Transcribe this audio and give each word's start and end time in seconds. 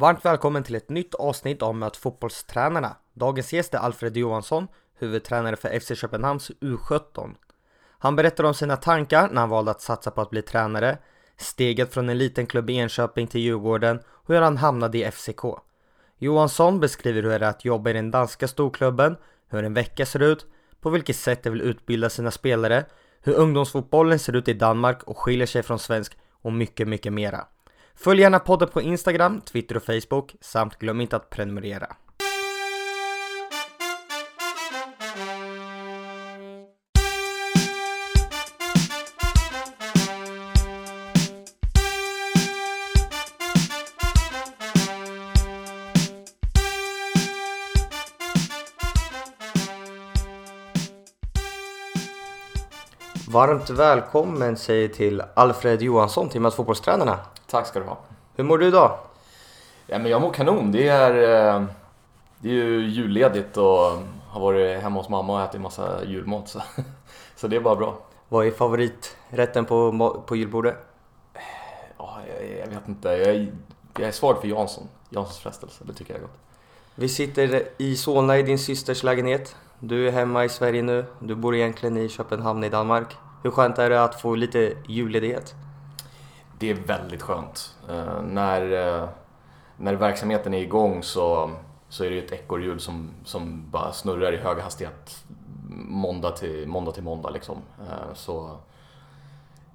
Varmt 0.00 0.24
välkommen 0.24 0.62
till 0.62 0.74
ett 0.74 0.88
nytt 0.88 1.14
avsnitt 1.14 1.62
av 1.62 1.74
Möt 1.74 1.96
fotbollstränarna. 1.96 2.96
Dagens 3.14 3.52
gäst 3.52 3.74
är 3.74 3.78
Alfred 3.78 4.16
Johansson, 4.16 4.68
huvudtränare 4.98 5.56
för 5.56 5.80
FC 5.80 6.00
Köpenhamns 6.00 6.50
U17. 6.50 7.34
Han 7.98 8.16
berättar 8.16 8.44
om 8.44 8.54
sina 8.54 8.76
tankar 8.76 9.28
när 9.32 9.40
han 9.40 9.48
valde 9.48 9.70
att 9.70 9.80
satsa 9.80 10.10
på 10.10 10.20
att 10.20 10.30
bli 10.30 10.42
tränare, 10.42 10.98
steget 11.36 11.94
från 11.94 12.08
en 12.08 12.18
liten 12.18 12.46
klubb 12.46 12.70
i 12.70 12.76
Enköping 12.76 13.26
till 13.26 13.40
Djurgården 13.40 14.00
och 14.08 14.34
hur 14.34 14.40
han 14.40 14.56
hamnade 14.56 14.98
i 14.98 15.10
FCK. 15.10 15.42
Johansson 16.18 16.80
beskriver 16.80 17.22
hur 17.22 17.38
det 17.38 17.46
är 17.46 17.50
att 17.50 17.64
jobba 17.64 17.90
i 17.90 17.92
den 17.92 18.10
danska 18.10 18.48
storklubben, 18.48 19.16
hur 19.48 19.64
en 19.64 19.74
vecka 19.74 20.06
ser 20.06 20.22
ut, 20.22 20.46
på 20.80 20.90
vilket 20.90 21.16
sätt 21.16 21.42
de 21.42 21.50
vill 21.50 21.62
utbilda 21.62 22.10
sina 22.10 22.30
spelare, 22.30 22.84
hur 23.22 23.34
ungdomsfotbollen 23.34 24.18
ser 24.18 24.36
ut 24.36 24.48
i 24.48 24.52
Danmark 24.52 25.02
och 25.02 25.18
skiljer 25.18 25.46
sig 25.46 25.62
från 25.62 25.78
svensk 25.78 26.18
och 26.42 26.52
mycket, 26.52 26.88
mycket 26.88 27.12
mera. 27.12 27.46
Följ 27.94 28.20
gärna 28.20 28.38
podden 28.38 28.68
på 28.68 28.80
Instagram, 28.80 29.40
Twitter 29.40 29.76
och 29.76 29.82
Facebook 29.82 30.36
samt 30.40 30.78
glöm 30.78 31.00
inte 31.00 31.16
att 31.16 31.30
prenumerera. 31.30 31.96
Varmt 53.32 53.70
välkommen 53.70 54.56
säger 54.56 54.88
till 54.88 55.22
Alfred 55.34 55.82
Johansson, 55.82 56.28
Timmas 56.28 56.54
fotbollstränarna. 56.54 57.18
Tack 57.50 57.66
ska 57.66 57.80
du 57.80 57.86
ha. 57.86 57.98
Hur 58.36 58.44
mår 58.44 58.58
du 58.58 58.66
idag? 58.66 58.98
Ja, 59.86 59.98
men 59.98 60.10
jag 60.10 60.20
mår 60.20 60.32
kanon. 60.32 60.72
Det 60.72 60.88
är, 60.88 61.10
eh, 61.54 61.62
det 62.38 62.48
är 62.48 62.52
ju 62.54 62.88
julledigt 62.88 63.56
och 63.56 63.64
har 64.28 64.40
varit 64.40 64.80
hemma 64.82 65.00
hos 65.00 65.08
mamma 65.08 65.32
och 65.32 65.40
ätit 65.48 65.60
massa 65.60 66.04
julmat. 66.04 66.48
Så, 66.48 66.62
så 67.36 67.48
det 67.48 67.56
är 67.56 67.60
bara 67.60 67.76
bra. 67.76 67.98
Vad 68.28 68.46
är 68.46 68.50
favoriträtten 68.50 69.64
på, 69.64 70.22
på 70.26 70.36
julbordet? 70.36 70.76
Ja, 71.98 72.18
jag, 72.28 72.58
jag 72.58 72.66
vet 72.66 72.88
inte. 72.88 73.08
Jag, 73.08 73.20
är- 73.28 73.52
jag 73.98 74.08
är 74.08 74.12
svag 74.12 74.40
för 74.40 74.48
Jansson. 74.48 74.88
Janssons 75.08 75.38
frestelse. 75.38 75.84
Det 75.86 75.92
tycker 75.92 76.14
jag 76.14 76.18
är 76.18 76.26
gott. 76.26 76.36
Vi 76.94 77.08
sitter 77.08 77.62
i 77.78 77.96
Solna 77.96 78.38
i 78.38 78.42
din 78.42 78.58
systers 78.58 79.02
lägenhet. 79.02 79.56
Du 79.78 80.08
är 80.08 80.12
hemma 80.12 80.44
i 80.44 80.48
Sverige 80.48 80.82
nu. 80.82 81.04
Du 81.18 81.34
bor 81.34 81.54
egentligen 81.56 81.96
i 81.96 82.08
Köpenhamn 82.08 82.64
i 82.64 82.68
Danmark. 82.68 83.16
Hur 83.42 83.50
skönt 83.50 83.78
är 83.78 83.90
det 83.90 84.04
att 84.04 84.20
få 84.20 84.34
lite 84.34 84.72
julledighet? 84.88 85.54
Det 86.60 86.70
är 86.70 86.74
väldigt 86.74 87.22
skönt. 87.22 87.74
Eh, 87.88 88.22
när, 88.22 88.62
eh, 88.72 89.08
när 89.76 89.94
verksamheten 89.94 90.54
är 90.54 90.58
igång 90.58 91.02
så, 91.02 91.50
så 91.88 92.04
är 92.04 92.10
det 92.10 92.14
ju 92.14 92.24
ett 92.24 92.32
ekorrhjul 92.32 92.80
som, 92.80 93.10
som 93.24 93.70
bara 93.70 93.92
snurrar 93.92 94.32
i 94.32 94.36
hög 94.36 94.58
hastighet 94.58 95.24
måndag 95.88 96.30
till 96.30 96.68
måndag. 96.68 96.92
Till 96.92 97.02
måndag 97.02 97.30
liksom. 97.30 97.56
Eh, 97.80 98.14
så 98.14 98.56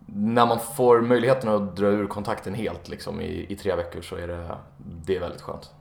när 0.06 0.46
man 0.46 0.60
får 0.60 1.02
möjligheten 1.02 1.50
att 1.50 1.76
dra 1.76 1.88
ur 1.88 2.08
kontakten 2.08 2.54
helt 2.54 2.90
liksom, 2.90 3.22
i, 3.22 3.46
i 3.50 3.56
tre 3.56 3.76
veckor 3.76 4.02
så 4.02 4.16
är 4.16 4.28
det, 4.28 4.58
det 4.78 5.16
är 5.16 5.20
väldigt 5.20 5.42
skönt. 5.42 5.72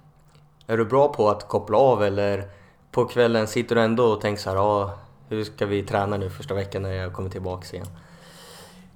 Är 0.66 0.77
du 0.77 0.84
bra 0.84 1.08
på 1.08 1.28
att 1.28 1.48
koppla 1.48 1.78
av 1.78 2.02
eller 2.05 2.48
på 2.91 3.05
kvällen 3.05 3.47
sitter 3.47 3.75
du 3.75 3.82
ändå 3.82 4.05
och 4.05 4.20
tänker 4.20 4.42
så 4.42 4.50
här, 4.50 4.56
ah, 4.56 4.91
hur 5.28 5.44
ska 5.44 5.66
vi 5.66 5.82
träna 5.82 6.16
nu 6.16 6.30
första 6.30 6.55
veckan 6.55 6.82
när 6.82 6.92
jag 6.92 7.12
kommer 7.12 7.30
tillbaka 7.30 7.77
igen? 7.77 7.88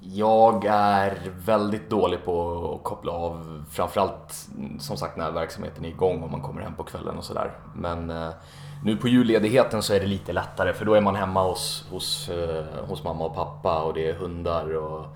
Jag 0.01 0.65
är 0.65 1.33
väldigt 1.45 1.91
dålig 1.91 2.25
på 2.25 2.75
att 2.75 2.85
koppla 2.85 3.13
av, 3.13 3.65
framförallt 3.71 4.49
som 4.79 4.97
sagt 4.97 5.17
när 5.17 5.31
verksamheten 5.31 5.85
är 5.85 5.89
igång 5.89 6.23
och 6.23 6.31
man 6.31 6.43
kommer 6.43 6.63
hem 6.63 6.75
på 6.75 6.85
kvällen 6.85 7.19
och 7.19 7.25
sådär. 7.25 7.53
Men 7.75 8.11
eh, 8.11 8.31
nu 8.85 8.97
på 8.97 9.09
julledigheten 9.09 9.83
så 9.83 9.95
är 9.95 10.01
det 10.01 10.07
lite 10.07 10.33
lättare 10.33 10.73
för 10.73 10.85
då 10.85 10.95
är 10.95 11.01
man 11.01 11.17
hemma 11.17 11.43
hos, 11.43 11.87
hos, 11.91 12.29
eh, 12.29 12.65
hos 12.89 13.05
mamma 13.05 13.25
och 13.25 13.35
pappa 13.35 13.83
och 13.83 13.95
det 13.95 14.09
är 14.09 14.15
hundar 14.15 14.77
och, 14.77 15.07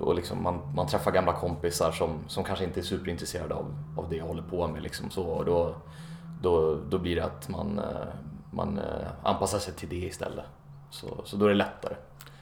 och 0.00 0.14
liksom 0.14 0.42
man, 0.42 0.60
man 0.74 0.86
träffar 0.86 1.10
gamla 1.10 1.32
kompisar 1.32 1.92
som, 1.92 2.10
som 2.26 2.44
kanske 2.44 2.64
inte 2.64 2.80
är 2.80 2.84
superintresserade 2.84 3.54
av, 3.54 3.74
av 3.96 4.08
det 4.10 4.16
jag 4.16 4.24
håller 4.24 4.42
på 4.42 4.66
med. 4.68 4.82
Liksom 4.82 5.10
så, 5.10 5.22
och 5.22 5.44
då, 5.44 5.74
då, 6.42 6.78
då 6.88 6.98
blir 6.98 7.16
det 7.16 7.24
att 7.24 7.48
man, 7.48 7.78
eh, 7.78 8.08
man 8.50 8.78
eh, 8.78 9.08
anpassar 9.22 9.58
sig 9.58 9.74
till 9.74 9.88
det 9.88 10.06
istället. 10.06 10.44
Så, 10.90 11.06
så 11.24 11.36
då 11.36 11.44
är 11.44 11.48
det 11.48 11.54
lättare. 11.54 11.94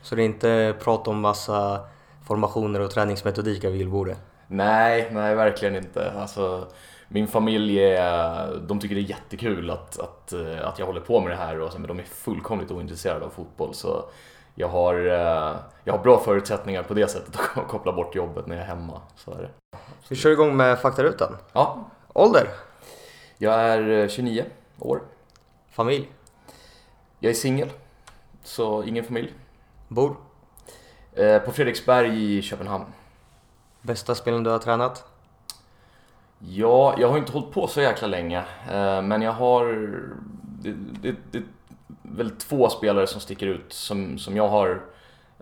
Så 0.07 0.15
det 0.15 0.23
är 0.23 0.25
inte 0.25 0.75
prat 0.81 1.09
om 1.09 1.21
massa 1.21 1.81
formationer 2.27 2.81
och 2.81 2.91
träningsmetodik 2.91 3.65
vid 3.65 3.77
julbordet? 3.77 4.19
Nej, 4.47 5.09
nej 5.13 5.35
verkligen 5.35 5.77
inte. 5.77 6.13
Alltså, 6.13 6.67
min 7.09 7.29
familj 7.29 7.81
är, 7.81 8.61
de 8.69 8.81
tycker 8.81 8.95
det 8.95 9.01
är 9.01 9.11
jättekul 9.11 9.71
att, 9.71 10.01
att, 10.01 10.33
eh, 10.33 10.69
att 10.69 10.79
jag 10.79 10.87
håller 10.87 11.01
på 11.01 11.21
med 11.21 11.31
det 11.31 11.37
här 11.37 11.61
och 11.61 11.73
men 11.81 11.89
de 11.89 11.99
är 11.99 12.03
fullkomligt 12.03 12.71
ointresserade 12.71 13.25
av 13.25 13.31
fotboll. 13.31 13.75
Så 13.75 14.05
jag 14.55 14.69
har, 14.69 14.95
eh, 14.95 15.57
jag 15.85 15.93
har 15.93 16.03
bra 16.03 16.21
förutsättningar 16.21 16.83
på 16.83 16.95
det 16.95 17.09
sättet 17.09 17.37
att 17.55 17.69
koppla 17.69 17.93
bort 17.93 18.15
jobbet 18.15 18.47
när 18.47 18.57
jag 18.57 18.65
är 18.65 18.69
hemma. 18.69 19.01
Så 19.17 19.31
är 19.31 19.43
det. 19.43 19.79
Vi 20.09 20.17
kör 20.17 20.31
igång 20.31 20.57
med 20.57 20.79
faktarutan. 20.79 21.37
Ja, 21.53 21.85
Ålder? 22.13 22.49
jag 23.39 23.55
är 23.55 23.91
eh, 23.91 24.09
29 24.09 24.45
år. 24.79 25.01
Familj? 25.71 26.09
Jag 27.19 27.31
är 27.31 27.35
singel, 27.35 27.69
så 28.43 28.83
ingen 28.83 29.05
familj. 29.05 29.33
Bor? 29.89 30.17
Eh, 31.13 31.39
På 31.39 31.53
Fredriksberg 31.53 32.37
i 32.37 32.43
Köpenhamn. 32.43 32.85
Bästa 33.83 34.15
spelen 34.15 34.43
du 34.43 34.51
har 34.51 34.59
tränat? 34.59 35.05
Ja, 36.39 36.95
jag 36.99 37.09
har 37.09 37.19
inte 37.19 37.33
hållit 37.33 37.53
på 37.53 37.67
så 37.67 37.81
jäkla 37.81 38.09
länge, 38.09 38.39
eh, 38.71 39.03
men 39.03 39.23
jag 39.23 39.33
har... 39.33 39.65
Det, 40.43 40.75
det, 41.03 41.17
det 41.31 41.43
väl 42.03 42.31
två 42.31 42.69
spelare 42.69 43.07
som 43.07 43.21
sticker 43.21 43.47
ut 43.47 43.73
som, 43.73 44.19
som 44.19 44.37
jag 44.37 44.49
har 44.49 44.83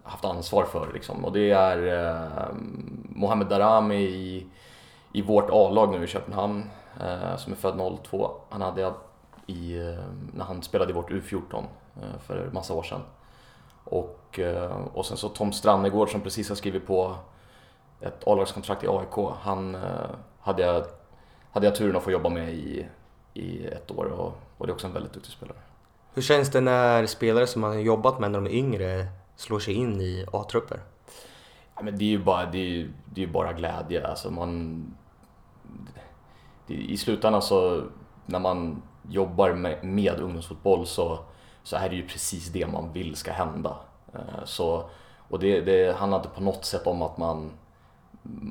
haft 0.02 0.24
ansvar 0.24 0.64
för. 0.64 0.92
Liksom. 0.92 1.24
Och 1.24 1.32
det 1.32 1.50
är 1.50 1.86
eh, 1.86 2.54
Mohamed 3.08 3.46
Darami 3.46 3.96
i, 3.96 4.46
i 5.12 5.22
vårt 5.22 5.50
A-lag 5.50 5.90
nu 5.90 6.04
i 6.04 6.06
Köpenhamn, 6.06 6.70
eh, 7.00 7.36
som 7.36 7.52
är 7.52 7.56
född 7.56 7.98
02. 8.04 8.30
Han 8.50 8.62
hade 8.62 8.80
jag 8.80 8.94
i, 9.46 9.76
eh, 9.78 10.04
när 10.34 10.44
han 10.44 10.62
spelade 10.62 10.90
i 10.90 10.94
vårt 10.94 11.10
U14 11.10 11.64
eh, 11.96 12.18
för 12.26 12.50
massa 12.52 12.74
år 12.74 12.82
sedan. 12.82 13.00
Och, 13.84 14.38
eh, 14.38 14.76
och 14.94 15.06
sen 15.06 15.16
så 15.16 15.28
Tom 15.28 15.52
Strannegård 15.52 16.10
som 16.10 16.20
precis 16.20 16.48
har 16.48 16.56
skrivit 16.56 16.86
på 16.86 17.16
ett 18.00 18.22
A-lagskontrakt 18.28 18.84
i 18.84 18.88
AIK. 18.88 19.34
Han 19.40 19.74
eh, 19.74 19.80
hade 20.40 20.62
jag, 20.62 20.84
hade 21.52 21.66
jag 21.66 21.74
turen 21.76 21.96
att 21.96 22.02
få 22.02 22.10
jobba 22.10 22.28
med 22.28 22.54
i, 22.54 22.86
i 23.34 23.66
ett 23.66 23.90
år 23.90 24.04
och, 24.04 24.32
och 24.58 24.66
det 24.66 24.70
är 24.70 24.74
också 24.74 24.86
en 24.86 24.92
väldigt 24.92 25.12
duktig 25.12 25.32
spelare. 25.32 25.58
Hur 26.14 26.22
känns 26.22 26.50
det 26.50 26.60
när 26.60 27.06
spelare 27.06 27.46
som 27.46 27.60
man 27.60 27.70
har 27.70 27.78
jobbat 27.78 28.18
med 28.20 28.30
när 28.30 28.40
de 28.40 28.46
är 28.46 28.54
yngre 28.54 29.06
slår 29.36 29.58
sig 29.58 29.74
in 29.74 30.00
i 30.00 30.26
A-trupper? 30.32 30.80
Ja, 31.76 31.82
men 31.82 31.98
det 31.98 32.04
är 32.04 32.08
ju 32.08 32.18
bara, 32.24 32.46
det 32.46 32.58
är, 32.58 32.68
ju- 32.68 32.92
det 33.04 33.22
är 33.22 33.26
bara 33.26 33.52
glädje. 33.52 34.06
Alltså 34.06 34.30
man, 34.30 34.84
det, 36.66 36.74
I 36.74 36.96
slutändan 36.96 37.42
så, 37.42 37.82
när 38.26 38.38
man 38.38 38.82
jobbar 39.08 39.52
med, 39.52 39.84
med 39.84 40.20
ungdomsfotboll 40.20 40.86
så, 40.86 41.18
så 41.64 41.76
är 41.76 41.88
det 41.88 41.96
ju 41.96 42.08
precis 42.08 42.48
det 42.48 42.66
man 42.66 42.92
vill 42.92 43.16
ska 43.16 43.32
hända. 43.32 43.76
Eh, 44.14 44.44
så, 44.44 44.84
och 45.28 45.38
det, 45.38 45.60
det 45.60 45.96
handlar 45.96 46.18
inte 46.18 46.30
på 46.30 46.42
något 46.42 46.64
sätt 46.64 46.86
om 46.86 47.02
att 47.02 47.18
man, 47.18 47.50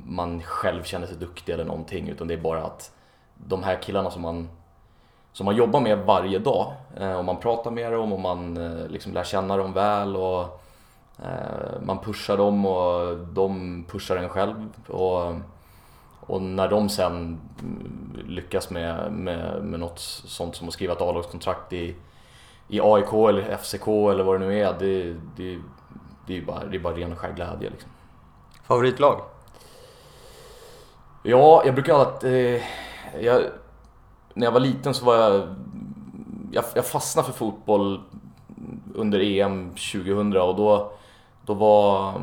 man 0.06 0.42
själv 0.42 0.84
känner 0.84 1.08
sig 1.08 1.18
duktig 1.18 1.54
eller 1.54 1.66
någonting 1.66 2.10
utan 2.10 2.28
det 2.28 2.34
är 2.34 2.42
bara 2.42 2.64
att 2.64 2.92
de 3.36 3.64
här 3.64 3.82
killarna 3.82 4.12
som 4.12 4.22
man, 4.22 4.50
som 5.34 5.46
man 5.46 5.56
jobbar 5.56 5.82
med 5.82 6.00
varje 6.00 6.40
dag 6.40 6.74
eh, 6.98 7.14
och 7.14 7.26
man 7.26 7.38
pratar 7.38 7.72
med 7.72 7.92
dem 7.92 8.14
och 8.14 8.20
man 8.20 8.58
eh, 8.58 8.88
liksom 8.88 9.14
lär 9.14 9.24
känna 9.24 9.58
dem 9.58 9.74
väl 9.74 10.16
och 10.16 10.60
Man 11.82 12.00
pushar 12.00 12.38
dem 12.38 12.66
och 12.66 13.18
de 13.18 13.84
pushar 13.88 14.18
en 14.18 14.30
själv. 14.30 14.70
Och, 14.88 15.36
och 16.20 16.42
när 16.42 16.68
de 16.68 16.90
sen 16.90 17.40
lyckas 18.28 18.70
med, 18.70 19.12
med, 19.12 19.64
med 19.64 19.80
något 19.80 20.00
sånt 20.00 20.56
som 20.56 20.68
att 20.68 20.74
skriva 20.74 20.94
ett 20.94 21.02
A-lagskontrakt 21.02 21.74
i, 21.74 21.96
i 22.74 22.80
AIK 22.84 23.14
eller 23.14 23.58
FCK 23.58 23.88
eller 23.88 24.24
vad 24.24 24.40
det 24.40 24.46
nu 24.48 24.60
är, 24.60 24.74
det, 24.80 25.04
det, 25.38 25.60
det 26.28 26.34
är 26.34 26.38
ju 26.38 26.46
bara, 26.46 26.66
det 26.66 26.78
är 26.78 26.80
bara 26.80 26.96
ren 26.96 27.12
och 27.12 27.18
skär 27.18 27.34
glädje. 27.34 27.70
Liksom. 27.70 27.90
Favoritlag? 28.64 29.22
Ja, 31.24 31.62
jag 31.66 31.74
brukar 31.76 31.94
alltid... 31.94 32.56
Eh, 32.56 32.62
jag, 33.22 33.42
när 34.34 34.48
jag 34.48 34.52
var 34.52 34.60
liten 34.60 34.94
så 34.94 35.06
var 35.06 35.16
jag, 35.16 35.56
jag... 36.52 36.66
Jag 36.76 36.86
fastnade 36.86 37.26
för 37.26 37.34
fotboll 37.34 38.02
under 38.96 39.20
EM 39.20 39.70
2000 39.70 40.38
och 40.38 40.56
då, 40.56 40.92
då, 41.46 41.54
var, 41.54 42.14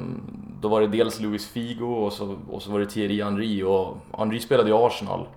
då 0.60 0.68
var 0.68 0.80
det 0.80 0.86
dels 0.86 1.20
Luis 1.20 1.48
Figo 1.48 1.84
och 1.84 2.12
så, 2.12 2.36
och 2.50 2.62
så 2.62 2.70
var 2.70 2.78
det 2.80 2.86
Thierry 2.86 3.22
Henry 3.22 3.62
och 3.62 3.96
Henry 4.18 4.40
spelade 4.40 4.70
i 4.70 4.72
Arsenal. 4.72 5.28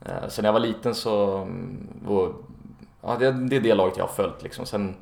Eh, 0.00 0.28
Sen 0.28 0.42
när 0.42 0.48
jag 0.48 0.52
var 0.52 0.60
liten 0.60 0.94
så... 0.94 1.36
mm, 1.36 1.88
Och, 2.08 2.32
ja, 3.02 3.16
det, 3.18 3.32
det 3.32 3.56
är 3.56 3.60
det 3.60 3.74
laget 3.74 3.96
jag 3.96 4.04
har 4.04 4.12
följt 4.12 4.42
liksom. 4.42 4.66
Sen, 4.66 4.96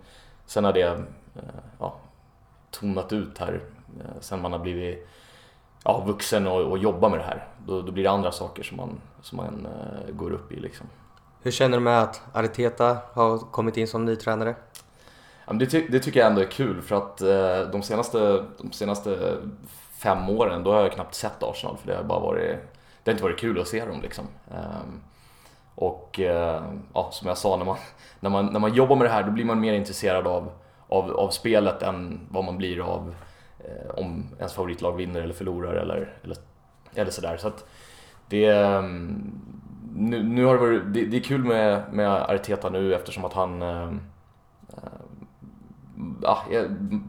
sen 0.47 0.65
har 0.65 0.73
det 0.73 0.83
eh, 0.83 1.43
ja, 1.79 1.97
tonat 2.71 3.13
ut 3.13 3.39
här 3.39 3.61
eh, 4.01 4.21
sen 4.21 4.43
man 4.43 4.53
har 4.53 4.59
blivit 4.59 5.09
ja, 5.85 6.05
vuxen 6.07 6.47
och, 6.47 6.61
och 6.61 6.79
jobba 6.79 7.09
med 7.09 7.19
det 7.19 7.25
här. 7.25 7.47
Då, 7.67 7.83
då 7.83 7.93
blir 7.93 8.05
det 8.05 8.11
andra 8.11 8.33
saker 8.33 8.63
som 8.63 8.77
man, 8.77 9.01
som 9.23 9.37
man 9.37 9.67
uh, 9.67 10.15
går 10.15 10.31
upp 10.33 10.53
i 10.53 10.61
liksom. 10.61 10.87
Hur 11.43 11.51
känner 11.51 11.79
du 11.79 11.85
med 11.85 12.03
att 12.03 12.23
Arteta 12.33 12.99
har 13.13 13.39
kommit 13.39 13.77
in 13.77 13.89
som 13.89 14.05
ny 14.05 14.17
tränare? 14.17 14.55
Ja, 15.47 15.53
det, 15.53 15.67
ty 15.67 15.89
det, 15.89 16.01
tycker 16.01 16.21
jag 16.21 16.29
ändå 16.29 16.41
är 16.41 16.51
kul 16.51 16.83
för 16.83 16.97
att 16.97 17.23
uh, 17.23 17.73
de, 17.73 17.83
senaste, 17.83 18.45
de 18.59 18.73
senaste 18.73 19.37
fem 19.99 20.29
åren 20.29 20.65
då 20.65 20.73
har 20.73 20.81
jag 20.81 20.93
knappt 20.93 21.15
sett 21.15 21.43
Arsenal 21.43 21.77
för 21.77 21.87
det 21.87 21.97
har 21.97 22.05
bara 22.05 22.21
varit 22.21 22.57
det 23.03 23.11
har 23.11 23.13
inte 23.13 23.25
varit 23.25 23.39
kul 23.39 23.61
att 23.61 23.69
se 23.69 23.85
dem 23.85 24.01
liksom. 24.03 24.25
Um, 24.49 25.03
och 25.81 26.21
eh, 26.21 26.63
ja, 26.95 27.09
som 27.13 27.29
jag 27.29 27.39
sa, 27.39 27.57
när 27.57 27.65
man, 27.65 27.77
när, 28.21 28.31
man, 28.31 28.47
när 28.47 28.61
man 28.61 28.75
jobbar 28.75 28.97
med 28.97 29.07
det 29.07 29.11
här 29.11 29.23
då 29.23 29.31
blir 29.31 29.45
man 29.45 29.61
mer 29.61 29.73
intresserad 29.73 30.27
av, 30.27 30.51
av, 30.89 31.11
av 31.11 31.31
spelet 31.31 31.83
än 31.83 32.21
vad 32.31 32.45
man 32.45 32.57
blir 32.57 32.81
av 32.81 33.15
eh, 33.59 33.91
om 33.95 34.27
ens 34.39 34.53
favoritlag 34.55 34.97
vinner 34.97 35.23
eller 35.23 35.35
förlorar 35.35 35.75
eller, 35.75 36.17
eller, 36.25 36.37
eller 36.95 37.11
sådär. 37.11 37.37
Så 37.37 37.49
att 37.49 37.65
det, 38.29 38.47
mm, 38.47 39.41
nu, 39.95 40.23
nu 40.23 40.45
har 40.45 40.55
det, 40.55 40.61
varit, 40.61 40.83
det, 40.95 41.05
det, 41.05 41.17
är 41.17 41.21
kul 41.21 41.45
med, 41.45 41.83
med 41.93 42.11
Arteta 42.11 42.71
nu 42.71 42.95
eftersom 42.95 43.25
att 43.25 43.33
han 43.33 43.63
eh, 43.63 43.89
eh 44.69 44.99
ja, 46.23 46.45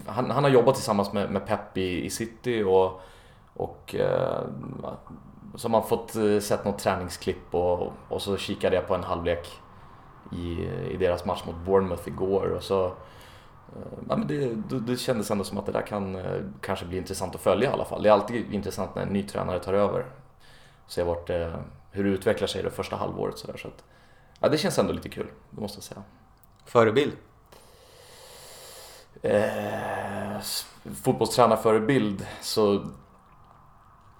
han, 0.06 0.32
han, 0.32 0.44
har 0.44 0.52
jobbat 0.52 0.76
tillsammans 0.76 1.14
med, 1.14 1.32
med 1.32 1.46
Pep 1.46 1.78
i, 1.78 2.06
i 2.06 2.10
City 2.10 2.64
och, 2.64 3.02
och 3.54 3.96
eh, 3.96 4.42
så 5.56 5.68
har 5.68 5.72
man 5.72 5.88
fått 5.88 6.12
sett 6.42 6.66
något 6.66 6.80
träningsklipp 6.80 7.56
och, 7.56 7.94
och 8.10 8.22
så 8.22 8.38
kikade 8.38 8.76
jag 8.76 8.88
på 8.88 8.96
en 8.96 9.04
halvlek 9.04 9.48
i, 10.32 10.68
i 10.92 10.98
deras 11.00 11.26
match 11.26 11.44
mot 11.46 11.56
Bournemouth 11.66 12.08
igår 12.08 12.50
och 12.50 12.64
så 12.64 12.92
Eh, 13.76 14.00
ja, 14.10 14.16
men 14.16 14.28
det, 14.28 14.56
det, 14.80 14.98
kändes 14.98 15.32
ändå 15.32 15.44
som 15.44 15.58
att 15.58 15.66
det 15.66 15.72
där 15.72 15.82
kan 15.82 16.16
eh, 16.16 16.42
kanske 16.62 16.86
bli 16.86 16.98
intressant 16.98 17.36
att 17.36 17.42
följa 17.42 17.70
i 17.70 17.74
alla 17.74 17.86
fall. 17.86 18.04
Det 18.04 18.10
är 18.10 18.14
alltid 18.14 18.54
intressant 18.54 18.96
när 18.96 19.02
en 19.02 19.10
ny 19.10 19.24
tränare 19.24 19.60
tar 19.60 19.74
över. 19.74 20.06
Se 20.88 21.04
vart, 21.04 21.30
eh, 21.30 21.56
hur 21.92 22.04
det 22.04 22.10
utvecklar 22.10 22.48
sig 22.48 22.64
det 22.64 22.70
första 22.70 22.96
halvåret. 22.96 23.38
Så 23.38 23.48
där, 23.48 23.58
så 23.58 23.68
att, 23.68 23.84
ja, 24.40 24.50
det 24.50 24.58
känns 24.58 24.80
ändå 24.80 24.94
lite 24.94 25.10
kul, 25.10 25.28
det 25.50 25.62
måste 25.62 25.78
jag 25.78 25.84
säga. 25.84 26.04
Förebild? 26.66 27.14
Eh, 29.22 30.42
fotbollstränarförebild 31.04 32.26
så 32.42 32.86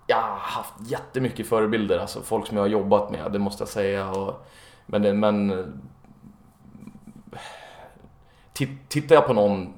jag 0.10 0.22
har 0.22 0.38
haft 0.38 0.74
jättemycket 0.86 1.48
förebilder, 1.48 2.00
alltså 2.00 2.22
folk 2.22 2.48
som 2.48 2.58
jag 2.58 2.64
har 2.64 2.70
jobbat 2.70 3.12
med, 3.12 3.32
det 3.32 3.40
måste 3.40 3.62
jag 3.62 3.70
säga. 3.70 4.10
Och, 4.10 4.46
men, 4.86 5.20
men 5.20 5.52
eh, 5.52 5.66
tittar 8.88 9.16
jag 9.16 9.28
på 9.28 9.34
någon, 9.34 9.74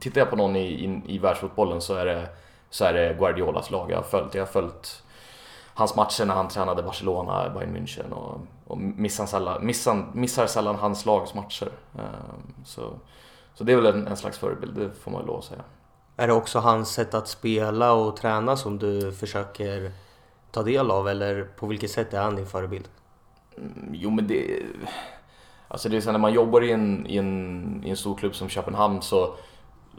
tittar 0.00 0.20
jag 0.20 0.30
på 0.30 0.36
någon 0.36 0.56
i, 0.56 0.84
i, 0.84 1.02
i 1.06 1.18
världsfotbollen 1.18 1.80
så 1.80 1.94
är, 1.94 2.06
det, 2.06 2.28
så 2.70 2.84
är 2.84 2.92
det 2.92 3.16
Guardiolas 3.18 3.70
lag 3.70 3.90
jag 3.90 3.96
har 3.96 4.02
följt. 4.02 4.34
Jag 4.34 4.42
har 4.42 4.46
följt 4.46 5.02
hans 5.74 5.96
matcher 5.96 6.24
när 6.24 6.34
han 6.34 6.48
tränade 6.48 6.82
Barcelona, 6.82 7.50
Bayern 7.50 7.76
München 7.76 8.12
och, 8.12 8.40
och 8.66 8.78
missar, 8.78 9.26
sällan, 9.26 9.66
missar, 9.66 10.06
missar 10.12 10.46
sällan 10.46 10.76
hans 10.76 11.06
lags 11.06 11.34
matcher. 11.34 11.72
Eh, 11.94 12.34
så, 12.64 12.90
så 13.54 13.64
det 13.64 13.72
är 13.72 13.76
väl 13.76 13.94
en, 13.94 14.06
en 14.06 14.16
slags 14.16 14.38
förebild, 14.38 14.74
det 14.74 14.90
får 14.90 15.10
man 15.10 15.26
lov 15.26 15.38
att 15.38 15.44
säga. 15.44 15.62
Är 16.20 16.26
det 16.26 16.32
också 16.32 16.58
hans 16.58 16.88
sätt 16.88 17.14
att 17.14 17.28
spela 17.28 17.92
och 17.92 18.16
träna 18.16 18.56
som 18.56 18.78
du 18.78 19.12
försöker 19.12 19.92
ta 20.50 20.62
del 20.62 20.90
av 20.90 21.08
eller 21.08 21.44
på 21.44 21.66
vilket 21.66 21.90
sätt 21.90 22.14
är 22.14 22.20
han 22.20 22.36
din 22.36 22.46
förebild? 22.46 22.88
Mm, 23.56 23.90
jo 23.92 24.10
men 24.10 24.26
det 24.26 24.62
Alltså 25.68 25.88
det 25.88 25.96
är 25.96 26.00
så 26.00 26.12
när 26.12 26.18
man 26.18 26.32
jobbar 26.32 26.64
i 26.64 26.72
en, 26.72 27.06
i 27.06 27.16
en, 27.16 27.82
i 27.84 27.90
en 27.90 27.96
stor 27.96 28.16
klubb 28.16 28.34
som 28.34 28.48
Köpenhamn 28.48 29.02
så, 29.02 29.34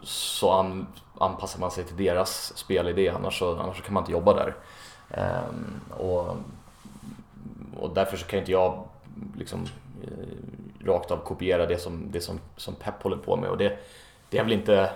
så 0.02 0.50
an, 0.50 0.86
anpassar 1.18 1.60
man 1.60 1.70
sig 1.70 1.84
till 1.84 1.96
deras 1.96 2.56
spelidé 2.56 3.08
annars 3.08 3.38
så, 3.38 3.58
annars 3.58 3.82
kan 3.82 3.94
man 3.94 4.02
inte 4.02 4.12
jobba 4.12 4.34
där. 4.34 4.54
Um, 5.48 5.80
och, 5.98 6.36
och 7.80 7.94
därför 7.94 8.16
så 8.16 8.26
kan 8.26 8.38
inte 8.38 8.52
jag 8.52 8.84
liksom 9.36 9.66
eh, 10.02 10.86
rakt 10.86 11.10
av 11.10 11.16
kopiera 11.16 11.66
det 11.66 11.78
som, 11.78 12.10
det 12.10 12.20
som, 12.20 12.40
som 12.56 12.74
Pep 12.74 13.02
håller 13.02 13.16
på 13.16 13.36
med 13.36 13.50
och 13.50 13.58
det, 13.58 13.78
det 14.30 14.36
är 14.36 14.38
jag 14.38 14.44
väl 14.44 14.52
inte 14.52 14.90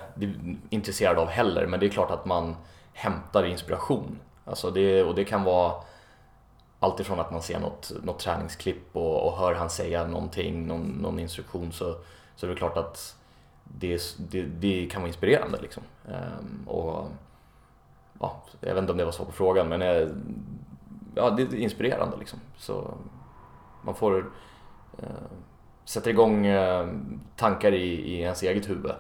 intresserad 0.70 1.19
av 1.19 1.28
heller 1.28 1.66
men 1.66 1.81
det 1.81 1.86
är 1.86 1.90
klart 1.90 2.10
att 2.10 2.25
man 2.25 2.56
hämtar 2.92 3.44
inspiration. 3.44 4.19
Alltså 4.44 4.70
det, 4.70 5.02
och 5.02 5.14
det 5.14 5.25
kan 5.25 5.44
vara 5.44 5.75
alltifrån 6.81 7.20
att 7.20 7.31
man 7.31 7.42
ser 7.42 7.60
något, 7.60 7.92
något 8.02 8.19
träningsklipp 8.19 8.96
och, 8.96 9.26
och 9.26 9.38
hör 9.38 9.54
han 9.54 9.70
säga 9.70 10.06
någonting, 10.06 10.66
någon, 10.66 10.82
någon 10.82 11.19
instruktion 11.19 11.72
så, 11.72 11.96
så 12.36 12.46
är 12.46 12.50
det 12.50 12.56
klart 12.56 12.76
att 12.76 13.16
det, 13.64 14.02
det, 14.31 14.42
det 14.42 14.86
kan 14.90 15.02
vara 15.02 15.08
inspirerande. 15.08 15.58
Liksom. 15.62 15.82
Um, 16.04 16.69
och, 16.69 17.08
ja, 18.20 18.42
jag 18.60 18.75
vet 18.75 18.82
inte 18.82 18.92
om 18.92 18.98
det 18.98 19.04
var 19.04 19.12
svar 19.12 19.26
på 19.26 19.32
frågan 19.32 19.69
men 19.69 19.82
eh, 19.82 20.08
ja, 21.14 21.31
det 21.31 21.42
är 21.42 21.54
inspirerande. 21.54 22.16
Liksom. 22.16 22.38
Så 22.56 22.94
man 23.82 23.94
får 23.94 24.31
eh, 24.98 25.08
sätter 25.84 26.10
igång 26.10 26.46
eh, 26.46 26.88
tankar 27.36 27.72
i, 27.72 27.86
i 27.86 28.20
ens 28.20 28.42
eget 28.42 28.69
huvud. 28.69 28.92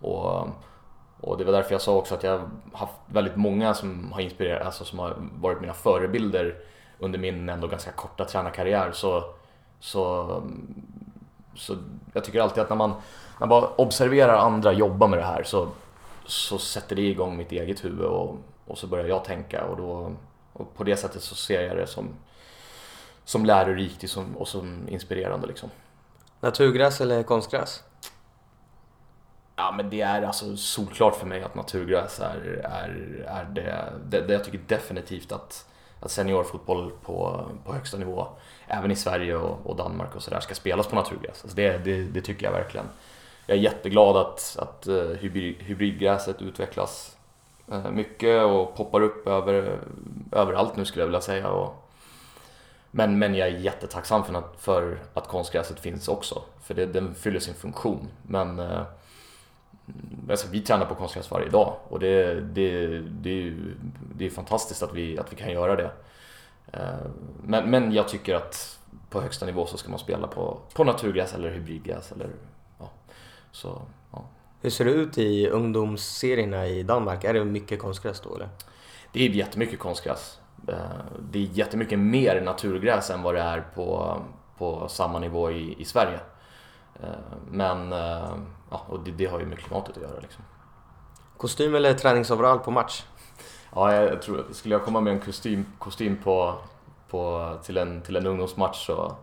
Och, 0.00 0.48
och 1.20 1.38
det 1.38 1.44
var 1.44 1.52
därför 1.52 1.72
jag 1.72 1.80
sa 1.80 1.96
också 1.96 2.14
att 2.14 2.22
jag 2.22 2.32
har 2.32 2.48
haft 2.72 2.92
väldigt 3.06 3.36
många 3.36 3.74
som 3.74 4.12
har 4.12 4.20
inspirerat, 4.20 4.66
alltså 4.66 4.84
som 4.84 4.98
har 4.98 5.16
varit 5.18 5.60
mina 5.60 5.74
förebilder 5.74 6.54
under 6.98 7.18
min 7.18 7.48
ändå 7.48 7.66
ganska 7.66 7.92
korta 7.92 8.24
tränarkarriär 8.24 8.92
så, 8.92 9.24
så, 9.80 10.42
så 11.54 11.76
jag 12.12 12.24
tycker 12.24 12.40
alltid 12.40 12.62
att 12.62 12.68
när 12.68 12.76
man, 12.76 12.90
när 12.90 13.46
man 13.46 13.48
bara 13.48 13.68
observerar 13.76 14.36
andra 14.36 14.72
jobba 14.72 15.06
med 15.06 15.18
det 15.18 15.24
här 15.24 15.42
så, 15.42 15.68
så 16.26 16.58
sätter 16.58 16.96
det 16.96 17.02
igång 17.02 17.36
mitt 17.36 17.52
eget 17.52 17.84
huvud 17.84 18.06
och, 18.06 18.36
och 18.66 18.78
så 18.78 18.86
börjar 18.86 19.06
jag 19.06 19.24
tänka 19.24 19.64
och, 19.64 19.76
då, 19.76 20.12
och 20.52 20.74
på 20.74 20.84
det 20.84 20.96
sättet 20.96 21.22
så 21.22 21.34
ser 21.34 21.62
jag 21.62 21.76
det 21.76 21.86
som, 21.86 22.08
som 23.24 23.44
lärorikt 23.44 24.02
och 24.02 24.10
som, 24.10 24.36
och 24.36 24.48
som 24.48 24.88
inspirerande. 24.88 25.46
Liksom. 25.46 25.70
Naturgräs 26.40 27.00
eller 27.00 27.22
konstgräs? 27.22 27.82
Ja 29.56 29.74
men 29.76 29.90
det 29.90 30.00
är 30.00 30.22
alltså 30.22 30.56
solklart 30.56 31.16
för 31.16 31.26
mig 31.26 31.42
att 31.42 31.54
naturgräs 31.54 32.20
är, 32.20 32.60
är, 32.64 33.24
är 33.28 33.44
det, 33.44 33.92
det, 34.04 34.20
det 34.20 34.32
jag 34.32 34.44
tycker 34.44 34.60
definitivt 34.66 35.32
att 35.32 35.66
att 36.00 36.10
seniorfotboll 36.10 36.92
på, 37.02 37.46
på 37.64 37.72
högsta 37.72 37.96
nivå, 37.96 38.28
även 38.66 38.90
i 38.90 38.96
Sverige 38.96 39.36
och, 39.36 39.66
och 39.66 39.76
Danmark 39.76 40.16
och 40.16 40.22
sådär, 40.22 40.40
ska 40.40 40.54
spelas 40.54 40.86
på 40.86 40.94
naturgräs. 40.96 41.42
Alltså 41.42 41.56
det, 41.56 41.78
det, 41.78 42.02
det, 42.02 42.20
tycker 42.20 42.46
jag 42.46 42.52
verkligen. 42.52 42.86
Jag 43.46 43.58
är 43.58 43.62
jätteglad 43.62 44.16
att, 44.16 44.56
att 44.60 44.86
eh, 44.86 45.08
hybridgräset 45.58 46.42
utvecklas 46.42 47.16
eh, 47.72 47.90
mycket 47.90 48.42
och 48.42 48.76
poppar 48.76 49.00
upp 49.00 49.26
över, 49.26 49.78
överallt 50.32 50.76
nu 50.76 50.84
skulle 50.84 51.02
jag 51.02 51.06
vilja 51.06 51.20
säga. 51.20 51.48
Och, 51.48 51.88
men, 52.90 53.18
men 53.18 53.34
jag 53.34 53.48
är 53.48 53.58
jättetacksam 53.58 54.24
för, 54.24 54.42
för 54.58 54.98
att 55.14 55.28
konstgräset 55.28 55.80
finns 55.80 56.08
också, 56.08 56.42
för 56.62 56.74
det, 56.74 56.86
den 56.86 57.14
fyller 57.14 57.40
sin 57.40 57.54
funktion. 57.54 58.08
Men 58.22 58.58
eh, 58.58 58.82
Alltså, 60.30 60.48
vi 60.50 60.60
tränar 60.60 60.86
på 60.86 60.94
konstgräs 60.94 61.30
varje 61.30 61.48
dag 61.48 61.76
och 61.88 61.98
det, 61.98 62.34
det, 62.40 63.00
det, 63.00 63.30
är 63.30 63.34
ju, 63.34 63.74
det 64.14 64.26
är 64.26 64.30
fantastiskt 64.30 64.82
att 64.82 64.94
vi, 64.94 65.18
att 65.18 65.32
vi 65.32 65.36
kan 65.36 65.52
göra 65.52 65.76
det. 65.76 65.90
Eh, 66.72 67.06
men, 67.42 67.70
men 67.70 67.92
jag 67.92 68.08
tycker 68.08 68.34
att 68.34 68.78
på 69.10 69.20
högsta 69.20 69.46
nivå 69.46 69.66
så 69.66 69.78
ska 69.78 69.90
man 69.90 69.98
spela 69.98 70.26
på, 70.26 70.58
på 70.74 70.84
naturgräs 70.84 71.34
eller 71.34 71.50
hybridgräs. 71.50 72.12
Eller, 72.12 72.30
ja. 72.78 72.90
Så, 73.52 73.82
ja. 74.12 74.24
Hur 74.60 74.70
ser 74.70 74.84
det 74.84 74.90
ut 74.90 75.18
i 75.18 75.48
ungdomsserierna 75.48 76.66
i 76.66 76.82
Danmark? 76.82 77.24
Är 77.24 77.34
det 77.34 77.44
mycket 77.44 77.78
konstgräs 77.78 78.20
då 78.20 78.34
eller? 78.34 78.48
Det 79.12 79.26
är 79.26 79.28
jättemycket 79.28 79.78
konstgräs. 79.78 80.40
Eh, 80.68 80.74
det 81.30 81.38
är 81.38 81.42
jättemycket 81.42 81.98
mer 81.98 82.40
naturgräs 82.40 83.10
än 83.10 83.22
vad 83.22 83.34
det 83.34 83.40
är 83.40 83.60
på, 83.74 84.18
på 84.58 84.88
samma 84.88 85.18
nivå 85.18 85.50
i, 85.50 85.76
i 85.78 85.84
Sverige. 85.84 86.20
Eh, 87.02 87.08
men 87.50 87.90
ja, 88.70 88.82
och 88.88 89.00
det, 89.00 89.10
det, 89.10 89.26
har 89.26 89.40
ju 89.40 89.46
med 89.46 89.58
klimatet 89.58 89.96
att 89.96 90.02
göra. 90.02 90.20
Liksom. 90.20 90.44
Kostym 91.36 91.74
eller 91.74 91.94
träningsoverall 91.94 92.58
på 92.58 92.70
match? 92.70 93.04
Ja, 93.74 93.94
jag 93.94 94.22
tror, 94.22 94.44
skulle 94.52 94.74
jag 94.74 94.84
komma 94.84 95.00
med 95.00 95.12
en 95.12 95.20
kostym, 95.20 95.66
kostym 95.78 96.16
på, 96.24 96.54
på, 97.08 97.52
till, 97.62 97.76
en, 97.76 98.02
till 98.02 98.16
en 98.16 98.26
ungdomsmatch 98.26 98.86
så 98.86 99.16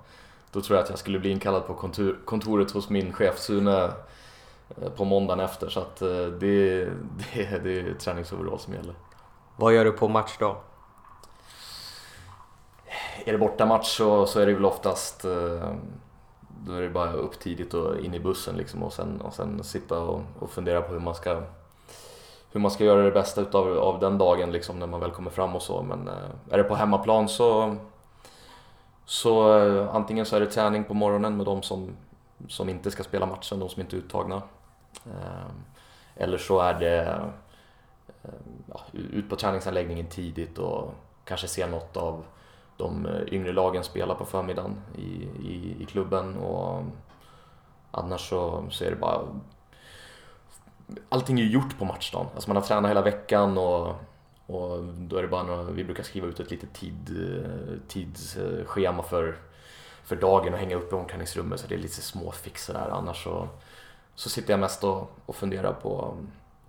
då 0.51 0.62
tror 0.62 0.77
jag 0.77 0.84
att 0.84 0.89
jag 0.89 1.00
skulle 1.00 1.20
bli 1.20 1.30
inkallad 1.30 1.68
på 1.68 1.74
kontor, 1.74 2.20
kontoret 2.25 2.72
hos 2.72 2.89
min 2.89 3.13
chef 3.13 3.39
Sune 3.39 3.84
eh, 3.84 4.89
på 4.96 5.06
måndagen 5.06 5.39
efter 5.39 5.70
så 5.70 5.80
att 5.80 6.01
eh, 6.01 6.08
det, 6.08 6.86
det, 7.34 7.63
det 7.63 7.80
är 7.80 7.94
träningsoverall 7.94 8.60
som 8.60 8.74
gäller. 8.74 8.96
Vad 9.56 9.74
gör 9.74 9.86
du 9.86 9.92
på 9.92 10.08
match 10.08 10.36
då? 10.39 10.58
Är 13.25 13.32
det 13.32 13.38
bortamatch 13.38 13.98
så, 13.98 14.25
så 14.25 14.39
är 14.39 14.46
det 14.46 14.53
väl 14.53 14.65
oftast 14.65 15.25
då 16.67 16.74
är 16.74 16.82
det 16.82 16.89
bara 16.89 17.13
upp 17.13 17.39
tidigt 17.39 17.74
och 17.74 18.00
in 18.00 18.13
i 18.13 18.20
bussen 18.20 18.58
liksom 18.58 18.84
och 18.84 18.93
sen, 18.93 19.22
och 19.22 19.34
sen 19.34 19.63
sitta 19.63 20.00
och, 20.00 20.22
och 20.39 20.50
fundera 20.50 20.82
på 20.82 20.93
hur 20.93 21.00
man 21.00 21.15
ska 21.15 21.43
hur 22.53 22.60
man 22.60 22.72
ska 22.72 22.84
göra 22.84 23.03
det 23.03 23.12
bästa 23.12 23.41
utav 23.41 23.77
av 23.77 24.00
den 24.00 24.17
dagen 24.17 24.51
liksom 24.51 24.79
när 24.79 24.88
man 24.88 25.00
väl 25.00 25.12
kommer 25.12 25.32
fram 25.32 25.55
och 25.55 25.62
så. 25.62 25.84
Men 25.84 26.08
eh, 26.08 26.29
är 26.50 26.58
det 26.58 26.63
på 26.63 26.75
hemmaplan 26.75 27.29
så, 27.29 27.75
så 29.05 29.60
eh, 29.60 29.96
antingen 29.96 30.25
så 30.25 30.36
är 30.36 30.39
det 30.39 30.46
träning 30.46 30.84
på 30.84 30.93
morgonen 30.93 31.38
med 31.38 31.46
de 31.46 31.63
som, 31.63 31.89
som 32.48 32.70
inte 32.70 32.91
ska 32.91 33.03
spela 33.03 33.25
matchen, 33.25 33.60
de 33.60 33.70
som 33.70 33.82
inte 33.82 33.96
är 33.96 33.98
uttagna. 33.98 34.41
Eh, 35.05 35.50
eller 36.15 36.38
så 36.38 36.60
är 36.60 36.74
det 36.74 37.22
ja, 38.74 38.82
ut 38.91 39.29
på 39.29 39.36
träningsanläggningen 39.36 40.08
tidigt 40.08 40.58
och 40.58 40.93
kanske 41.25 41.48
se 41.48 41.67
något 41.67 41.98
av 41.98 42.24
de 42.77 43.06
eh, 43.06 43.34
yngre 43.34 43.51
lagen 43.51 43.84
spelar 43.84 44.15
på 44.15 44.25
förmiddagen 44.25 44.75
i, 44.98 45.27
i, 45.48 45.75
i 45.80 45.86
klubben 45.86 46.38
och 46.38 46.84
annars 47.92 48.30
så, 48.30 48.65
så 48.70 48.84
är 48.84 48.89
det 48.89 48.96
bara 48.96 49.22
Allting 51.10 51.39
är 51.39 51.44
ju 51.44 51.51
gjort 51.51 51.77
på 51.77 51.86
matchdagen, 51.86 52.27
alltså 52.34 52.50
man 52.50 52.58
har 52.58 52.63
tränat 52.63 52.92
hela 52.92 53.01
veckan 53.01 53.58
och, 53.58 53.88
och 54.46 54.84
då 54.84 55.18
är 55.18 55.22
det 55.22 55.27
bara 55.27 55.44
några, 55.44 55.63
vi 55.63 55.84
brukar 55.84 56.03
skriva 56.03 56.27
ut 56.27 56.39
ett 56.39 56.51
litet 56.51 56.74
tid, 56.74 57.30
eh, 57.46 57.88
tidsschema 57.88 59.03
för, 59.03 59.38
för 60.03 60.15
dagen 60.15 60.53
och 60.53 60.60
hänga 60.60 60.75
upp 60.75 60.92
i 60.94 60.96
omklädningsrummet 60.96 61.60
så 61.60 61.68
det 61.68 61.75
är 61.75 61.80
lite 61.80 62.01
småfix. 62.01 62.68
där 62.68 62.89
annars 62.89 63.24
så, 63.24 63.48
så 64.15 64.30
sitter 64.30 64.53
jag 64.53 64.60
mest 64.60 64.84
och, 64.84 65.12
och 65.25 65.36
funderar 65.36 65.74
på 65.74 66.18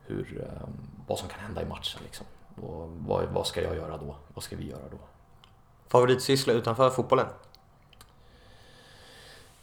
eh, 0.08 0.14
hur, 0.14 0.49
vad 1.06 1.18
som 1.18 1.28
kan 1.28 1.40
hända 1.40 1.62
i 1.62 1.66
matchen 1.66 2.00
liksom. 2.04 2.26
Och 2.62 2.90
vad, 2.90 3.25
vad 3.25 3.46
ska 3.46 3.62
jag 3.62 3.76
göra 3.76 3.96
då? 3.96 4.16
Vad 4.34 4.44
ska 4.44 4.56
vi 4.56 4.68
göra 4.68 4.88
då? 4.90 4.99
Favoritsyssla 5.88 6.52
utanför 6.52 6.90
fotbollen? 6.90 7.26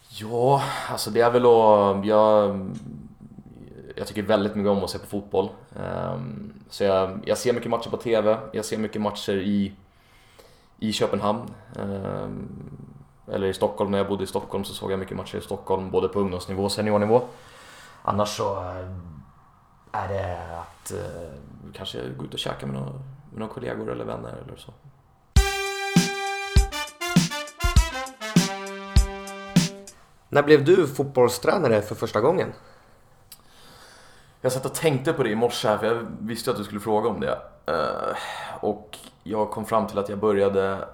Ja, 0.09 0.63
alltså 0.89 1.09
det 1.11 1.21
är 1.21 1.31
väl 1.31 1.45
att... 1.45 2.05
Jag, 2.05 2.69
jag 3.95 4.07
tycker 4.07 4.21
väldigt 4.21 4.55
mycket 4.55 4.71
om 4.71 4.83
att 4.83 4.89
se 4.89 4.99
på 4.99 5.05
fotboll. 5.05 5.49
Ehm, 5.75 6.53
så 6.69 6.83
jag, 6.83 7.19
jag 7.25 7.37
ser 7.37 7.53
mycket 7.53 7.69
matcher 7.69 7.89
på 7.89 7.97
TV, 7.97 8.37
jag 8.53 8.65
ser 8.65 8.77
mycket 8.77 9.01
matcher 9.01 9.33
i, 9.33 9.73
i 10.79 10.93
Köpenhamn. 10.93 11.53
Ehm, 11.75 12.47
eller 13.27 13.47
i 13.47 13.53
Stockholm, 13.53 13.91
när 13.91 13.97
jag 13.97 14.07
bodde 14.07 14.23
i 14.23 14.27
Stockholm 14.27 14.63
så 14.63 14.73
såg 14.73 14.91
jag 14.91 14.99
mycket 14.99 15.17
matcher 15.17 15.37
i 15.37 15.41
Stockholm, 15.41 15.91
både 15.91 16.07
på 16.07 16.19
ungdomsnivå 16.19 16.63
och 16.63 16.71
seniornivå. 16.71 17.21
Annars 18.03 18.37
så 18.37 18.57
eh, 18.57 18.91
är 19.91 20.07
det 20.07 20.37
att 20.59 20.91
eh, 20.91 21.33
kanske 21.73 22.09
gå 22.17 22.25
ut 22.25 22.33
och 22.33 22.39
käka 22.39 22.65
med 22.65 22.75
några, 22.75 22.91
med 23.31 23.39
några 23.39 23.53
kollegor 23.53 23.91
eller 23.91 24.05
vänner 24.05 24.35
eller 24.45 24.57
så. 24.57 24.71
När 30.33 30.43
blev 30.43 30.65
du 30.65 30.87
fotbollstränare 30.87 31.81
för 31.81 31.95
första 31.95 32.21
gången? 32.21 32.53
Jag 34.41 34.51
satt 34.51 34.65
och 34.65 34.73
tänkte 34.73 35.13
på 35.13 35.23
det 35.23 35.29
i 35.29 35.35
morse 35.35 35.77
för 35.77 35.85
jag 35.85 36.07
visste 36.19 36.51
att 36.51 36.57
du 36.57 36.63
skulle 36.63 36.79
fråga 36.79 37.09
om 37.09 37.19
det. 37.19 37.39
Eh, 37.65 38.15
och 38.61 38.97
jag 39.23 39.51
kom 39.51 39.65
fram 39.65 39.87
till 39.87 39.97
att 39.97 40.09
jag 40.09 40.19
började 40.19 40.87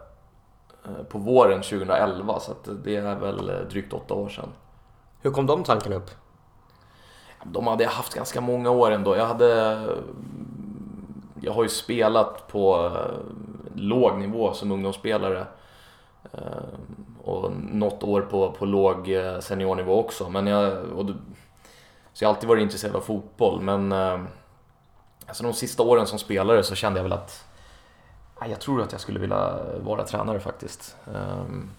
eh, 0.85 1.03
på 1.09 1.17
våren 1.17 1.61
2011 1.61 2.39
så 2.39 2.53
det 2.83 2.95
är 2.95 3.15
väl 3.15 3.51
drygt 3.69 3.93
åtta 3.93 4.13
år 4.13 4.29
sedan. 4.29 4.49
Hur 5.21 5.31
kom 5.31 5.45
de 5.45 5.63
tankarna 5.63 5.95
upp? 5.95 6.11
De 7.43 7.67
hade 7.67 7.83
jag 7.83 7.91
haft 7.91 8.13
ganska 8.13 8.41
många 8.41 8.69
år 8.69 8.91
ändå. 8.91 9.15
Jag 9.15 9.25
hade... 9.25 9.81
Jag 11.41 11.53
har 11.53 11.63
ju 11.63 11.69
spelat 11.69 12.47
på 12.47 12.85
eh, 12.85 13.35
låg 13.75 14.17
nivå 14.17 14.53
som 14.53 14.71
ungdomsspelare. 14.71 15.45
Och 17.27 17.51
något 17.71 18.03
år 18.03 18.21
på, 18.21 18.51
på 18.51 18.65
låg 18.65 19.09
eh, 19.09 19.39
seniornivå 19.39 19.99
också. 19.99 20.29
Men 20.29 20.47
jag, 20.47 20.83
och 20.83 21.05
så 22.13 22.23
jag 22.23 22.29
har 22.29 22.35
alltid 22.35 22.49
varit 22.49 22.61
intresserad 22.61 22.95
av 22.95 23.01
fotboll 23.01 23.61
men 23.61 23.91
eh, 23.91 24.19
alltså 25.25 25.43
de 25.43 25.53
sista 25.53 25.83
åren 25.83 26.07
som 26.07 26.19
spelare 26.19 26.63
så 26.63 26.75
kände 26.75 26.99
jag 26.99 27.03
väl 27.03 27.13
att 27.13 27.45
jag 28.45 28.59
tror 28.59 28.81
att 28.81 28.91
jag 28.91 29.01
skulle 29.01 29.19
vilja 29.19 29.59
vara 29.79 30.03
tränare 30.03 30.39
faktiskt. 30.39 30.95
Ehm, 31.15 31.69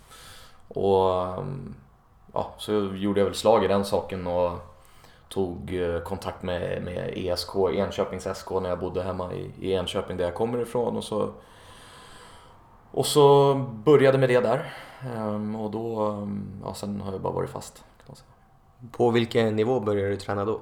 och 0.68 1.26
ehm, 1.26 1.74
ja, 2.32 2.54
så 2.58 2.72
gjorde 2.94 3.20
jag 3.20 3.24
väl 3.24 3.34
slag 3.34 3.64
i 3.64 3.68
den 3.68 3.84
saken 3.84 4.26
och 4.26 4.58
tog 5.28 5.74
eh, 5.74 6.00
kontakt 6.00 6.42
med, 6.42 6.82
med 6.82 7.12
ESK, 7.16 7.54
Enköpings 7.74 8.28
SK, 8.34 8.50
när 8.50 8.68
jag 8.68 8.78
bodde 8.78 9.02
hemma 9.02 9.32
i, 9.32 9.50
i 9.60 9.72
Enköping 9.72 10.16
där 10.16 10.24
jag 10.24 10.34
kommer 10.34 10.58
ifrån. 10.58 10.96
Och 10.96 11.04
så, 11.04 11.30
och 12.90 13.06
så 13.06 13.54
började 13.84 14.18
med 14.18 14.28
det 14.28 14.40
där. 14.40 14.74
Ehm, 15.00 15.56
och 15.56 15.70
då, 15.70 16.28
ja, 16.64 16.74
sen 16.74 17.00
har 17.00 17.12
jag 17.12 17.20
bara 17.20 17.32
varit 17.32 17.50
fast. 17.50 17.84
På 18.92 19.10
vilken 19.10 19.56
nivå 19.56 19.80
började 19.80 20.10
du 20.10 20.16
träna 20.16 20.44
då? 20.44 20.60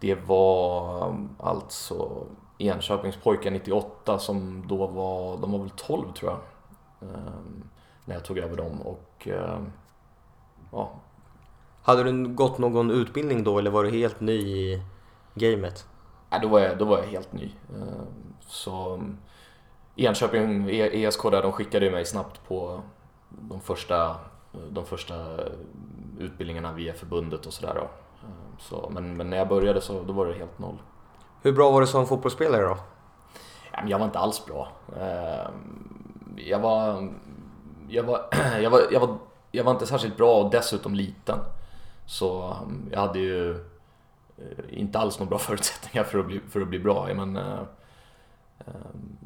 Det 0.00 0.14
var 0.14 1.08
um, 1.08 1.36
alltså 1.38 2.26
Enköpingspojkar 2.58 3.50
98 3.50 4.18
som 4.18 4.64
då 4.68 4.86
var, 4.86 5.36
de 5.36 5.52
var 5.52 5.58
väl 5.58 5.70
12 5.70 6.12
tror 6.12 6.30
jag. 6.30 6.40
När 8.04 8.14
jag 8.14 8.24
tog 8.24 8.38
över 8.38 8.56
dem 8.56 8.82
och 8.82 9.28
ja. 10.72 10.90
Hade 11.82 12.02
du 12.02 12.28
gått 12.28 12.58
någon 12.58 12.90
utbildning 12.90 13.44
då 13.44 13.58
eller 13.58 13.70
var 13.70 13.84
du 13.84 13.90
helt 13.90 14.20
ny 14.20 14.32
i 14.32 14.82
gamet? 15.34 15.86
Nej, 16.30 16.40
då 16.42 16.48
var 16.48 16.60
jag, 16.60 16.78
då 16.78 16.84
var 16.84 16.98
jag 16.98 17.06
helt 17.06 17.32
ny. 17.32 17.52
Så 18.40 19.02
Enköping, 19.96 20.68
ESK 20.70 21.22
där, 21.22 21.42
de 21.42 21.52
skickade 21.52 21.90
mig 21.90 22.04
snabbt 22.04 22.48
på 22.48 22.80
de 23.28 23.60
första, 23.60 24.16
de 24.70 24.86
första 24.86 25.14
utbildningarna 26.18 26.72
via 26.72 26.94
förbundet 26.94 27.46
och 27.46 27.52
sådär. 27.52 27.88
Så, 28.58 28.90
men, 28.94 29.16
men 29.16 29.30
när 29.30 29.36
jag 29.36 29.48
började 29.48 29.80
så 29.80 30.02
då 30.02 30.12
var 30.12 30.26
det 30.26 30.34
helt 30.34 30.58
noll. 30.58 30.78
Hur 31.42 31.52
bra 31.52 31.70
var 31.70 31.80
du 31.80 31.86
som 31.86 32.06
fotbollsspelare 32.06 32.62
då? 32.62 32.78
Jag 33.86 33.98
var 33.98 34.06
inte 34.06 34.18
alls 34.18 34.46
bra. 34.46 34.68
Jag 36.36 36.58
var, 36.58 37.12
jag 37.88 38.02
var, 38.02 38.28
jag 38.60 38.70
var, 38.70 38.80
jag 38.90 39.00
var, 39.00 39.18
jag 39.50 39.64
var 39.64 39.72
inte 39.72 39.86
särskilt 39.86 40.16
bra 40.16 40.42
och 40.42 40.50
dessutom 40.50 40.94
liten. 40.94 41.38
Så 42.06 42.56
jag 42.90 43.00
hade 43.00 43.18
ju 43.18 43.50
eh, 43.50 44.64
inte 44.68 44.98
alls 44.98 45.18
några 45.18 45.28
bra 45.28 45.38
förutsättningar 45.48 46.04
för 46.04 46.18
att 46.18 46.26
bli, 46.26 46.40
för 46.50 46.60
att 46.60 46.68
bli 46.68 46.78
bra. 46.78 47.08
Men, 47.14 47.38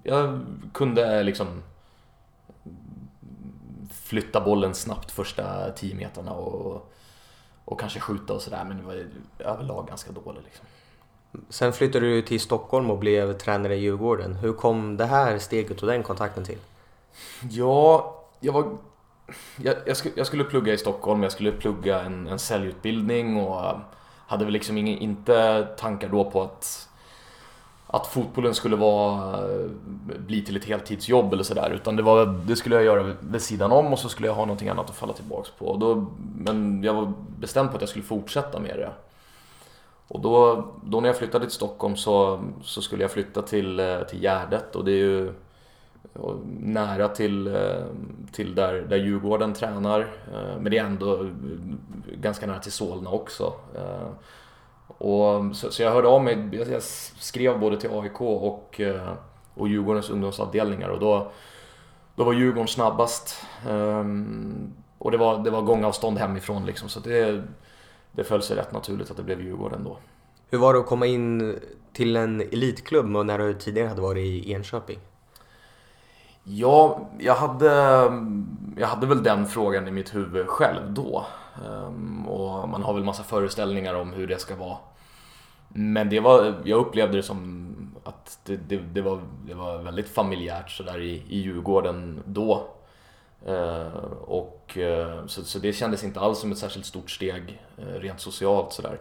jag 0.03 0.41
kunde 0.73 1.23
liksom 1.23 1.63
flytta 3.93 4.41
bollen 4.41 4.75
snabbt 4.75 5.11
första 5.11 5.71
10 5.71 5.95
metrarna 5.95 6.33
och, 6.33 6.93
och 7.65 7.81
kanske 7.81 8.01
skjuta 8.01 8.33
och 8.33 8.43
sådär 8.43 8.65
men 8.69 8.77
det 8.77 8.83
var 8.83 9.05
överlag 9.39 9.87
ganska 9.89 10.13
dålig. 10.13 10.41
Liksom. 10.45 10.67
Sen 11.49 11.73
flyttade 11.73 12.07
du 12.07 12.23
till 12.23 12.41
Stockholm 12.41 12.91
och 12.91 12.99
blev 12.99 13.33
tränare 13.33 13.77
i 13.77 13.81
Djurgården. 13.81 14.35
Hur 14.35 14.53
kom 14.53 14.97
det 14.97 15.05
här 15.05 15.39
steget 15.39 15.83
och 15.83 15.89
den 15.89 16.03
kontakten 16.03 16.45
till? 16.45 16.59
Ja, 17.51 18.15
jag 18.41 18.53
var... 18.53 18.79
Jag, 19.57 19.77
jag, 19.87 19.97
skulle, 19.97 20.15
jag 20.17 20.27
skulle 20.27 20.45
plugga 20.45 20.73
i 20.73 20.79
Stockholm, 20.79 21.23
jag 21.23 21.33
skulle 21.33 21.53
plugga 21.53 22.01
en, 22.01 22.27
en 22.27 22.39
säljutbildning 22.39 23.37
och 23.37 23.75
hade 24.27 24.45
väl 24.45 24.53
liksom 24.53 24.79
ingen, 24.79 24.99
inte 24.99 25.63
tankar 25.79 26.09
då 26.09 26.31
på 26.31 26.43
att 26.43 26.89
att 27.87 28.07
fotbollen 28.07 28.55
skulle 28.55 28.77
vara, 28.77 29.35
eh, 29.35 29.71
bli 30.27 30.43
till 30.43 30.57
ett 30.57 30.65
heltidsjobb 30.65 31.33
eller 31.33 31.43
sådär. 31.43 31.71
Utan 31.71 31.97
det, 31.97 32.03
var, 32.03 32.27
det 32.47 32.57
skulle 32.57 32.75
jag 32.75 32.85
göra 32.85 33.15
vid 33.21 33.43
sidan 33.43 33.73
om 33.73 33.93
och 33.93 33.99
så 33.99 34.09
skulle 34.09 34.29
jag 34.29 34.35
ha 34.35 34.45
någonting 34.45 34.69
annat 34.69 34.91
att 34.91 34.97
falla 34.97 35.13
tillbaks 35.13 35.51
på. 35.51 35.77
Då, 35.77 36.07
men 36.39 36.83
jag 36.83 36.95
var 36.95 37.13
bestämd 37.39 37.71
på 37.71 37.77
att 37.77 37.83
jag 37.83 37.89
skulle 37.89 38.05
fortsätta 38.05 38.61
med 38.61 38.77
det. 38.77 38.91
Och 40.09 40.21
då, 40.21 40.67
då 40.85 41.01
när 41.01 41.09
jag 41.09 41.19
flyttade 41.19 41.45
till 41.45 41.55
Stockholm 41.55 41.97
så, 41.97 42.41
så 42.63 42.83
skulle 42.83 43.03
jag 43.05 43.11
flytta 43.11 43.43
till, 43.43 43.81
eh, 43.81 44.01
till 44.01 44.23
Gärdet 44.23 44.77
och 44.77 44.85
det 44.85 44.93
är 44.93 45.05
ju 45.05 45.33
nära 46.61 47.09
till, 47.09 47.47
eh, 47.47 47.85
till 48.33 48.55
där, 48.55 48.75
där 48.75 48.97
Djurgården 48.97 49.53
tränar. 49.53 50.07
Men 50.61 50.71
det 50.71 50.79
är 50.79 50.85
ändå 50.85 51.31
ganska 52.13 52.47
nära 52.47 52.59
till 52.59 52.73
Solna 52.73 53.11
också. 53.11 53.53
Och, 54.87 55.57
så, 55.57 55.71
så, 55.71 55.83
jag 55.83 55.91
hörde 55.91 56.09
av 56.09 56.25
mig, 56.25 56.49
jag 56.53 56.83
skrev 56.83 57.61
både 57.61 57.81
till 57.81 57.91
AIK 57.91 58.21
och, 58.21 58.81
eh, 58.81 59.13
och 59.55 59.69
Djurgårdens 59.69 60.11
ungdomsavdelningar 60.11 60.89
och 60.89 61.01
då, 61.01 61.33
då 62.15 62.25
var 62.25 62.33
Djurgården 62.33 62.69
snabbast. 62.69 63.43
Um, 63.69 64.73
och 64.99 65.11
det 65.11 65.17
var, 65.17 65.39
det 65.45 65.51
var 65.51 65.63
gångavstånd 65.63 66.19
hemifrån 66.19 66.67
liksom, 66.67 66.89
så 66.89 67.01
det, 67.01 67.43
det 68.13 68.25
föll 68.25 68.43
sig 68.43 68.57
rätt 68.57 68.73
naturligt 68.73 69.11
att 69.11 69.17
det 69.17 69.23
blev 69.23 69.41
Djurgården 69.41 69.85
då. 69.85 69.97
Hur 70.51 70.59
var 70.59 70.75
det 70.75 70.81
att 70.81 70.87
komma 70.87 71.07
in 71.07 71.59
till 71.93 72.17
en 72.17 72.41
elitklubb 72.41 73.07
när 73.07 73.39
du 73.39 73.55
tidigare 73.55 73.89
hade 73.89 74.01
varit 74.01 74.25
i 74.25 74.53
Enköping? 74.53 74.99
Ja, 76.45 77.09
jag 77.19 77.35
hade, 77.35 77.71
jag 78.77 78.87
hade 78.87 79.07
väl 79.07 79.23
den 79.23 79.47
frågan 79.47 79.89
i 79.89 79.91
mitt 79.91 80.15
huvud 80.15 80.47
själv 80.47 80.93
då. 80.93 81.27
Ehm, 81.65 82.27
och 82.29 82.69
man 82.69 82.83
har 82.83 82.95
väl 82.95 83.05
massa 83.05 83.23
föreställningar 83.23 83.95
om 83.95 84.13
hur 84.13 84.27
det 84.27 84.39
ska 84.39 84.57
vara. 84.57 84.77
Men 85.69 86.09
det 86.09 86.21
var, 86.21 86.63
jag 86.65 86.79
upplevde 86.79 87.17
det 87.17 87.23
som 87.23 87.73
att 88.05 88.39
det, 88.45 88.57
det, 88.57 88.77
det 88.77 89.03
var, 89.03 89.21
det 89.47 89.55
var 89.55 89.79
väldigt 89.79 90.09
familjärt 90.09 90.71
sådär 90.71 91.01
i, 91.01 91.23
i 91.29 91.39
Djurgården 91.39 92.23
då. 92.27 92.69
Ehm, 93.47 93.93
och, 94.27 94.79
eh, 94.79 95.27
så, 95.27 95.45
så 95.45 95.59
det 95.59 95.73
kändes 95.73 96.05
inte 96.05 96.21
alls 96.21 96.39
som 96.39 96.53
ett 96.53 96.59
särskilt 96.59 96.87
stort 96.87 97.11
steg 97.11 97.63
eh, 97.79 98.01
rent 98.01 98.21
socialt 98.21 98.73
sådär. 98.73 99.01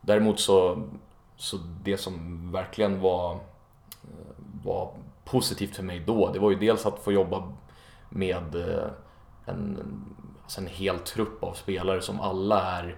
Däremot 0.00 0.40
så, 0.40 0.82
så 1.36 1.56
det 1.82 1.96
som 1.96 2.52
verkligen 2.52 3.00
var, 3.00 3.32
eh, 3.32 3.38
var 4.64 4.90
positivt 5.24 5.76
för 5.76 5.82
mig 5.82 6.02
då, 6.06 6.32
det 6.32 6.38
var 6.38 6.50
ju 6.50 6.56
dels 6.56 6.86
att 6.86 6.98
få 6.98 7.12
jobba 7.12 7.52
med 8.08 8.54
en, 9.46 10.15
alltså 10.46 10.60
en 10.60 10.66
hel 10.66 10.98
trupp 10.98 11.42
av 11.42 11.54
spelare 11.54 12.02
som 12.02 12.20
alla 12.20 12.62
är 12.62 12.96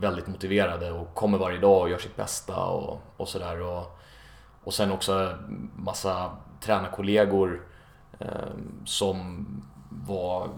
väldigt 0.00 0.26
motiverade 0.26 0.92
och 0.92 1.14
kommer 1.14 1.38
varje 1.38 1.58
dag 1.58 1.80
och 1.80 1.90
gör 1.90 1.98
sitt 1.98 2.16
bästa 2.16 2.64
och, 2.64 3.00
och 3.16 3.28
sådär. 3.28 3.62
Och 3.62 4.00
och 4.64 4.74
sen 4.74 4.92
också 4.92 5.34
massa 5.76 6.30
tränarkollegor 6.60 7.62
eh, 8.18 8.28
som 8.84 9.46
var 10.06 10.48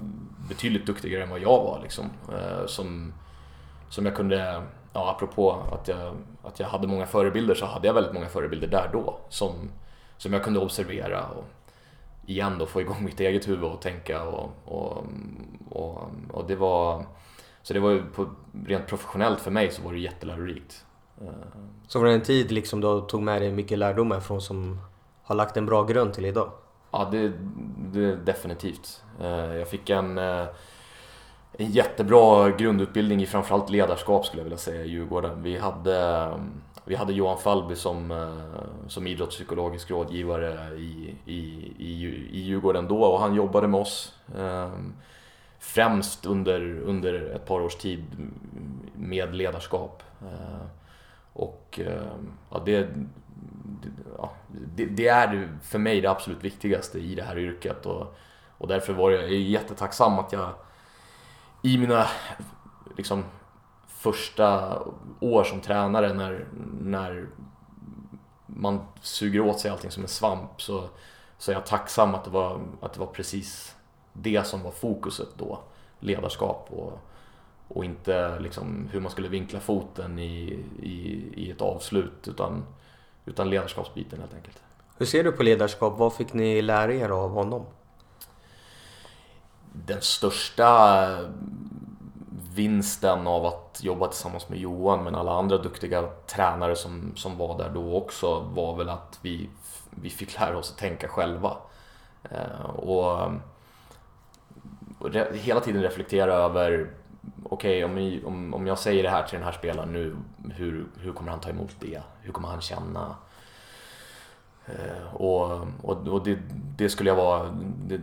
betydligt 0.49 0.87
duktigare 0.87 1.23
än 1.23 1.31
vad 1.31 1.41
jag 1.41 1.65
var 1.65 1.81
liksom. 1.83 2.11
Eh, 2.33 2.67
som, 2.67 3.13
som 3.89 4.07
jag 4.07 4.17
kunde, 4.17 4.63
ja, 4.93 5.11
apropå 5.11 5.63
att 5.73 5.89
jag, 5.89 6.17
att 6.43 6.61
jag 6.61 6.67
hade 6.67 6.87
många 6.87 7.07
förebilder 7.07 7.55
så 7.55 7.67
hade 7.67 7.87
jag 7.87 7.95
väldigt 7.95 8.13
många 8.13 8.29
förebilder 8.29 8.69
där 8.69 8.91
då 8.93 9.19
som, 9.29 9.71
som 10.17 10.33
jag 10.33 10.45
kunde 10.45 10.61
observera 10.61 11.27
och 11.27 11.45
igen 12.27 12.59
då 12.59 12.67
få 12.67 12.81
igång 12.81 13.05
mitt 13.05 13.21
eget 13.21 13.49
huvud 13.49 13.65
och 13.65 13.81
tänka 13.81 14.23
och, 14.23 14.51
och, 14.65 15.05
och, 15.69 16.11
och 16.31 16.47
det 16.47 16.57
var 16.57 17.07
så 17.63 17.75
det 17.75 17.81
var 17.81 17.91
ju 17.91 18.05
på, 18.05 18.31
rent 18.67 18.87
professionellt 18.87 19.41
för 19.41 19.51
mig 19.51 19.71
så 19.71 19.83
var 19.83 19.93
det 19.93 19.99
jättelärorikt. 19.99 20.85
Så 21.89 21.99
var 21.99 22.07
det 22.07 22.13
en 22.13 22.23
tid 22.23 22.53
liksom 22.53 22.81
du 22.81 23.01
tog 23.01 23.23
med 23.23 23.43
dig 23.43 23.53
mycket 23.53 23.79
lärdomar 23.79 24.21
från 24.21 24.43
som 24.43 24.81
har 25.23 25.35
lagt 25.35 25.57
en 25.57 25.67
bra 25.67 25.85
grund 25.85 26.15
till 26.15 26.25
idag? 26.25 26.51
Ja, 26.91 27.09
det, 27.13 27.33
det 27.93 28.17
definitivt. 28.17 29.05
Eh, 29.21 29.57
jag 29.57 29.69
fick 29.69 29.91
en, 29.91 30.19
eh, 30.19 30.47
en 31.53 31.71
jättebra 31.71 32.51
grundutbildning 32.51 33.23
i 33.23 33.27
framförallt 33.27 33.71
ledarskap 33.71 34.27
skulle 34.27 34.41
jag 34.41 34.45
vilja 34.45 34.59
säga 34.59 34.85
i 34.85 34.89
Djurgården. 34.89 35.43
Vi 35.43 35.59
hade, 35.59 36.29
vi 36.85 36.95
hade 36.95 37.13
Johan 37.13 37.39
Fallby 37.39 37.77
som, 37.77 38.11
eh, 38.11 38.89
som 38.89 39.07
idrottspsykologisk 39.07 39.91
rådgivare 39.91 40.77
i, 40.77 41.17
i, 41.25 41.39
i, 41.79 42.07
i 42.31 42.41
Djurgården 42.41 42.89
då 42.89 43.05
och 43.05 43.21
han 43.21 43.35
jobbade 43.35 43.69
med 43.69 43.81
oss 43.81 44.15
ehm, 44.39 44.95
främst 45.59 46.27
under, 46.27 46.79
under 46.79 47.35
ett 47.35 47.47
par 47.47 47.61
års 47.61 47.77
tid 47.77 48.05
med 48.95 49.35
ledarskap. 49.35 50.03
Eh, 50.23 50.67
och 51.33 51.81
ehm, 51.83 52.33
ja, 52.51 52.63
det, 52.65 52.89
ja, 54.19 54.33
det, 54.75 54.87
det, 54.87 55.09
är 55.09 55.59
för 55.63 55.79
mig 55.79 56.01
det 56.01 56.11
absolut 56.11 56.45
viktigaste 56.45 56.99
i 56.99 57.15
det 57.15 57.23
här 57.23 57.39
yrket 57.39 57.87
och, 57.87 58.17
och 58.59 58.69
därför 58.69 58.93
var 58.93 59.11
jag 59.11 59.33
jättetacksam 59.33 60.19
att 60.19 60.33
jag 60.33 60.51
i 61.63 61.79
mina 61.79 62.07
liksom, 62.97 63.25
första 64.03 64.79
år 65.21 65.45
som 65.45 65.61
tränare 65.61 66.15
när, 66.15 66.47
när 66.81 67.27
man 68.47 68.81
suger 69.01 69.41
åt 69.41 69.61
sig 69.61 69.71
allting 69.71 69.91
som 69.91 70.03
en 70.03 70.09
svamp 70.09 70.63
så, 70.63 70.89
så 71.39 71.51
är 71.51 71.55
jag 71.55 71.67
tacksam 71.67 72.15
att 72.15 72.25
det, 72.25 72.31
var, 72.31 72.61
att 72.81 72.93
det 72.93 73.01
var 73.01 73.07
precis 73.07 73.77
det 74.13 74.47
som 74.47 74.63
var 74.63 74.71
fokuset 74.71 75.29
då. 75.39 75.59
Ledarskap 76.01 76.69
och, 76.71 77.01
och 77.69 77.85
inte 77.85 78.39
liksom 78.41 78.89
hur 78.93 79.01
man 79.01 79.11
skulle 79.11 79.29
vinkla 79.29 79.61
foten 79.61 80.19
i, 80.19 80.65
i, 80.83 81.29
i 81.35 81.51
ett 81.51 81.61
avslut 81.61 82.29
utan 82.29 82.65
utan 83.27 83.51
ledarskapsbiten 83.51 84.21
helt 84.21 84.35
enkelt. 84.35 84.63
Hur 84.99 85.07
ser 85.07 85.25
du 85.25 85.33
på 85.33 85.43
ledarskap? 85.43 85.99
Vad 85.99 86.15
fick 86.15 86.33
ni 86.33 86.63
lära 86.63 86.95
er 86.95 87.09
av 87.09 87.31
honom? 87.31 87.67
Den 89.73 90.01
största 90.01 91.19
vinsten 92.55 93.27
av 93.27 93.47
att 93.47 93.81
jobba 93.83 94.09
tillsammans 94.09 94.49
med 94.49 94.59
Johan 94.59 95.05
men 95.05 95.15
alla 95.15 95.33
andra 95.33 95.59
duktiga 95.59 96.03
tränare 96.27 96.77
som, 96.77 97.13
som 97.17 97.39
var 97.39 97.59
där 97.59 97.71
då 97.71 97.97
också 97.97 98.41
var 98.41 98.77
väl 98.77 98.89
att 98.89 99.19
vi, 99.23 99.49
vi 99.91 100.11
fick 100.11 100.41
lära 100.41 100.59
oss 100.59 100.71
att 100.71 100.79
tänka 100.79 101.09
själva. 101.09 101.57
Eh, 102.31 102.71
och, 102.77 103.31
och 104.99 105.11
re, 105.11 105.27
hela 105.33 105.61
tiden 105.61 105.83
reflektera 105.83 106.33
över 106.33 106.91
okej 107.45 107.85
okay, 107.85 108.21
om, 108.21 108.27
om, 108.27 108.55
om 108.55 108.67
jag 108.67 108.79
säger 108.79 109.03
det 109.03 109.11
här 109.11 109.23
till 109.23 109.39
den 109.39 109.45
här 109.45 109.53
spelaren 109.53 109.93
nu, 109.93 110.17
hur, 110.55 110.87
hur 111.01 111.13
kommer 111.13 111.31
han 111.31 111.41
ta 111.41 111.51
emot 111.51 111.77
det? 111.81 112.03
Hur 112.21 112.33
kommer 112.33 112.49
han 112.49 112.61
känna? 112.61 113.17
Eh, 114.67 115.15
och, 115.15 115.69
och, 115.83 116.09
och 116.09 116.25
det, 116.25 116.39
det, 116.77 116.89
skulle 116.89 117.11
jag 117.11 117.17
vara, 117.17 117.51
det, 117.87 118.01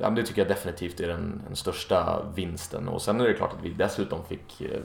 ja, 0.00 0.10
det 0.10 0.22
tycker 0.22 0.40
jag 0.40 0.48
definitivt 0.48 1.00
är 1.00 1.08
den, 1.08 1.42
den, 1.46 1.56
största 1.56 2.22
vinsten. 2.34 2.88
Och 2.88 3.02
sen 3.02 3.20
är 3.20 3.24
det 3.24 3.34
klart 3.34 3.52
att 3.52 3.62
vi 3.62 3.70
dessutom 3.70 4.24
fick 4.24 4.60
eh, 4.60 4.80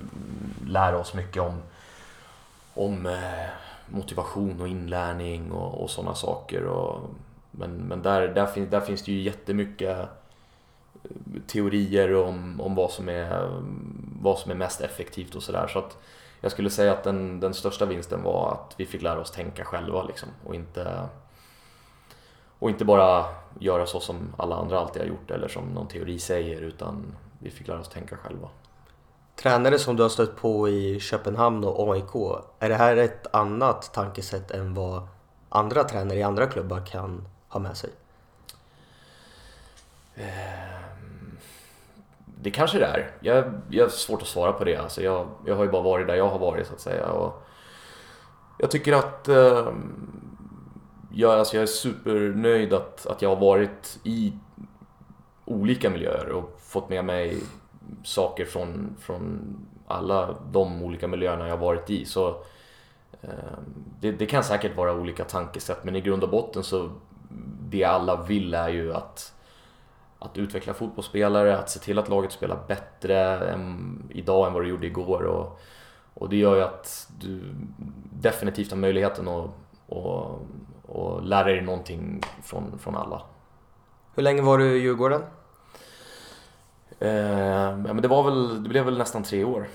lära 0.68 0.98
oss 0.98 1.14
mycket 1.14 1.42
om, 1.42 1.62
om 2.74 3.06
eh, 3.06 3.50
motivation 3.88 4.62
och 4.62 4.68
inlärning 4.68 5.52
och, 5.52 5.84
och 5.84 5.90
sådana 5.90 6.16
saker. 6.16 6.64
Och, 6.64 7.10
men 7.52 7.72
men 7.72 8.02
där, 8.02 8.28
där, 8.28 8.46
finns, 8.46 8.70
där 8.70 8.82
finns 8.82 9.04
det 9.04 9.12
ju 9.12 9.22
jättemycket 9.22 9.98
eh, 9.98 10.06
teorier 11.48 12.16
om, 12.16 12.62
om 12.62 12.76
vad, 12.76 12.92
som 12.92 13.10
är, 13.10 13.50
vad 14.22 14.40
som 14.40 14.52
är 14.52 14.56
mest 14.56 14.82
effektivt 14.82 15.36
och 15.36 15.44
sådär. 15.44 15.68
Så 15.68 15.80
att 15.80 15.98
jag 16.42 16.52
skulle 16.52 16.70
säga 16.70 16.92
att 16.92 17.04
den, 17.04 17.40
den 17.40 17.54
största 17.54 17.86
vinsten 17.86 18.24
var 18.24 18.52
att 18.52 18.74
vi 18.78 18.86
fick 18.86 19.02
lära 19.02 19.20
oss 19.20 19.32
tänka 19.32 19.66
själva 19.66 20.04
liksom, 20.04 20.30
och, 20.46 20.56
inte, 20.56 21.08
och 22.62 22.70
inte 22.70 22.86
bara 22.86 23.26
göra 23.60 23.86
så 23.86 24.00
som 24.00 24.34
alla 24.38 24.56
andra 24.56 24.80
alltid 24.80 25.02
har 25.02 25.10
gjort 25.10 25.32
eller 25.32 25.48
som 25.48 25.64
någon 25.64 25.88
teori 25.88 26.20
säger 26.20 26.62
utan 26.62 27.16
vi 27.40 27.50
fick 27.50 27.68
lära 27.68 27.80
oss 27.80 27.90
tänka 27.90 28.18
själva. 28.18 28.50
Tränare 29.36 29.80
som 29.80 29.96
du 29.96 30.04
har 30.04 30.10
stött 30.10 30.36
på 30.36 30.70
i 30.70 31.00
Köpenhamn 31.00 31.64
och 31.64 31.94
AIK, 31.94 32.42
är 32.60 32.70
det 32.70 32.76
här 32.76 32.98
ett 32.98 33.36
annat 33.36 33.94
tankesätt 33.94 34.52
än 34.52 34.74
vad 34.74 35.08
andra 35.50 35.84
tränare 35.84 36.18
i 36.18 36.24
andra 36.24 36.48
klubbar 36.48 36.86
kan 36.86 37.28
ha 37.48 37.60
med 37.60 37.78
sig? 37.78 37.90
Ehm, 40.16 41.38
det 42.26 42.52
kanske 42.52 42.80
det 42.80 42.86
är. 42.86 43.12
Jag, 43.20 43.62
jag 43.70 43.86
har 43.86 43.90
svårt 43.90 44.22
att 44.22 44.28
svara 44.28 44.54
på 44.54 44.64
det. 44.64 44.78
Alltså 44.78 45.02
jag, 45.02 45.28
jag 45.46 45.56
har 45.56 45.64
ju 45.64 45.72
bara 45.72 45.82
varit 45.82 46.08
där 46.08 46.16
jag 46.16 46.30
har 46.30 46.40
varit 46.40 46.68
så 46.68 46.74
att 46.74 46.82
säga. 46.82 47.08
Och 47.08 47.44
jag 48.58 48.72
tycker 48.72 48.94
att 48.94 49.28
eh, 49.28 49.68
jag, 51.14 51.32
alltså 51.32 51.56
jag 51.56 51.64
är 51.64 51.68
supernöjd 51.68 52.74
att, 52.74 53.08
att 53.08 53.22
jag 53.22 53.30
har 53.30 53.42
varit 53.42 54.00
i 54.04 54.34
olika 55.46 55.90
miljöer 55.90 56.30
och 56.30 56.60
fått 56.62 56.90
med 56.90 57.06
mig 57.06 57.38
saker 58.04 58.46
från, 58.46 58.96
från 59.00 59.56
alla 59.88 60.36
de 60.52 60.84
olika 60.84 61.08
miljöerna 61.08 61.48
jag 61.48 61.58
har 61.58 61.66
varit 61.66 61.90
i. 61.90 62.06
Så 62.06 62.30
eh, 63.22 63.30
det, 64.00 64.12
det, 64.12 64.26
kan 64.26 64.44
säkert 64.44 64.78
vara 64.78 64.94
olika 64.94 65.24
tankesätt 65.24 65.84
men 65.84 65.96
i 65.96 66.02
grund 66.02 66.24
och 66.24 66.30
botten 66.30 66.64
så 66.64 66.90
det 67.70 67.84
alla 67.84 68.24
vill 68.24 68.54
är 68.54 68.70
ju 68.70 68.94
att 68.94 69.34
att 70.20 70.38
utveckla 70.38 70.74
fotbollsspelare, 70.74 71.58
att 71.58 71.70
se 71.70 71.80
till 71.80 72.00
att 72.00 72.10
laget 72.10 72.32
spelar 72.32 72.60
bättre 72.68 73.40
än, 73.50 74.04
idag 74.10 74.48
än 74.48 74.54
vad 74.54 74.64
det 74.64 74.70
gjorde 74.70 74.88
igår. 74.88 75.24
Och, 75.24 75.60
och 76.14 76.30
det 76.30 76.38
gör 76.38 76.56
ju 76.56 76.62
att 76.62 77.08
du 77.20 77.42
definitivt 78.12 78.72
har 78.72 78.78
möjligheten 78.78 79.28
att 79.28 79.50
och, 79.88 80.48
och 80.92 81.24
lära 81.24 81.44
dig 81.44 81.62
någonting 81.62 82.22
från, 82.44 82.80
från 82.80 82.96
alla. 82.96 83.22
Hur 84.16 84.24
länge 84.24 84.42
var 84.42 84.58
du 84.58 84.78
i 84.78 84.80
Djurgården? 84.80 85.22
Eh, 87.00 87.10
ja, 87.10 87.94
men 87.94 88.02
det, 88.02 88.08
var 88.08 88.24
väl, 88.24 88.64
det 88.64 88.70
blev 88.70 88.86
väl 88.86 88.98
nästan 88.98 89.24
tre 89.24 89.44
år. 89.44 89.68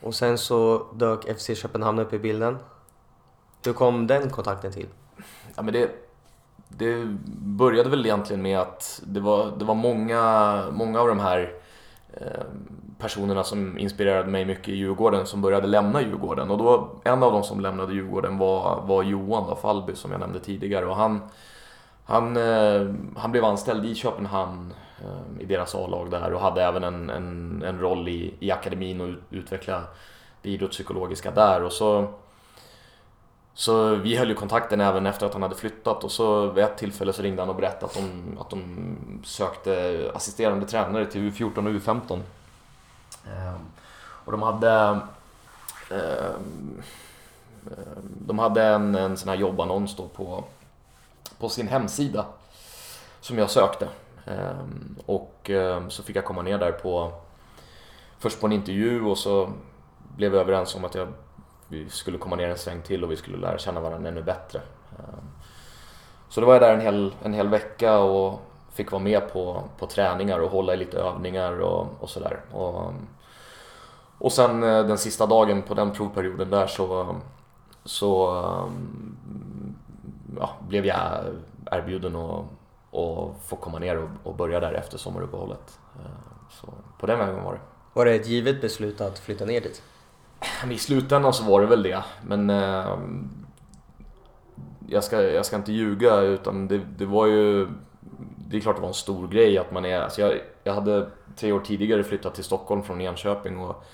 Och 0.00 0.14
sen 0.14 0.38
så 0.38 0.86
dök 0.94 1.38
FC 1.38 1.50
Köpenhamn 1.56 1.98
upp 1.98 2.12
i 2.12 2.18
bilden. 2.18 2.58
Hur 3.64 3.72
kom 3.72 4.06
den 4.06 4.30
kontakten 4.30 4.72
till? 4.72 4.88
Ja, 5.56 5.62
men 5.62 5.74
det, 5.74 5.90
det 6.68 7.04
började 7.36 7.90
väl 7.90 8.06
egentligen 8.06 8.42
med 8.42 8.58
att 8.58 9.02
det 9.06 9.20
var, 9.20 9.52
det 9.58 9.64
var 9.64 9.74
många, 9.74 10.62
många 10.72 11.00
av 11.00 11.08
de 11.08 11.20
här 11.20 11.54
Eh, 12.20 12.44
personerna 12.98 13.44
som 13.44 13.78
inspirerade 13.78 14.30
mig 14.30 14.44
mycket 14.44 14.68
i 14.68 14.76
Djurgården 14.76 15.26
som 15.26 15.42
började 15.42 15.66
lämna 15.66 16.02
Djurgården. 16.02 16.50
Och 16.50 16.58
då 16.58 16.90
en 17.04 17.22
av 17.22 17.32
de 17.32 17.42
som 17.42 17.60
lämnade 17.60 17.94
Djurgården 17.94 18.38
var, 18.38 18.82
var 18.86 19.02
Johan 19.02 19.46
då, 19.48 19.56
Fallby 19.56 19.94
som 19.94 20.10
jag 20.12 20.20
nämnde 20.20 20.40
tidigare. 20.40 20.86
Och 20.86 20.96
han, 20.96 21.20
han, 22.04 22.36
eh, 22.36 22.94
han 23.16 23.32
blev 23.32 23.44
anställd 23.44 23.84
i 23.84 23.94
Köpenhamn 23.94 24.74
eh, 25.00 25.42
i 25.42 25.44
deras 25.44 25.74
A-lag 25.74 26.10
där 26.10 26.32
och 26.32 26.40
hade 26.40 26.64
även 26.64 26.84
en, 26.84 27.10
en, 27.10 27.62
en 27.66 27.80
roll 27.80 28.08
i, 28.08 28.34
i 28.40 28.50
akademin 28.50 29.00
och 29.00 29.08
utveckla 29.30 29.82
det 30.42 30.50
idrottspsykologiska 30.50 31.30
där. 31.30 31.62
Och 31.62 31.72
så 31.72 32.08
så 33.54 33.94
vi 33.94 34.16
höll 34.16 34.28
ju 34.28 34.34
kontakten 34.34 34.80
även 34.80 35.06
efter 35.06 35.26
att 35.26 35.32
han 35.32 35.42
hade 35.42 35.54
flyttat 35.54 36.04
och 36.04 36.12
så 36.12 36.46
vid 36.46 36.64
ett 36.64 36.76
tillfälle 36.76 37.12
så 37.12 37.22
ringde 37.22 37.42
han 37.42 37.48
och 37.48 37.56
berättade 37.56 37.86
att 37.86 37.94
de, 37.94 38.38
att 38.40 38.50
de 38.50 38.96
sökte 39.24 40.10
assisterande 40.14 40.66
tränare 40.66 41.06
till 41.06 41.30
U14 41.30 41.56
och 41.56 41.72
U15. 41.72 42.20
Ehm, 43.26 43.60
och 43.98 44.32
de 44.32 44.42
hade 44.42 44.70
ehm, 44.70 45.00
ehm, 45.90 46.82
de 48.26 48.38
hade 48.38 48.62
en, 48.62 48.94
en 48.94 49.16
sån 49.16 49.28
här 49.28 49.36
jobbannons 49.36 49.96
då 49.96 50.08
på, 50.08 50.44
på 51.38 51.48
sin 51.48 51.68
hemsida 51.68 52.26
som 53.20 53.38
jag 53.38 53.50
sökte. 53.50 53.88
Och 55.06 55.50
så 55.88 56.02
fick 56.02 56.16
jag 56.16 56.24
komma 56.24 56.42
ner 56.42 56.58
där 56.58 56.72
på 56.72 57.12
först 58.18 58.40
på 58.40 58.46
en 58.46 58.52
intervju 58.52 59.04
och 59.04 59.18
så 59.18 59.52
blev 60.16 60.32
vi 60.32 60.38
överens 60.38 60.74
om 60.74 60.84
att 60.84 60.94
jag 60.94 61.08
vi 61.72 61.90
skulle 61.90 62.18
komma 62.18 62.36
ner 62.36 62.48
en 62.48 62.58
sväng 62.58 62.82
till 62.82 63.04
och 63.04 63.10
vi 63.10 63.16
skulle 63.16 63.36
lära 63.36 63.58
känna 63.58 63.80
varandra 63.80 64.08
ännu 64.08 64.22
bättre. 64.22 64.60
Ehm, 64.98 65.28
så 66.28 66.40
då 66.40 66.46
var 66.46 66.54
jag 66.54 66.62
där 66.62 66.74
en 66.74 66.80
hel, 66.80 67.14
en 67.22 67.34
hel 67.34 67.48
vecka 67.48 67.98
och 67.98 68.40
fick 68.72 68.92
vara 68.92 69.02
med 69.02 69.32
på, 69.32 69.62
på 69.78 69.86
träningar 69.86 70.38
och 70.38 70.50
hålla 70.50 70.74
i 70.74 70.76
lite 70.76 70.98
övningar 70.98 71.60
och, 71.60 71.86
och 72.00 72.10
sådär. 72.10 72.40
Och, 72.52 72.92
och 74.18 74.32
sen 74.32 74.62
eh, 74.62 74.86
den 74.86 74.98
sista 74.98 75.26
dagen 75.26 75.62
på 75.62 75.74
den 75.74 75.92
provperioden 75.92 76.50
där 76.50 76.66
så, 76.66 77.16
så 77.84 78.30
ehm, 78.30 79.76
ja, 80.40 80.50
blev 80.68 80.86
jag 80.86 81.24
erbjuden 81.70 82.16
att, 82.16 82.44
och 82.90 83.36
få 83.46 83.56
komma 83.56 83.78
ner 83.78 83.98
och, 83.98 84.08
och 84.22 84.34
börja 84.34 84.60
där 84.60 84.72
efter 84.72 84.98
sommaruppehållet. 84.98 85.78
Ehm, 85.96 86.48
så 86.50 86.68
på 86.98 87.06
den 87.06 87.18
vägen 87.18 87.44
var 87.44 87.52
det. 87.52 87.60
Var 87.92 88.04
det 88.04 88.14
ett 88.14 88.28
givet 88.28 88.60
beslut 88.60 89.00
att 89.00 89.18
flytta 89.18 89.44
ner 89.44 89.60
dit? 89.60 89.82
I 90.70 90.78
slutändan 90.78 91.32
så 91.32 91.44
var 91.44 91.60
det 91.60 91.66
väl 91.66 91.82
det, 91.82 92.04
men 92.26 92.50
eh, 92.50 92.98
jag, 94.88 95.04
ska, 95.04 95.22
jag 95.22 95.46
ska 95.46 95.56
inte 95.56 95.72
ljuga 95.72 96.20
utan 96.20 96.68
det, 96.68 96.80
det 96.98 97.06
var 97.06 97.26
ju 97.26 97.68
det 98.52 98.56
är 98.56 98.60
klart 98.60 98.76
det 98.76 98.82
var 98.82 98.88
en 98.88 98.94
stor 98.94 99.28
grej 99.28 99.58
att 99.58 99.72
man 99.72 99.84
är, 99.84 100.00
alltså 100.00 100.20
jag, 100.20 100.32
jag 100.64 100.74
hade 100.74 101.10
tre 101.36 101.52
år 101.52 101.60
tidigare 101.60 102.04
flyttat 102.04 102.34
till 102.34 102.44
Stockholm 102.44 102.82
från 102.82 103.00
Enköping 103.00 103.58
och 103.58 103.84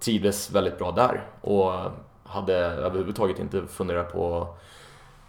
trivdes 0.00 0.50
väldigt 0.50 0.78
bra 0.78 0.92
där 0.92 1.26
och 1.40 1.72
hade 2.24 2.56
överhuvudtaget 2.56 3.38
inte 3.38 3.66
funderat 3.66 4.12
på 4.12 4.48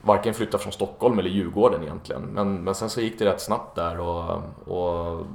varken 0.02 0.34
flytta 0.34 0.58
från 0.58 0.72
Stockholm 0.72 1.20
eller 1.20 1.30
Djurgården 1.30 1.84
egentligen. 1.84 2.22
Men, 2.22 2.64
men 2.64 2.76
sen 2.76 2.90
så 2.90 3.02
gick 3.02 3.20
det 3.20 3.26
rätt 3.26 3.42
snabbt 3.42 3.76
där 3.76 4.00
och, 4.00 4.42
och 4.66 5.26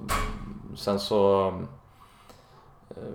sen 0.74 1.00
så 1.00 1.52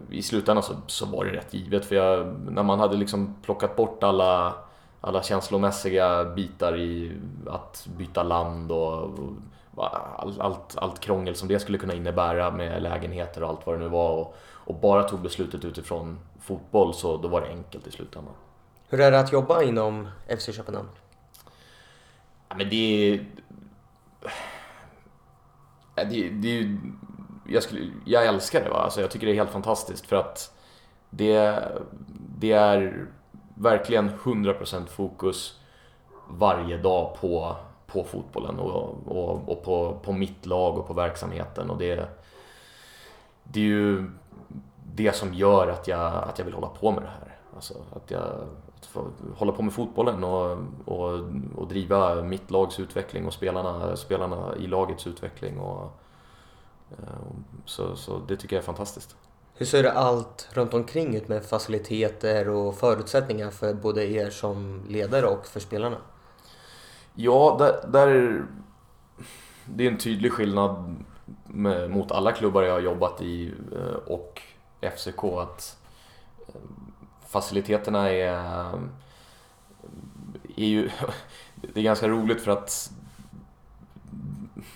i 0.10 0.22
slutändan 0.22 0.64
så, 0.64 0.74
så 0.88 1.06
var 1.06 1.26
det 1.26 1.32
rätt 1.32 1.54
givet 1.54 1.86
för 1.86 1.96
jag, 1.96 2.36
när 2.52 2.64
man 2.64 2.80
hade 2.80 2.98
liksom 2.98 3.36
plockat 3.42 3.76
bort 3.76 4.04
alla, 4.04 4.54
alla 5.02 5.24
känslomässiga 5.24 6.26
bitar 6.26 6.78
i 6.78 7.18
att 7.48 7.88
byta 7.98 8.24
land 8.24 8.72
och, 8.72 9.04
och 9.04 9.32
allt, 10.18 10.40
allt, 10.40 10.78
allt 10.78 11.00
krångel 11.00 11.36
som 11.36 11.48
det 11.48 11.60
skulle 11.60 11.78
kunna 11.78 11.94
innebära 11.94 12.52
med 12.52 12.82
lägenheter 12.82 13.44
och 13.44 13.50
allt 13.50 13.66
vad 13.66 13.76
det 13.76 13.80
nu 13.80 13.90
var 13.90 14.12
och, 14.12 14.36
och 14.42 14.76
bara 14.76 15.04
tog 15.04 15.22
beslutet 15.22 15.66
utifrån 15.66 16.20
fotboll 16.42 16.94
så 16.94 17.18
då 17.18 17.28
var 17.28 17.42
det 17.42 17.48
enkelt 17.48 17.88
i 17.88 17.92
slutändan. 17.92 18.34
Hur 18.90 19.00
är 19.00 19.12
det 19.12 19.20
att 19.20 19.32
jobba 19.32 19.64
inom 19.64 20.08
FC 20.40 20.56
Köpenhamn? 20.56 20.90
Ja, 22.50 22.56
men 22.56 22.70
det 22.70 23.14
är... 23.14 23.26
Det, 25.96 26.30
det 26.30 26.60
är 26.60 26.80
jag, 27.48 27.64
skulle, 27.64 27.92
jag 28.06 28.26
älskar 28.26 28.64
det. 28.64 28.70
Va? 28.70 28.78
Alltså, 28.78 29.02
jag 29.02 29.12
tycker 29.12 29.28
det 29.28 29.34
är 29.34 29.36
helt 29.36 29.52
fantastiskt 29.52 30.06
för 30.06 30.16
att 30.16 30.54
det, 31.10 31.64
det 32.40 32.52
är 32.52 33.08
verkligen 33.56 34.10
100% 34.10 34.88
fokus 34.88 35.60
varje 36.30 36.78
dag 36.78 37.18
på, 37.22 37.56
på 37.88 38.04
fotbollen 38.04 38.60
och, 38.60 38.96
och, 39.08 39.50
och 39.50 39.64
på, 39.64 40.00
på 40.04 40.14
mitt 40.14 40.46
lag 40.46 40.78
och 40.78 40.88
på 40.88 40.94
verksamheten. 40.94 41.70
Och 41.70 41.78
det, 41.78 42.10
det 43.44 43.60
är 43.60 43.64
ju 43.64 44.12
det 44.94 45.16
som 45.16 45.34
gör 45.34 45.68
att 45.68 45.88
jag, 45.88 46.24
att 46.24 46.40
jag 46.40 46.46
vill 46.46 46.54
hålla 46.54 46.68
på 46.68 46.92
med 46.92 47.04
det 47.04 47.10
här. 47.10 47.38
Alltså 47.56 47.74
att 47.96 48.12
jag 48.12 48.24
att 48.80 48.86
få 48.86 49.08
hålla 49.38 49.52
på 49.52 49.62
med 49.62 49.74
fotbollen 49.74 50.24
och, 50.24 50.58
och, 50.86 51.20
och 51.56 51.68
driva 51.68 52.22
mitt 52.22 52.52
lags 52.52 52.80
utveckling 52.80 53.26
och 53.26 53.34
spelarna, 53.34 53.96
spelarna 53.96 54.56
i 54.60 54.68
lagets 54.68 55.08
utveckling. 55.08 55.60
Och, 55.60 56.00
så, 57.66 57.96
så 57.96 58.20
det 58.20 58.38
tycker 58.38 58.56
jag 58.56 58.62
är 58.62 58.66
fantastiskt. 58.66 59.16
Hur 59.54 59.66
ser 59.66 59.84
allt 59.84 60.50
runt 60.54 60.74
omkring 60.74 61.16
ut 61.16 61.28
med 61.28 61.46
faciliteter 61.46 62.50
och 62.50 62.76
förutsättningar 62.76 63.52
för 63.52 63.74
både 63.74 64.12
er 64.12 64.30
som 64.30 64.86
ledare 64.90 65.26
och 65.26 65.46
för 65.46 65.60
spelarna? 65.60 65.98
Ja, 67.14 67.56
där, 67.60 67.88
där 67.92 68.44
det 69.66 69.86
är 69.88 69.92
en 69.92 69.98
tydlig 69.98 70.32
skillnad 70.32 70.96
med, 71.46 71.90
mot 71.92 72.12
alla 72.12 72.32
klubbar 72.32 72.64
jag 72.64 72.74
har 72.74 72.80
jobbat 72.80 73.22
i 73.22 73.54
eh, 73.76 74.14
och 74.14 74.42
FCK 74.82 75.24
att 75.24 75.78
eh, 76.48 76.54
faciliteterna 77.28 78.10
är, 78.10 78.32
är 80.56 80.66
ju, 80.66 80.90
det 81.56 81.80
är 81.80 81.84
ganska 81.84 82.08
roligt 82.08 82.42
för 82.42 82.52
att 82.52 82.92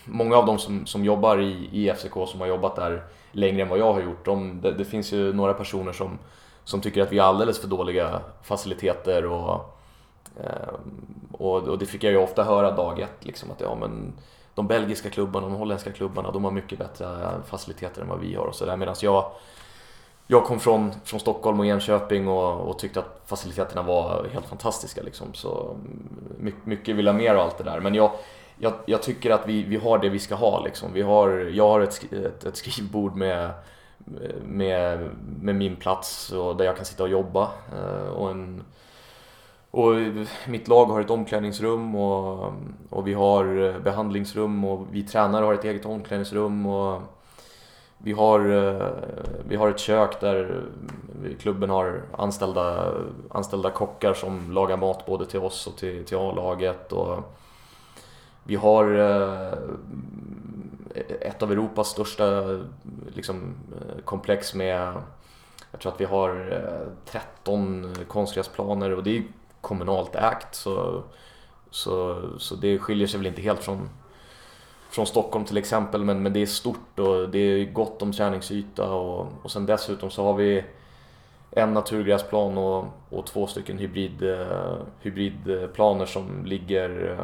många 0.06 0.38
av 0.38 0.46
de 0.46 0.60
som, 0.60 0.86
som 0.86 1.06
jobbar 1.06 1.38
i, 1.38 1.70
i 1.72 1.94
FCK 1.94 2.14
som 2.28 2.40
har 2.40 2.48
jobbat 2.48 2.76
där 2.76 3.04
längre 3.32 3.62
än 3.62 3.70
vad 3.70 3.80
jag 3.80 3.94
har 3.94 4.02
gjort, 4.02 4.26
de, 4.26 4.62
det, 4.62 4.72
det, 4.72 4.86
finns 4.86 5.14
ju 5.14 5.34
några 5.34 5.54
personer 5.54 5.92
som, 5.92 6.20
som 6.64 6.82
tycker 6.82 7.02
att 7.02 7.12
vi 7.12 7.20
har 7.20 7.28
alldeles 7.28 7.60
för 7.60 7.68
dåliga 7.68 8.22
faciliteter 8.44 9.26
och, 9.26 9.80
eh, 10.44 10.74
och, 11.32 11.64
och, 11.64 11.78
det 11.78 11.86
fick 11.86 12.04
jag 12.04 12.12
ju 12.12 12.18
ofta 12.18 12.44
höra 12.44 12.72
dag 12.72 13.00
ett, 13.00 13.26
liksom, 13.26 13.52
att 13.52 13.62
ja, 13.62 13.76
men 13.76 14.14
de 14.56 14.68
belgiska 14.68 15.10
klubbarna, 15.10 15.48
de 15.48 15.56
holländska 15.56 15.92
klubbarna, 15.92 16.32
de 16.32 16.44
har 16.44 16.52
mycket 16.52 16.80
bättre 16.80 17.08
faciliteter 17.46 18.02
än 18.02 18.08
vad 18.08 18.20
vi 18.20 18.36
har 18.36 18.46
och 18.46 18.56
sådär 18.56 18.78
medan 18.78 18.96
jag 19.02 19.32
jag 20.32 20.46
kom 20.46 20.60
från, 20.60 20.92
från 21.04 21.20
Stockholm 21.20 21.60
och 21.60 21.66
Enköping 21.66 22.28
och, 22.28 22.70
och 22.70 22.80
tyckte 22.80 23.00
att 23.00 23.22
faciliteterna 23.26 23.82
var 23.82 24.28
helt 24.34 24.46
fantastiska. 24.46 25.02
Liksom. 25.02 25.34
Så 25.34 25.78
mycket, 26.38 26.66
mycket 26.66 26.96
vill 26.96 27.08
ha 27.08 27.14
mer 27.14 27.36
och 27.36 27.42
allt 27.42 27.58
det 27.58 27.64
där. 27.64 27.80
Men 27.80 27.96
jag, 27.96 28.12
jag, 28.60 28.74
jag, 28.86 29.04
tycker 29.04 29.30
att 29.30 29.48
vi, 29.48 29.64
vi 29.64 29.76
har 29.76 29.98
det 29.98 30.10
vi 30.10 30.20
ska 30.20 30.36
ha. 30.36 30.64
Liksom. 30.64 30.94
Vi 30.94 31.02
har, 31.02 31.30
jag 31.30 31.70
har 31.70 31.82
ett, 31.82 32.14
ett, 32.14 32.44
ett 32.44 32.56
skrivbord 32.56 33.16
med, 33.16 33.52
med, 34.44 35.10
med, 35.42 35.56
min 35.56 35.76
plats 35.76 36.32
och 36.32 36.58
där 36.58 36.66
jag 36.66 36.76
kan 36.76 36.86
sitta 36.86 37.04
och 37.04 37.10
jobba. 37.10 37.52
Eh, 37.78 38.10
och, 38.10 38.32
en, 38.32 38.64
och 39.72 39.94
mitt 40.48 40.68
lag 40.68 40.86
har 40.86 41.02
ett 41.02 41.10
omklädningsrum 41.10 41.96
och, 41.96 42.54
och 42.90 43.08
vi 43.08 43.14
har 43.14 43.80
behandlingsrum 43.80 44.66
och 44.66 44.88
vi 44.92 45.04
tränare 45.04 45.46
har 45.46 45.54
ett 45.54 45.66
eget 45.66 45.86
omklädningsrum. 45.86 46.66
Och, 46.66 47.02
vi 48.02 48.12
har, 48.12 48.40
eh, 48.40 48.88
vi 49.48 49.56
har 49.56 49.70
ett 49.70 49.80
kök 49.80 50.22
där 50.22 50.64
klubben 51.40 51.70
har 51.70 52.02
anställda, 52.18 52.94
anställda 53.30 53.70
kockar 53.70 54.14
som 54.14 54.52
lagar 54.52 54.78
mat 54.78 55.06
både 55.06 55.26
till 55.26 55.40
oss 55.40 55.68
och 55.68 55.78
till, 55.78 56.06
till 56.06 56.18
A-laget. 56.18 56.94
Vi 58.50 58.56
har 58.56 58.96
eh, 58.96 59.54
ett 61.22 61.44
av 61.44 61.52
Europas 61.52 61.88
största 61.90 62.58
liksom, 63.16 63.56
eh, 63.72 64.04
komplex 64.04 64.54
med 64.54 64.94
jag 65.72 65.82
tror 65.82 65.92
att 65.92 66.02
vi 66.02 66.06
har 66.06 66.52
eh, 66.52 67.12
13 67.12 67.96
konstgräsplaner 68.08 68.96
och 68.96 69.04
det 69.04 69.18
är 69.18 69.24
kommunalt 69.62 70.16
ägt 70.16 70.56
så, 70.56 71.04
så, 71.70 72.22
så 72.38 72.56
det 72.56 72.80
skiljer 72.80 73.08
sig 73.08 73.18
väl 73.18 73.28
inte 73.28 73.42
helt 73.42 73.64
från, 73.64 73.90
från 74.90 75.06
Stockholm 75.06 75.46
till 75.46 75.58
exempel 75.58 76.04
men, 76.04 76.24
men 76.24 76.34
det 76.34 76.42
är 76.42 76.46
stort 76.46 77.00
och 77.00 77.30
det 77.30 77.40
är 77.40 77.66
gott 77.66 78.02
om 78.02 78.12
träningsyta 78.12 78.94
och, 78.94 79.28
och 79.44 79.52
sen 79.52 79.66
dessutom 79.66 80.10
så 80.10 80.24
har 80.24 80.34
vi 80.34 80.64
en 81.52 81.74
naturgräsplan 81.74 82.58
och, 82.58 82.86
och 83.10 83.26
två 83.26 83.48
stycken 83.48 83.78
hybrid, 83.78 84.38
hybridplaner 85.02 86.06
som 86.06 86.46
ligger 86.46 87.18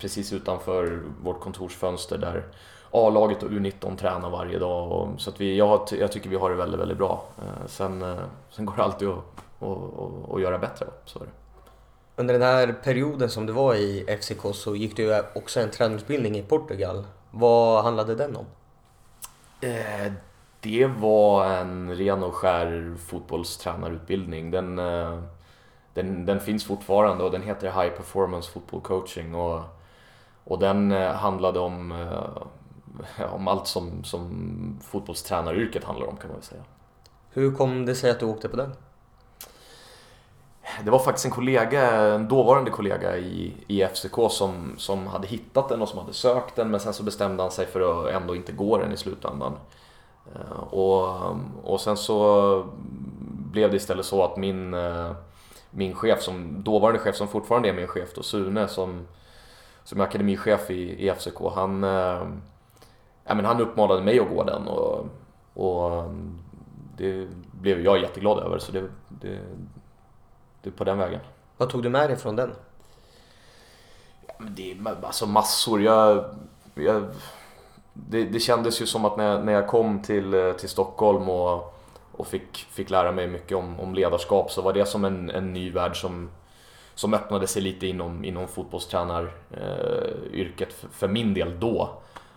precis 0.00 0.32
utanför 0.32 1.02
vårt 1.22 1.40
kontorsfönster 1.40 2.18
där 2.18 2.44
A-laget 2.90 3.42
och 3.42 3.50
U19 3.50 3.96
tränar 3.96 4.30
varje 4.30 4.58
dag. 4.58 4.92
Och, 4.92 5.20
så 5.20 5.30
att 5.30 5.40
vi, 5.40 5.56
jag, 5.56 5.88
jag, 5.98 6.12
tycker 6.12 6.30
vi 6.30 6.36
har 6.36 6.50
det 6.50 6.56
väldigt, 6.56 6.80
väldigt 6.80 6.98
bra. 6.98 7.24
Eh, 7.38 7.66
sen, 7.66 8.02
eh, 8.02 8.16
sen 8.50 8.66
går 8.66 8.76
det 8.76 8.82
alltid 8.82 9.08
att, 9.08 9.24
att, 9.60 10.34
att, 10.34 10.40
göra 10.40 10.58
bättre. 10.58 10.86
Så 11.04 11.18
är 11.18 11.22
det. 11.24 11.30
Under 12.16 12.34
den 12.34 12.42
här 12.42 12.74
perioden 12.84 13.30
som 13.30 13.46
du 13.46 13.52
var 13.52 13.74
i 13.74 14.18
FCK 14.20 14.54
så 14.54 14.76
gick 14.76 14.96
du 14.96 15.22
också 15.34 15.60
en 15.60 15.70
träningsutbildning 15.70 16.38
i 16.38 16.42
Portugal. 16.42 17.04
Vad 17.30 17.84
handlade 17.84 18.14
den 18.14 18.36
om? 18.36 18.46
Eh, 19.60 20.12
det 20.60 20.86
var 20.86 21.46
en 21.46 21.96
ren 21.96 22.22
och 22.22 22.34
skär 22.34 22.96
fotbollstränarutbildning. 23.06 24.50
Den, 24.50 24.78
den, 25.94 26.26
den 26.26 26.40
finns 26.40 26.64
fortfarande 26.64 27.24
och 27.24 27.30
den 27.30 27.42
heter 27.42 27.66
High 27.66 27.96
Performance 27.96 28.50
Football 28.50 28.80
Coaching. 28.80 29.34
Och 29.34 29.60
och 30.44 30.58
den 30.58 30.92
eh, 30.92 31.12
handlade 31.12 31.58
om, 31.58 31.92
eh, 31.92 33.34
om 33.34 33.48
allt 33.48 33.66
som, 33.66 34.04
som 34.04 34.78
fotbollstränaryrket 34.82 35.84
handlar 35.84 36.06
om 36.06 36.16
kan 36.16 36.28
man 36.28 36.36
väl 36.36 36.44
säga. 36.44 36.62
Hur 37.30 37.54
kom 37.54 37.86
det 37.86 37.94
sig 37.94 38.10
att 38.10 38.20
du 38.20 38.26
åkte 38.26 38.48
på 38.48 38.56
den? 38.56 38.72
Det 40.84 40.90
var 40.90 40.98
faktiskt 40.98 41.24
en 41.24 41.30
kollega, 41.30 41.90
en 42.14 42.28
dåvarande 42.28 42.70
kollega 42.70 43.16
i, 43.16 43.54
i 43.66 43.86
FCK 43.86 44.14
som, 44.30 44.74
som 44.76 45.06
hade 45.06 45.26
hittat 45.26 45.68
den 45.68 45.82
och 45.82 45.88
som 45.88 45.98
hade 45.98 46.12
sökt 46.12 46.56
den 46.56 46.70
men 46.70 46.80
sen 46.80 46.94
så 46.94 47.02
bestämde 47.02 47.42
han 47.42 47.52
sig 47.52 47.66
för 47.66 48.06
att 48.06 48.14
ändå 48.14 48.36
inte 48.36 48.52
gå 48.52 48.78
den 48.78 48.92
i 48.92 48.96
slutändan. 48.96 49.52
Eh, 50.34 50.62
och, 50.70 51.36
och 51.64 51.80
sen 51.80 51.96
så 51.96 52.66
blev 53.26 53.70
det 53.70 53.76
istället 53.76 54.06
så 54.06 54.24
att 54.24 54.36
min, 54.36 54.74
min 55.74 55.94
chef, 55.94 56.22
som, 56.22 56.62
dåvarande 56.62 56.98
chef 56.98 57.16
som 57.16 57.28
fortfarande 57.28 57.68
är 57.68 57.72
min 57.72 57.86
chef 57.86 58.14
då, 58.14 58.22
Sune, 58.22 58.68
som, 58.68 59.06
som 59.84 60.00
är 60.00 60.04
akademichef 60.04 60.70
i, 60.70 61.08
i 61.08 61.14
FCK, 61.14 61.38
han, 61.54 61.84
eh, 61.84 62.28
ja, 63.24 63.34
men 63.34 63.44
han 63.44 63.60
uppmanade 63.60 64.02
mig 64.02 64.20
att 64.20 64.28
gå 64.28 64.44
den 64.44 64.68
och, 64.68 65.06
och 65.54 66.04
det 66.96 67.28
blev 67.52 67.80
jag 67.80 68.00
jätteglad 68.00 68.38
över 68.38 68.58
så 68.58 68.72
det, 68.72 68.80
det, 69.08 69.38
det 70.62 70.68
är 70.68 70.72
på 70.72 70.84
den 70.84 70.98
vägen. 70.98 71.20
Vad 71.56 71.70
tog 71.70 71.82
du 71.82 71.88
med 71.88 72.10
dig 72.10 72.16
från 72.16 72.36
den? 72.36 72.52
Ja, 74.26 74.34
men 74.38 74.54
det 74.54 74.72
är 74.72 75.04
alltså 75.04 75.26
massor. 75.26 75.82
Jag, 75.82 76.24
jag, 76.74 77.04
det, 77.92 78.24
det 78.24 78.40
kändes 78.40 78.82
ju 78.82 78.86
som 78.86 79.04
att 79.04 79.16
när, 79.16 79.42
när 79.42 79.52
jag 79.52 79.68
kom 79.68 80.02
till, 80.02 80.54
till 80.58 80.68
Stockholm 80.68 81.28
och, 81.28 81.73
och 82.16 82.26
fick, 82.26 82.56
fick 82.56 82.90
lära 82.90 83.12
mig 83.12 83.26
mycket 83.26 83.56
om, 83.56 83.80
om 83.80 83.94
ledarskap 83.94 84.50
så 84.50 84.62
var 84.62 84.72
det 84.72 84.86
som 84.86 85.04
en, 85.04 85.30
en 85.30 85.52
ny 85.52 85.70
värld 85.70 86.00
som 86.00 86.30
som 86.94 87.14
öppnade 87.14 87.46
sig 87.46 87.62
lite 87.62 87.86
inom, 87.86 88.24
inom 88.24 88.48
fotbollstränaryrket 88.48 90.72
för, 90.72 90.88
för 90.88 91.08
min 91.08 91.34
del 91.34 91.60
då. 91.60 91.90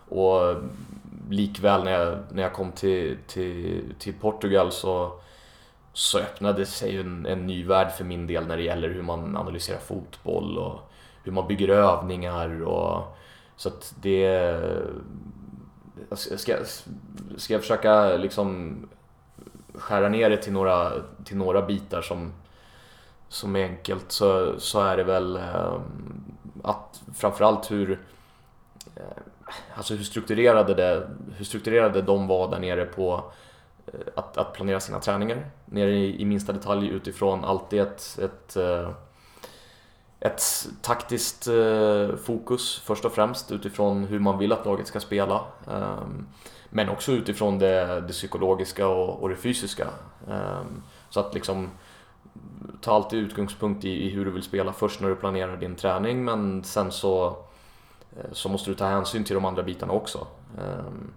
Och 0.08 0.56
likväl 1.30 1.84
när 1.84 1.92
jag, 1.92 2.18
när 2.30 2.42
jag 2.42 2.52
kom 2.52 2.72
till, 2.72 3.16
till, 3.26 3.84
till 3.98 4.14
Portugal 4.14 4.72
så, 4.72 5.12
så 5.92 6.18
öppnade 6.18 6.66
sig 6.66 6.96
en, 6.96 7.26
en 7.26 7.46
ny 7.46 7.64
värld 7.64 7.92
för 7.92 8.04
min 8.04 8.26
del 8.26 8.46
när 8.46 8.56
det 8.56 8.62
gäller 8.62 8.88
hur 8.88 9.02
man 9.02 9.36
analyserar 9.36 9.78
fotboll 9.78 10.58
och 10.58 10.78
hur 11.24 11.32
man 11.32 11.48
bygger 11.48 11.68
övningar. 11.68 12.62
Och, 12.62 13.16
så 13.56 13.68
att 13.68 13.94
det... 14.00 14.56
Ska, 16.12 16.56
ska 17.36 17.54
jag 17.54 17.62
försöka 17.62 18.16
liksom 18.16 18.76
skära 19.78 20.08
ner 20.08 20.30
det 20.30 20.36
till 20.36 20.52
några, 20.52 20.92
till 21.24 21.36
några 21.36 21.62
bitar 21.62 22.02
som, 22.02 22.32
som 23.28 23.56
är 23.56 23.64
enkelt 23.64 24.12
så, 24.12 24.60
så 24.60 24.80
är 24.80 24.96
det 24.96 25.04
väl 25.04 25.36
eh, 25.36 25.80
att 26.62 27.02
framförallt 27.14 27.70
hur 27.70 28.00
eh, 28.96 29.22
Alltså 29.74 29.94
hur 29.94 30.04
strukturerade, 30.04 30.74
det, 30.74 31.08
hur 31.36 31.44
strukturerade 31.44 32.02
de 32.02 32.26
var 32.26 32.50
där 32.50 32.58
nere 32.58 32.84
på 32.84 33.24
eh, 33.86 34.00
att, 34.16 34.36
att 34.36 34.52
planera 34.52 34.80
sina 34.80 35.00
träningar 35.00 35.46
nere 35.64 35.90
i, 35.90 36.22
i 36.22 36.24
minsta 36.24 36.52
detalj 36.52 36.88
utifrån 36.88 37.44
alltid 37.44 37.80
ett, 37.80 38.18
ett, 38.22 38.56
eh, 38.56 38.90
ett 40.20 40.42
taktiskt 40.82 41.48
fokus 42.24 42.78
först 42.84 43.04
och 43.04 43.12
främst 43.12 43.52
utifrån 43.52 44.04
hur 44.04 44.18
man 44.18 44.38
vill 44.38 44.52
att 44.52 44.66
laget 44.66 44.86
ska 44.86 45.00
spela. 45.00 45.44
Ehm, 45.70 46.26
men 46.70 46.88
också 46.88 47.12
utifrån 47.12 47.58
det, 47.58 48.00
det 48.00 48.12
psykologiska 48.12 48.88
och, 48.88 49.22
och, 49.22 49.28
det 49.28 49.36
fysiska. 49.36 49.88
Ehm, 50.30 50.82
så 51.10 51.20
att 51.20 51.34
liksom 51.34 51.70
ta 52.80 52.94
alltid 52.94 53.18
utgångspunkt 53.18 53.84
i, 53.84 54.06
i, 54.06 54.08
hur 54.08 54.24
du 54.24 54.30
vill 54.30 54.42
spela 54.42 54.72
först 54.72 55.00
när 55.00 55.08
du 55.08 55.14
planerar 55.14 55.56
din 55.56 55.74
träning 55.74 56.24
men 56.24 56.64
sen 56.64 56.92
så, 56.92 57.26
eh, 58.16 58.32
så 58.32 58.48
måste 58.48 58.70
du 58.70 58.74
ta 58.74 58.86
hänsyn 58.86 59.24
till 59.24 59.34
de 59.34 59.44
andra 59.44 59.62
bitarna 59.62 59.92
också. 59.92 60.26
Ehm, 60.58 61.10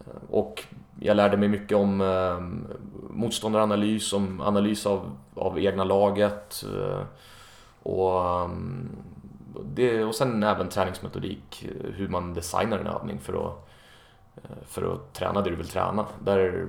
eh, 0.00 0.30
och 0.30 0.64
jag 1.00 1.16
lärde 1.16 1.36
mig 1.36 1.48
mycket 1.48 1.76
om 1.76 2.00
eh, 2.00 2.38
motståndaranalys, 3.10 4.12
om 4.12 4.40
analys 4.40 4.86
av, 4.86 5.10
av 5.34 5.58
egna 5.58 5.84
laget 5.84 6.64
och, 7.82 8.30
ehm, 8.30 8.88
det, 9.74 10.04
och 10.04 10.14
sen 10.14 10.42
även 10.42 10.68
träningsmetodik, 10.68 11.66
hur 11.94 12.08
man 12.08 12.34
designar 12.34 12.78
en 12.78 12.86
övning 12.86 13.20
för 13.20 13.46
att 13.46 13.64
för 14.66 14.94
att 14.94 15.14
träna 15.14 15.40
det 15.40 15.50
du 15.50 15.56
vill 15.56 15.68
träna. 15.68 16.06
Där 16.20 16.68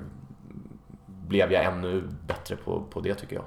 blev 1.06 1.52
jag 1.52 1.64
ännu 1.64 2.04
bättre 2.28 2.56
på, 2.56 2.84
på 2.90 3.00
det 3.02 3.16
tycker 3.16 3.36
jag. 3.36 3.46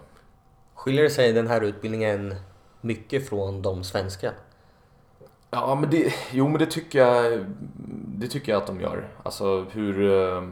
Skiljer 0.75 1.09
sig 1.09 1.33
den 1.33 1.47
här 1.47 1.61
utbildningen 1.61 2.35
mycket 2.81 3.29
från 3.29 3.63
de 3.63 3.85
svenska? 3.85 4.33
Ja, 5.51 5.75
men 5.75 5.91
det, 5.91 6.15
jo 6.33 6.49
men 6.49 6.59
det 6.59 6.67
tycker 6.67 6.99
jag, 6.99 7.47
det 8.07 8.29
tycker 8.29 8.53
jag 8.53 8.61
att 8.61 8.67
de 8.67 8.81
gör. 8.81 9.09
Alltså 9.23 9.67
hur... 9.71 10.13
Eh, 10.13 10.43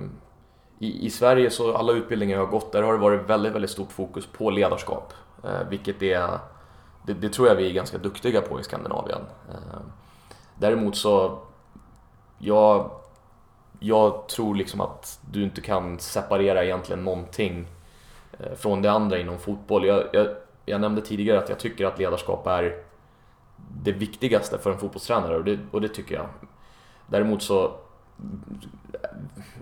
I, 0.78 1.06
I 1.06 1.10
Sverige 1.10 1.50
så 1.50 1.76
alla 1.76 1.92
utbildningar 1.92 2.36
jag 2.36 2.44
har 2.44 2.52
gått 2.52 2.72
där 2.72 2.82
har 2.82 2.92
det 2.92 2.98
varit 2.98 3.30
väldigt, 3.30 3.52
väldigt 3.52 3.70
stort 3.70 3.92
fokus 3.92 4.26
på 4.26 4.50
ledarskap. 4.50 5.12
Eh, 5.44 5.68
vilket 5.68 6.02
är, 6.02 6.38
det, 7.06 7.12
det 7.12 7.28
tror 7.28 7.48
jag 7.48 7.54
vi 7.54 7.68
är 7.68 7.72
ganska 7.72 7.98
duktiga 7.98 8.40
på 8.40 8.60
i 8.60 8.62
Skandinavien. 8.62 9.20
Däremot 10.54 10.96
så, 10.96 11.38
jag 12.38 12.90
jag 13.80 14.28
tror 14.28 14.54
liksom 14.54 14.80
att 14.80 15.20
du 15.30 15.42
inte 15.42 15.60
kan 15.60 15.98
separera 15.98 16.64
egentligen 16.64 17.04
någonting 17.04 17.66
eh, 18.38 18.54
från 18.54 18.82
det 18.82 18.90
andra 18.90 19.18
inom 19.18 19.38
fotboll. 19.38 19.86
Jag, 19.86 20.04
jag, 20.12 20.26
jag 20.64 20.80
nämnde 20.80 21.02
tidigare 21.02 21.38
att 21.38 21.48
jag 21.48 21.58
tycker 21.58 21.86
att 21.86 21.98
ledarskap 21.98 22.46
är 22.46 22.82
det 23.82 23.92
viktigaste 23.92 24.58
för 24.58 24.72
en 24.72 24.78
fotbollstränare 24.78 25.36
och 25.36 25.44
det, 25.44 25.58
och 25.70 25.80
det 25.80 25.88
tycker 25.88 26.14
jag. 26.14 26.26
Däremot 27.06 27.42
så 27.42 27.64
eh, 27.64 27.70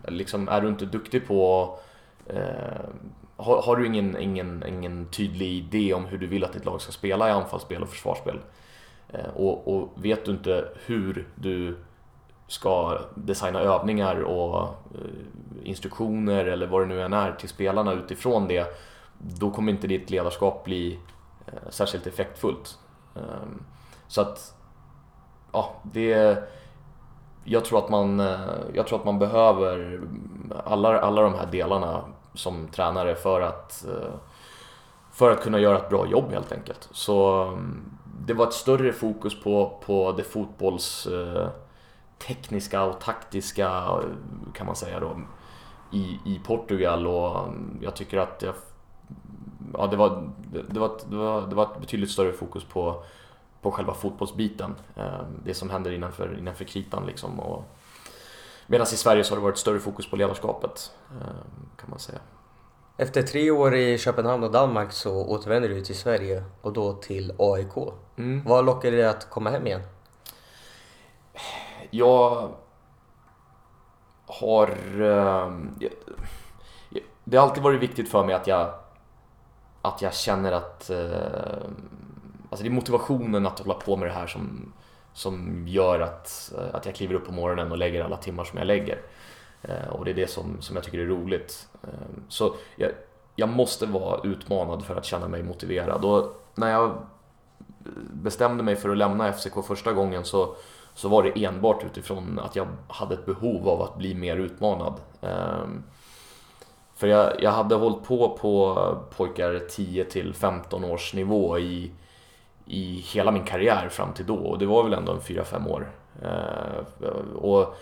liksom, 0.09 0.49
är 0.49 0.61
du 0.61 0.69
inte 0.69 0.87
duktig 0.87 1.27
på 1.27 1.79
eh, 2.27 2.85
har, 3.37 3.63
har, 3.63 3.77
du 3.77 3.87
ingen, 3.87 4.17
ingen, 4.17 4.65
ingen 4.69 5.07
tydlig 5.07 5.49
idé 5.49 5.95
om 5.95 6.05
hur 6.05 6.19
du 6.19 6.27
vill 6.27 6.45
att 6.45 6.53
ditt 6.53 6.65
lag 6.65 6.81
ska 6.81 6.93
spela 6.93 7.29
i 7.29 7.33
anfallsspel 7.33 7.83
och 7.83 7.89
försvarsspel 7.89 8.41
eh, 9.09 9.29
och, 9.35 9.77
och 9.77 9.89
vet 9.95 10.25
du 10.25 10.31
inte 10.31 10.69
hur 10.87 11.29
du 11.35 11.77
ska 12.47 12.99
designa 13.15 13.61
övningar 13.61 14.23
och 14.23 14.63
eh, 14.95 15.69
instruktioner 15.69 16.45
eller 16.45 16.67
vad 16.67 16.83
det 16.83 16.87
nu 16.87 17.03
än 17.03 17.13
är 17.13 17.33
till 17.33 17.49
spelarna 17.49 17.93
utifrån 17.93 18.49
det, 18.49 18.77
då 19.19 19.51
kommer 19.51 19.73
inte 19.73 19.87
ditt 19.87 20.11
ledarskap 20.11 20.65
bli 20.65 20.99
eh, 21.47 21.71
särskilt 21.71 22.07
effektfullt. 22.07 22.79
Ehm, 23.17 23.65
så 24.09 24.21
att, 24.21 24.55
ja, 25.53 25.75
det... 25.83 26.39
Jag 27.47 27.65
tror 27.65 27.79
att 27.79 27.89
man, 27.89 28.21
eh, 28.21 28.41
jag 28.75 28.87
tror 28.87 28.99
att 28.99 29.05
man 29.05 29.19
behöver 29.19 30.01
alla, 30.65 31.01
alla 31.01 31.23
de 31.23 31.35
här 31.35 31.47
delarna 31.47 32.05
som 32.35 32.69
tränare 32.69 33.15
för 33.15 33.41
att, 33.41 33.87
för 35.13 35.31
att 35.31 35.43
kunna 35.43 35.59
göra 35.59 35.79
ett 35.79 35.89
bra 35.89 36.07
jobb 36.07 36.31
helt 36.31 36.53
enkelt. 36.53 36.89
Så 36.93 37.43
mm, 37.43 37.83
det 38.27 38.35
var 38.35 38.47
ett 38.47 38.53
större 38.53 38.93
fokus 38.93 39.41
på, 39.41 39.83
på 39.87 40.13
det 40.13 40.23
fotbolls 40.23 41.09
tekniska 42.19 42.83
och 42.83 43.01
taktiska 43.01 43.99
kan 44.55 44.67
man 44.67 44.77
säga 44.77 45.01
då 45.01 45.21
i, 45.93 46.19
i 46.25 46.41
Portugal 46.45 47.07
och 47.07 47.49
jag 47.81 47.97
tycker 47.97 48.19
att 48.19 48.43
jag, 48.43 48.55
ja, 49.73 49.87
det, 49.87 49.97
var, 49.97 50.31
det, 50.71 50.81
var, 50.81 50.99
det, 51.11 51.17
var, 51.17 51.47
det 51.47 51.55
var 51.55 51.65
ett 51.65 51.81
betydligt 51.81 52.11
större 52.11 52.33
fokus 52.33 52.65
på, 52.65 53.05
på 53.63 53.71
själva 53.71 53.95
fotbollsbiten. 53.95 54.75
Ehm, 54.97 55.41
det 55.45 55.55
som 55.55 55.71
händer 55.71 55.91
innanför, 55.93 56.39
innanför 56.39 56.65
kritan 56.65 57.07
liksom. 57.07 57.41
Och, 57.41 57.65
Medan 58.67 58.87
i 58.87 58.97
Sverige 58.97 59.25
så 59.25 59.35
har 59.35 59.37
det 59.37 59.45
varit 59.45 59.59
större 59.59 59.79
fokus 59.79 60.11
på 60.11 60.17
ledarskapet 60.17 60.93
ehm, 61.11 61.67
kan 61.77 61.91
man 61.91 61.99
säga. 61.99 62.19
Efter 62.97 63.23
tre 63.23 63.51
år 63.51 63.75
i 63.75 63.99
Köpenhamn 63.99 64.45
och 64.45 64.53
Danmark 64.53 64.93
så 64.93 65.27
återvänder 65.27 65.69
du 65.69 65.81
till 65.81 65.97
Sverige 65.97 66.45
och 66.61 66.73
då 66.73 66.93
till 66.93 67.33
AIK. 67.39 67.77
Mm. 68.17 68.45
Vad 68.45 68.65
lockar 68.65 68.91
dig 68.91 69.07
att 69.07 69.31
komma 69.31 69.51
hem 69.51 69.67
igen? 69.67 69.81
Jag 71.95 72.51
har... 74.27 74.69
Ehm, 75.03 75.79
det 77.25 77.37
har 77.37 77.49
alltid 77.49 77.63
varit 77.63 77.81
viktigt 77.83 78.11
för 78.11 78.25
mig 78.25 78.35
att 78.35 78.47
jag, 78.47 78.75
att 79.83 80.03
jag 80.03 80.15
känner 80.15 80.53
att... 80.53 80.91
Ehm, 80.91 81.91
alltså 82.51 82.63
det 82.65 82.69
är 82.69 82.71
motivationen 82.71 83.47
att 83.47 83.59
hålla 83.59 83.75
på 83.75 83.97
med 83.97 84.09
det 84.09 84.13
här 84.13 84.27
som, 84.27 84.73
som 85.13 85.69
gör 85.69 86.01
att, 86.01 86.53
att 86.73 86.87
jag 86.87 86.95
kliver 86.95 87.15
upp 87.15 87.27
på 87.27 87.33
morgonen 87.33 87.73
och 87.73 87.79
lägger 87.79 88.05
alla 88.05 88.17
timmar 88.17 88.45
som 88.45 88.59
jag 88.59 88.67
lägger. 88.67 89.01
Eh, 89.63 89.89
och 89.89 90.05
det 90.05 90.11
är 90.11 90.15
det 90.15 90.31
som, 90.31 90.57
som 90.61 90.77
jag 90.77 90.85
tycker 90.85 90.99
är 90.99 91.07
roligt. 91.07 91.69
Ehm, 91.83 92.23
så 92.29 92.55
jag, 92.77 92.91
jag 93.37 93.49
måste 93.49 93.87
vara 93.87 94.21
utmanad 94.25 94.85
för 94.85 94.97
att 94.97 95.05
känna 95.05 95.29
mig 95.29 95.43
motiverad. 95.43 96.05
Och 96.05 96.45
när 96.55 96.71
jag 96.71 96.97
bestämde 98.13 98.63
mig 98.63 98.77
för 98.77 98.89
att 98.89 98.97
lämna 98.97 99.33
FCK 99.33 99.65
första 99.67 99.93
gången 99.93 100.25
så 100.25 100.57
så 100.95 101.09
var 101.09 101.23
det 101.23 101.45
enbart 101.45 101.85
utifrån 101.85 102.39
att 102.39 102.57
jag 102.57 102.67
hade 102.89 103.15
ett 103.15 103.27
behov 103.27 103.69
av 103.69 103.83
att 103.83 103.97
bli 103.97 104.15
mer 104.15 104.37
utmanad. 104.37 104.95
Ehm, 105.21 105.83
för 106.95 107.07
jag, 107.07 107.43
jag 107.43 107.51
hade 107.51 107.75
hållit 107.75 108.05
på 108.05 108.39
på 108.41 108.77
pojkar 109.17 109.59
10 109.71 110.05
till 110.05 110.35
15 110.35 110.85
års 110.85 111.15
nivå 111.15 111.59
i, 111.59 111.93
i 112.67 113.05
hela 113.13 113.31
min 113.31 113.45
karriär 113.45 113.89
fram 113.89 114.13
till 114.13 114.27
då 114.27 114.37
och 114.37 114.59
det 114.59 114.67
var 114.67 114.85
väl 114.85 114.95
ändå 114.95 115.13
en 115.13 115.21
4-5 115.21 115.71
år. 115.71 115.91
Ehm, 116.23 117.37
och, 117.37 117.75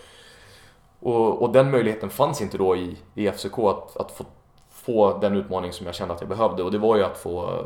och, 0.99 1.41
och, 1.41 1.53
den 1.53 1.71
möjligheten 1.71 2.09
fanns 2.09 2.41
inte 2.41 2.57
då 2.57 2.75
i, 2.75 2.97
i 3.15 3.31
FCK 3.31 3.59
att, 3.59 3.97
att 3.97 4.11
få, 4.11 4.25
få 4.69 5.17
den 5.17 5.35
utmaning 5.35 5.73
som 5.73 5.85
jag 5.85 5.95
kände 5.95 6.13
att 6.13 6.21
jag 6.21 6.29
behövde 6.29 6.63
och 6.63 6.71
det 6.71 6.77
var 6.77 6.97
ju 6.97 7.03
att 7.03 7.17
få 7.17 7.43
eh, 7.43 7.65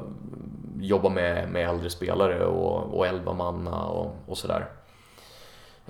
jobba 0.80 1.10
med, 1.10 1.50
med 1.50 1.70
äldre 1.70 1.90
spelare 1.90 2.46
och, 2.46 2.98
och 2.98 3.08
11 3.08 3.34
manna 3.34 3.86
och, 3.86 4.16
och 4.28 4.38
sådär. 4.38 4.68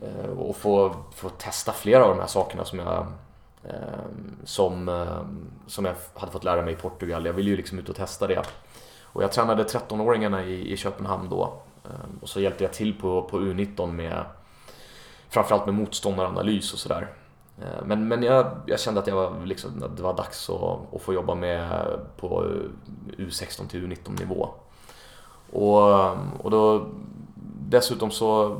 Eh, 0.01 0.29
och 0.39 0.55
få, 0.55 0.95
få 1.15 1.29
testa 1.29 1.71
flera 1.71 2.03
av 2.03 2.09
de 2.09 2.19
här 2.19 2.27
sakerna 2.27 2.65
som 2.65 2.79
jag 2.79 3.07
ehm, 3.63 4.37
som, 4.43 4.89
ehm, 4.89 5.49
som 5.67 5.85
jag 5.85 5.95
hade 6.13 6.31
fått 6.31 6.43
lära 6.43 6.61
mig 6.61 6.73
i 6.73 6.77
Portugal. 6.77 7.25
Jag 7.25 7.33
ville 7.33 7.49
ju 7.49 7.57
liksom 7.57 7.79
ut 7.79 7.89
och 7.89 7.95
testa 7.95 8.27
det. 8.27 8.43
Och 9.01 9.23
jag 9.23 9.31
tränade 9.31 9.63
13-åringarna 9.63 10.45
i, 10.45 10.73
i 10.73 10.77
Köpenhamn 10.77 11.29
då. 11.29 11.53
Ehm, 11.85 12.19
och 12.21 12.29
så 12.29 12.39
hjälpte 12.39 12.63
jag 12.63 12.73
till 12.73 12.99
på, 12.99 13.21
på 13.21 13.39
U19 13.39 13.91
med 13.91 14.25
framförallt 15.29 15.65
med 15.65 15.75
motståndaranalys 15.75 16.73
och 16.73 16.79
sådär. 16.79 17.07
Men, 17.83 18.07
men 18.07 18.23
jag, 18.23 18.51
jag, 18.65 18.79
kände 18.79 18.99
att 18.99 19.07
jag 19.07 19.15
var, 19.15 19.45
liksom, 19.45 19.83
det 19.95 20.03
var 20.03 20.13
dags 20.13 20.49
att, 20.49 20.95
att 20.95 21.01
få 21.01 21.13
jobba 21.13 21.35
med 21.35 21.83
på 22.17 22.45
U16 23.17 23.67
till 23.67 23.87
U19 23.87 24.19
nivå. 24.19 24.49
Och, 25.51 26.11
och 26.43 26.51
då 26.51 26.87
dessutom 27.69 28.11
så 28.11 28.57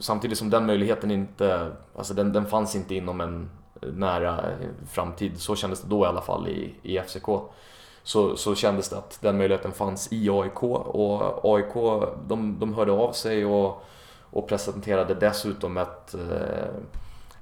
samtidigt 0.00 0.38
som 0.38 0.50
den 0.50 0.66
möjligheten 0.66 1.10
inte, 1.10 1.72
alltså 1.96 2.14
den, 2.14 2.32
den 2.32 2.46
fanns 2.46 2.76
inte 2.76 2.94
inom 2.94 3.20
en 3.20 3.50
nära 3.80 4.44
framtid. 4.90 5.40
Så 5.40 5.56
kändes 5.56 5.82
det 5.82 5.88
då 5.88 6.04
i 6.04 6.08
alla 6.08 6.20
fall 6.20 6.48
i, 6.48 6.74
i 6.82 7.00
FCK. 7.00 7.26
så, 8.02 8.36
så 8.36 8.54
kändes 8.54 8.88
det 8.88 8.98
att 8.98 9.18
den 9.20 9.38
möjligheten 9.38 9.72
fanns 9.72 10.12
i 10.12 10.30
AIK 10.30 10.62
och 10.62 11.54
AIK 11.54 11.74
de, 12.26 12.56
de 12.58 12.74
hörde 12.74 12.92
av 12.92 13.12
sig 13.12 13.44
och, 13.44 13.84
och 14.20 14.48
presenterade 14.48 15.14
dessutom 15.14 15.76
ett, 15.76 16.14
eh, 16.14 16.66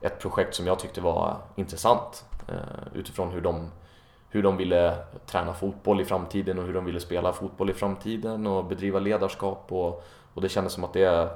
ett 0.00 0.18
projekt 0.20 0.54
som 0.54 0.66
jag 0.66 0.78
tyckte 0.78 1.00
var 1.00 1.36
intressant 1.56 2.24
eh, 2.48 2.98
utifrån 2.98 3.30
hur 3.30 3.40
de, 3.40 3.70
hur 4.28 4.42
de 4.42 4.56
ville 4.56 4.96
träna 5.26 5.54
fotboll 5.54 6.00
i 6.00 6.04
framtiden 6.04 6.58
och 6.58 6.64
hur 6.64 6.74
de 6.74 6.84
ville 6.84 7.00
spela 7.00 7.32
fotboll 7.32 7.70
i 7.70 7.74
framtiden 7.74 8.46
och 8.46 8.64
bedriva 8.64 8.98
ledarskap 8.98 9.66
och, 9.68 10.04
och 10.34 10.42
det 10.42 10.48
kändes 10.48 10.72
som 10.72 10.84
att 10.84 10.92
det 10.92 11.30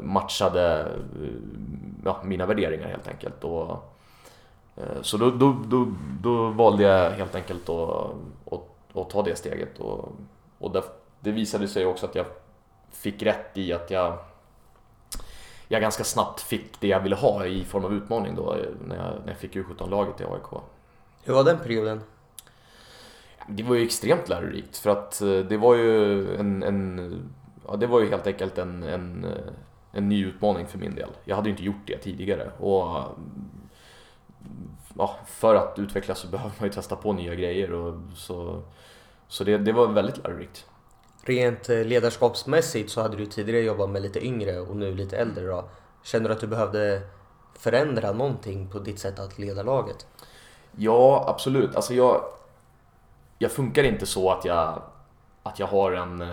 matchade 0.00 0.88
ja, 2.04 2.20
mina 2.24 2.46
värderingar 2.46 2.88
helt 2.88 3.08
enkelt. 3.08 3.44
Och, 3.44 3.92
Eh, 4.76 5.02
så 5.02 5.16
då, 5.16 5.30
då, 5.30 5.56
då, 5.66 5.86
då, 6.20 6.50
valde 6.50 6.82
jag 6.82 7.10
helt 7.10 7.34
enkelt 7.34 7.68
att, 7.68 8.10
att, 8.50 8.96
att 8.96 9.10
ta 9.10 9.22
det 9.22 9.36
steget 9.36 9.78
och, 9.78 10.12
och 10.58 10.72
det, 10.72 10.82
det, 11.20 11.30
visade 11.30 11.68
sig 11.68 11.86
också 11.86 12.06
att 12.06 12.14
jag 12.14 12.26
fick 12.90 13.22
rätt 13.22 13.50
i 13.54 13.72
att 13.72 13.90
jag, 13.90 14.18
jag 15.68 15.80
ganska 15.80 16.04
snabbt 16.04 16.40
fick 16.40 16.80
det 16.80 16.88
jag 16.88 17.00
ville 17.00 17.16
ha 17.16 17.46
i 17.46 17.64
form 17.64 17.84
av 17.84 17.94
utmaning 17.94 18.34
då 18.34 18.56
när 18.86 18.96
jag, 18.96 19.14
när 19.24 19.32
jag 19.32 19.36
fick 19.36 19.56
U17-laget 19.56 20.20
i 20.20 20.24
AIK. 20.24 20.62
Hur 21.22 21.34
var 21.34 21.44
den 21.44 21.58
perioden? 21.58 22.00
Det 23.48 23.62
var 23.62 23.74
ju 23.74 23.84
extremt 23.84 24.28
lärorikt 24.28 24.78
för 24.78 24.90
att 24.90 25.20
eh, 25.20 25.38
det 25.38 25.56
var 25.56 25.74
ju 25.74 26.36
en, 26.36 26.62
en 26.62 27.34
ja, 27.66 27.76
det 27.76 27.86
var 27.86 28.00
ju 28.00 28.10
helt 28.10 28.26
enkelt 28.26 28.58
en, 28.58 28.82
en, 28.82 29.26
en 29.92 30.08
ny 30.08 30.24
utmaning 30.26 30.66
för 30.66 30.78
min 30.78 30.94
del. 30.94 31.08
Jag 31.24 31.36
hade 31.36 31.48
ju 31.48 31.52
inte 31.52 31.64
gjort 31.64 31.86
det 31.86 31.98
tidigare 31.98 32.50
och 32.58 33.16
ja, 34.98 35.16
för 35.26 35.54
att 35.54 35.78
utvecklas 35.78 36.18
så 36.18 36.26
behöver 36.30 36.54
man 36.58 36.68
ju 36.68 36.72
testa 36.72 36.96
på 36.96 37.12
nya 37.12 37.34
grejer 37.34 37.72
och 37.72 37.94
så, 38.14 38.62
så 39.28 39.44
det, 39.44 39.58
det 39.58 39.72
var 39.72 39.86
väldigt 39.86 40.18
lärorikt. 40.18 40.66
Rent 41.24 41.68
eh, 41.68 41.84
ledarskapsmässigt 41.84 42.90
så 42.90 43.02
hade 43.02 43.16
du 43.16 43.26
tidigare 43.26 43.60
jobbat 43.60 43.90
med 43.90 44.02
lite 44.02 44.26
yngre 44.26 44.60
och 44.60 44.76
nu 44.76 44.94
lite 44.94 45.16
äldre 45.16 45.46
då. 45.46 45.64
Känner 46.02 46.28
du 46.28 46.34
att 46.34 46.40
du 46.40 46.46
behövde 46.46 47.02
förändra 47.58 48.12
någonting 48.12 48.68
på 48.68 48.78
ditt 48.78 48.98
sätt 48.98 49.18
att 49.18 49.38
leda 49.38 49.62
laget? 49.62 50.06
Ja, 50.76 51.24
absolut. 51.28 51.76
Alltså 51.76 51.94
jag, 51.94 52.24
jag 53.38 53.52
funkar 53.52 53.84
inte 53.84 54.06
så 54.06 54.30
att 54.30 54.44
jag, 54.44 54.82
att 55.42 55.58
jag 55.58 55.66
har 55.66 55.92
en, 55.92 56.22
eh, 56.22 56.28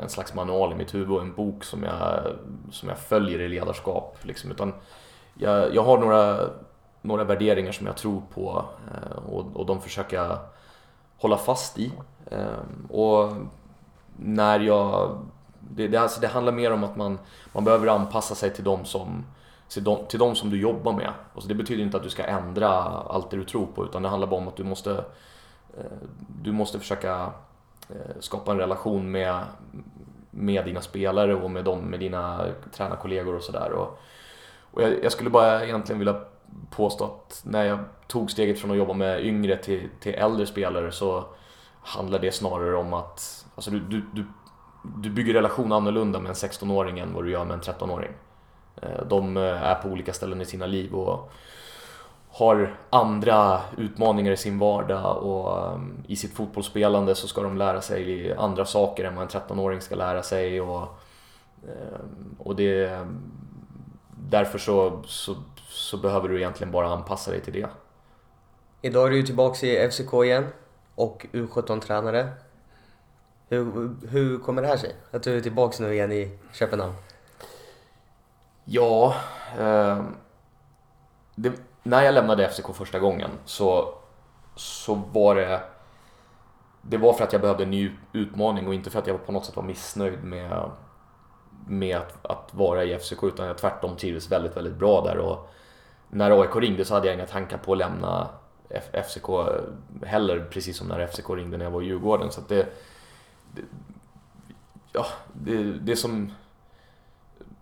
en 0.00 0.08
slags 0.08 0.34
manual 0.34 0.72
i 0.72 0.74
mitt 0.74 0.94
huvud 0.94 1.10
och 1.10 1.20
en 1.20 1.34
bok 1.34 1.64
som 1.64 1.82
jag, 1.82 2.20
som 2.70 2.88
jag 2.88 2.98
följer 2.98 3.38
i 3.38 3.48
ledarskap. 3.48 4.18
Liksom. 4.22 4.50
Utan 4.50 4.74
jag, 5.34 5.74
jag 5.74 5.82
har 5.82 5.98
några 5.98 6.48
några 7.02 7.24
värderingar 7.24 7.72
som 7.72 7.86
jag 7.86 7.96
tror 7.96 8.22
på 8.34 8.64
eh, 8.94 9.18
och, 9.18 9.56
och 9.56 9.66
de 9.66 9.80
försöker 9.80 10.16
jag 10.16 10.38
hålla 11.18 11.36
fast 11.36 11.78
i. 11.78 11.92
Eh, 12.26 12.90
och 12.90 13.32
när 14.16 14.60
jag... 14.60 15.18
Det, 15.60 15.88
det, 15.88 15.96
alltså 15.96 16.20
det 16.20 16.28
handlar 16.28 16.52
mer 16.52 16.72
om 16.72 16.84
att 16.84 16.96
man, 16.96 17.18
man 17.52 17.64
behöver 17.64 17.86
anpassa 17.86 18.34
sig 18.34 18.54
till 18.54 18.64
de 18.64 18.84
som 18.84 19.24
till 19.68 19.84
de, 19.84 20.06
till 20.08 20.18
de 20.18 20.34
som 20.34 20.50
du 20.50 20.60
jobbar 20.60 20.92
med. 20.92 21.12
Alltså 21.34 21.48
det 21.48 21.54
betyder 21.54 21.82
inte 21.82 21.96
att 21.96 22.02
du 22.02 22.10
ska 22.10 22.24
ändra 22.24 22.68
allt 22.68 23.30
det 23.30 23.36
du 23.36 23.44
tror 23.44 23.66
på 23.66 23.84
utan 23.84 24.02
det 24.02 24.08
handlar 24.08 24.28
bara 24.28 24.40
om 24.40 24.48
att 24.48 24.56
du 24.56 24.64
måste 24.64 25.04
du 26.42 26.52
måste 26.52 26.78
försöka 26.78 27.32
Eh, 27.90 28.20
skapa 28.20 28.52
en 28.52 28.58
relation 28.58 29.10
med, 29.10 29.44
med 30.30 30.64
dina 30.64 30.80
spelare 30.80 31.34
och 31.34 31.50
med, 31.50 31.64
dem, 31.64 31.80
med 31.80 32.00
dina 32.00 32.46
tränarkollegor 32.72 33.34
och 33.34 33.42
sådär. 33.42 33.72
Och, 33.72 34.00
och 34.70 34.82
jag, 34.82 35.04
jag, 35.04 35.12
skulle 35.12 35.30
bara 35.30 35.64
egentligen 35.64 35.98
vilja 35.98 36.20
påstå 36.70 37.04
att 37.04 37.42
när 37.44 37.64
jag 37.64 37.78
tog 38.06 38.30
steget 38.30 38.58
från 38.58 38.70
att 38.70 38.76
jobba 38.76 38.92
med 38.92 39.24
yngre 39.26 39.56
till, 39.56 39.88
till 40.00 40.14
äldre 40.14 40.46
spelare 40.46 40.92
så 40.92 41.24
handlar 41.82 42.18
det 42.18 42.32
snarare 42.32 42.76
om 42.76 42.92
att 42.92 43.46
alltså 43.54 43.70
du, 43.70 43.80
du, 43.80 44.02
du, 44.12 44.24
du 44.96 45.10
bygger 45.10 45.34
relation 45.34 45.72
annorlunda 45.72 46.20
med 46.20 46.28
en 46.28 46.34
16-åring 46.34 46.98
än 46.98 47.14
vad 47.14 47.24
du 47.24 47.30
gör 47.30 47.44
med 47.44 47.54
en 47.54 47.60
13-åring. 47.60 48.12
Eh, 48.82 49.06
de 49.08 49.36
eh, 49.36 49.42
är 49.42 49.74
på 49.74 49.88
olika 49.88 50.12
ställen 50.12 50.40
i 50.40 50.44
sina 50.44 50.66
liv 50.66 50.94
och 50.94 51.32
har 52.38 52.76
andra 52.90 53.60
utmaningar 53.76 54.32
i 54.32 54.36
sin 54.36 54.58
vardag 54.58 55.16
och 55.16 55.72
ehm, 55.72 56.04
i 56.06 56.16
sitt 56.16 56.34
fotbollsspelande 56.34 57.14
så 57.14 57.28
ska 57.28 57.42
de 57.42 57.56
lära 57.56 57.80
sig 57.80 58.34
andra 58.34 58.64
saker 58.64 59.04
än 59.04 59.14
vad 59.14 59.22
en 59.22 59.40
13-åring 59.40 59.80
ska 59.80 59.94
lära 59.94 60.22
sig 60.22 60.60
och, 60.60 60.88
ehm, 61.62 62.36
och 62.38 62.56
det 62.56 63.06
därför 64.30 64.58
så, 64.58 65.02
så 65.06 65.36
så 65.68 65.96
behöver 65.96 66.28
du 66.28 66.36
egentligen 66.36 66.72
bara 66.72 66.88
anpassa 66.88 67.30
dig 67.30 67.40
till 67.40 67.52
det. 67.52 67.68
Idag 68.82 69.06
är 69.06 69.10
du 69.10 69.22
tillbaka 69.22 69.66
i 69.66 69.90
FCK 69.90 70.12
igen 70.24 70.46
och 70.94 71.26
U17-tränare. 71.32 72.28
Hur, 73.48 73.90
hur 74.08 74.38
kommer 74.38 74.62
det 74.62 74.68
här 74.68 74.76
sig? 74.76 74.96
Att 75.10 75.22
du 75.22 75.36
är 75.36 75.40
tillbaka 75.40 75.82
nu 75.82 75.94
igen 75.94 76.12
i 76.12 76.38
Köpenhamn? 76.52 76.94
Ja, 78.64 79.14
eh, 79.58 80.04
det, 81.34 81.52
när 81.88 82.02
jag 82.02 82.14
lämnade 82.14 82.48
FCK 82.48 82.74
första 82.74 82.98
gången 82.98 83.30
så, 83.44 83.94
så 84.54 84.94
var 84.94 85.34
det 85.34 85.60
det 86.82 86.96
var 86.96 87.12
för 87.12 87.24
att 87.24 87.32
jag 87.32 87.42
behövde 87.42 87.62
en 87.62 87.70
ny 87.70 87.90
utmaning 88.12 88.66
och 88.66 88.74
inte 88.74 88.90
för 88.90 88.98
att 88.98 89.06
jag 89.06 89.26
på 89.26 89.32
något 89.32 89.44
sätt 89.44 89.56
var 89.56 89.62
missnöjd 89.62 90.24
med, 90.24 90.70
med 91.66 91.96
att, 91.96 92.26
att 92.26 92.54
vara 92.54 92.84
i 92.84 92.98
FCK 92.98 93.24
utan 93.24 93.46
jag 93.46 93.58
tvärtom 93.58 93.96
trivdes 93.96 94.32
väldigt, 94.32 94.56
väldigt 94.56 94.74
bra 94.74 95.04
där 95.04 95.18
och 95.18 95.50
när 96.10 96.40
AIK 96.40 96.56
ringde 96.56 96.84
så 96.84 96.94
hade 96.94 97.06
jag 97.06 97.14
inga 97.14 97.26
tankar 97.26 97.58
på 97.58 97.72
att 97.72 97.78
lämna 97.78 98.28
FCK 98.92 99.28
heller, 100.04 100.48
precis 100.50 100.76
som 100.76 100.88
när 100.88 101.06
FCK 101.06 101.30
ringde 101.30 101.56
när 101.56 101.64
jag 101.64 101.72
var 101.72 101.82
i 101.82 101.86
Djurgården. 101.86 102.30
Så 102.30 102.40
det, 102.48 102.66
det, 103.54 103.62
ja, 104.92 105.06
det, 105.32 105.62
det 105.62 105.96
som 105.96 106.32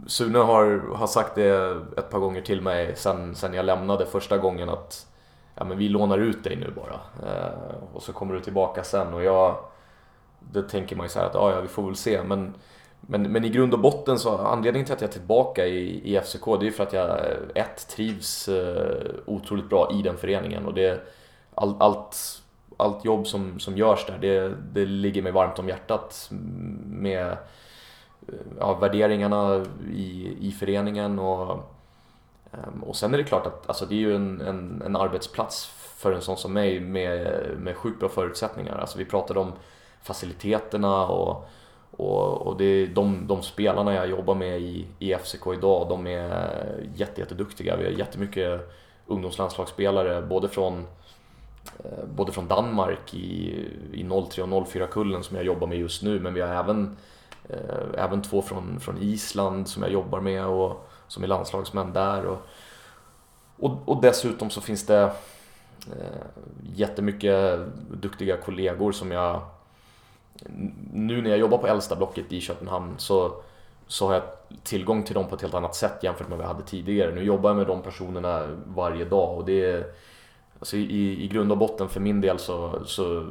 Sune 0.07 0.39
har, 0.39 0.95
har 0.95 1.07
sagt 1.07 1.35
det 1.35 1.77
ett 1.97 2.11
par 2.11 2.19
gånger 2.19 2.41
till 2.41 2.61
mig 2.61 2.97
sen, 2.97 3.35
sen 3.35 3.55
jag 3.55 3.65
lämnade 3.65 4.07
första 4.07 4.39
gången 4.39 4.69
att 4.69 5.07
ja, 5.55 5.65
men 5.65 5.79
vi 5.79 5.89
lånar 5.89 6.19
ut 6.19 6.45
dig 6.45 6.57
nu 6.57 6.73
bara. 6.77 7.01
Eh, 7.31 7.95
och 7.95 8.03
så 8.03 8.13
kommer 8.13 8.35
du 8.35 8.41
tillbaka 8.41 8.85
sen 8.85 9.15
och 9.15 9.23
jag 9.23 9.57
det 10.53 10.63
tänker 10.63 10.97
man 10.97 11.05
ju 11.05 11.11
så 11.11 11.19
här 11.19 11.27
att 11.27 11.35
ja, 11.35 11.51
ja 11.51 11.61
vi 11.61 11.69
får 11.69 11.83
väl 11.83 11.97
se. 11.97 12.23
Men 12.23 12.55
men, 13.01 13.23
men 13.33 13.45
i 13.45 13.49
grund 13.49 13.75
och 13.75 13.81
botten 13.81 14.19
så 14.19 14.39
anledningen 14.39 14.87
till 14.87 14.95
att 14.95 15.01
jag 15.01 15.09
är 15.09 15.13
tillbaka 15.13 15.67
i, 15.67 16.15
i 16.15 16.21
FCK 16.21 16.45
det 16.61 16.67
är 16.67 16.71
för 16.71 16.83
att 16.83 16.93
jag 16.93 17.21
ett 17.55 17.89
trivs 17.89 18.49
eh, 18.49 19.07
otroligt 19.27 19.69
bra 19.69 19.91
i 19.93 20.03
den 20.03 20.17
föreningen 20.17 20.67
och 20.67 20.75
det 20.75 21.01
all, 21.55 21.77
allt, 21.79 22.43
allt 22.77 23.05
jobb 23.05 23.27
som, 23.27 23.61
som 23.61 23.77
görs 23.77 24.07
där 24.07 24.19
det, 24.21 24.55
det 24.73 24.87
ligger 24.87 25.23
mig 25.23 25.33
varmt 25.33 25.59
om 25.59 25.69
hjärtat 25.69 26.29
med 26.85 27.37
Eh, 28.29 28.35
ja, 28.59 28.75
värderingarna 28.75 29.65
i, 29.93 30.37
i 30.41 30.53
föreningen 30.53 31.19
och, 31.19 31.51
ehm, 32.53 32.83
och 32.83 32.97
sen 32.97 33.15
är 33.15 33.19
det 33.19 33.25
klart 33.25 33.47
att 33.47 33.69
alltså, 33.69 33.87
det 33.87 33.95
är 33.95 33.99
ju 33.99 34.17
en, 34.17 34.41
en, 34.41 34.83
en 34.87 34.97
arbetsplats 34.97 35.67
för 35.97 36.13
en 36.13 36.23
sån 36.23 36.37
som 36.37 36.53
mig 36.53 36.81
med, 36.81 37.45
med 37.59 37.77
sjukt 37.77 38.01
bra 38.01 38.09
förutsättningar. 38.09 38.79
Alltså, 38.79 38.99
vi 38.99 39.05
pratade 39.05 39.41
om 39.41 39.53
faciliteterna 40.03 41.07
och 41.07 41.49
och, 41.97 42.47
och 42.47 42.57
det 42.57 42.87
de, 42.87 43.27
de 43.27 43.43
spelarna 43.43 43.95
jag 43.95 44.09
jobbar 44.09 44.35
med 44.35 44.61
i, 44.61 44.87
i 44.99 45.15
FCK 45.15 45.47
idag, 45.55 45.89
de 45.89 46.07
är 46.07 46.91
jätteduktiga. 46.95 47.77
Vi 47.77 47.85
har 47.85 47.91
jättemycket 47.91 48.73
ungdomslandslagsspelare, 49.07 50.23
både 50.23 50.49
från, 50.49 50.87
eh, 51.85 52.05
både 52.17 52.33
från 52.33 52.49
Danmark 52.49 53.15
i, 53.15 53.65
i 53.93 54.09
03 54.31 54.43
och 54.43 54.69
04 54.69 54.87
kullen 54.87 55.23
som 55.23 55.37
jag 55.37 55.47
jobbar 55.47 55.67
med 55.67 55.79
just 55.79 56.03
nu, 56.03 56.21
men 56.21 56.35
vi 56.35 56.41
har 56.41 56.55
även, 56.55 56.85
eh, 56.85 56.93
Eh, 57.49 58.05
även 58.05 58.23
två 58.23 58.43
från, 58.43 58.81
från 58.81 58.99
Island 58.99 59.69
som 59.69 59.83
jag 59.83 59.93
jobbar 59.93 60.21
med 60.21 60.47
och 60.47 60.89
som 61.09 61.23
är 61.23 61.27
landslagsmän 61.27 61.93
där. 61.93 62.27
Och, 62.27 62.39
och, 63.59 63.89
och 63.89 64.01
dessutom 64.03 64.51
så 64.51 64.61
finns 64.61 64.87
det 64.87 65.03
eh, 65.93 66.23
jättemycket 66.75 67.61
duktiga 67.91 68.37
kollegor 68.37 68.93
som 68.93 69.11
jag 69.11 69.43
nu 70.93 71.23
när 71.23 71.31
jag 71.31 71.39
jobbar 71.39 71.59
på 71.59 71.67
äldsta 71.67 71.97
blocket 71.97 72.33
i 72.33 72.41
Köpenhamn 72.41 72.95
så, 72.99 73.35
så 73.87 74.07
har 74.07 74.15
jag 74.15 74.23
tillgång 74.63 75.03
till 75.03 75.15
dem 75.15 75.29
på 75.29 75.35
ett 75.35 75.43
helt 75.43 75.55
annat 75.55 75.75
sätt 75.75 76.03
jämfört 76.03 76.29
med 76.29 76.39
vad 76.39 76.45
jag 76.45 76.53
hade 76.53 76.67
tidigare. 76.67 77.15
Nu 77.15 77.23
jobbar 77.23 77.51
jag 77.51 77.57
med 77.57 77.67
de 77.67 77.83
personerna 77.83 78.47
varje 78.67 79.05
dag 79.05 79.39
och 79.39 79.45
det 79.45 79.65
är 79.71 79.87
alltså 80.59 80.77
i, 80.77 81.25
i 81.25 81.29
grund 81.29 81.53
och 81.53 81.59
botten 81.59 81.89
för 81.89 82.01
min 82.01 82.21
del 82.21 82.39
så, 82.39 82.85
så 82.87 83.27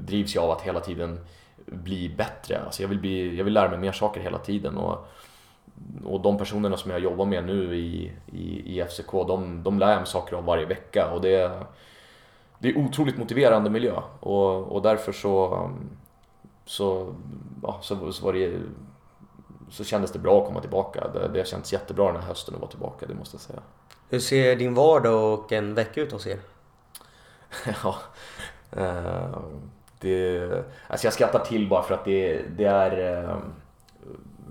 drivs 0.00 0.34
jag 0.34 0.44
av 0.44 0.50
att 0.50 0.62
hela 0.62 0.80
tiden 0.80 1.18
bli 1.66 2.08
bättre. 2.08 2.62
Alltså 2.64 2.82
jag, 2.82 2.88
vill 2.88 2.98
bli, 2.98 3.36
jag 3.36 3.44
vill 3.44 3.54
lära 3.54 3.70
mig 3.70 3.78
mer 3.78 3.92
saker 3.92 4.20
hela 4.20 4.38
tiden. 4.38 4.76
Och, 4.76 5.08
och 6.04 6.20
de 6.20 6.38
personerna 6.38 6.76
som 6.76 6.90
jag 6.90 7.00
jobbar 7.00 7.24
med 7.24 7.46
nu 7.46 7.76
i, 7.76 8.12
i, 8.32 8.78
i 8.80 8.84
FCK, 8.84 9.12
de, 9.12 9.62
de 9.62 9.78
lär 9.78 9.90
jag 9.90 9.96
mig 9.96 10.06
saker 10.06 10.36
av 10.36 10.44
varje 10.44 10.66
vecka. 10.66 11.10
Och 11.10 11.20
det, 11.20 11.62
det 12.58 12.68
är 12.68 12.78
otroligt 12.78 13.18
motiverande 13.18 13.70
miljö 13.70 14.00
och, 14.20 14.72
och 14.72 14.82
därför 14.82 15.12
så, 15.12 15.70
så, 16.64 17.14
ja, 17.62 17.78
så, 17.82 18.12
så, 18.12 18.24
var 18.24 18.32
det, 18.32 18.60
så 19.70 19.84
kändes 19.84 20.12
det 20.12 20.18
bra 20.18 20.40
att 20.40 20.46
komma 20.46 20.60
tillbaka. 20.60 21.08
Det, 21.08 21.28
det 21.28 21.38
har 21.38 21.46
känts 21.46 21.72
jättebra 21.72 22.12
den 22.12 22.20
här 22.20 22.28
hösten 22.28 22.54
att 22.54 22.60
vara 22.60 22.70
tillbaka, 22.70 23.06
det 23.06 23.14
måste 23.14 23.34
jag 23.34 23.40
säga. 23.40 23.60
Hur 24.08 24.20
ser 24.20 24.56
din 24.56 24.74
vardag 24.74 25.34
och 25.34 25.52
en 25.52 25.74
vecka 25.74 26.00
ut 26.00 26.12
hos 26.12 26.26
er? 26.26 26.38
ja, 27.82 27.96
eh, 28.70 29.38
det, 30.00 30.48
alltså 30.88 31.06
jag 31.06 31.14
skrattar 31.14 31.38
till 31.38 31.68
bara 31.68 31.82
för 31.82 31.94
att 31.94 32.04
det, 32.04 32.42
det 32.56 32.64
är 32.64 33.22
eh, 33.22 33.36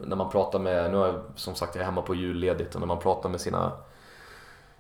när 0.04 0.16
man 0.16 0.30
pratar 0.30 0.60
med, 0.60 0.92
nu 0.92 0.98
är 0.98 1.06
jag 1.06 1.22
som 1.36 1.56
sagt 1.56 1.76
jag 1.76 1.82
är 1.82 1.86
hemma 1.86 2.02
på 2.02 2.16
julledigt 2.16 2.76
och 2.76 2.82
när 2.82 2.88
man 2.88 3.00
pratar 3.00 3.30
med 3.30 3.42
sina 3.42 3.72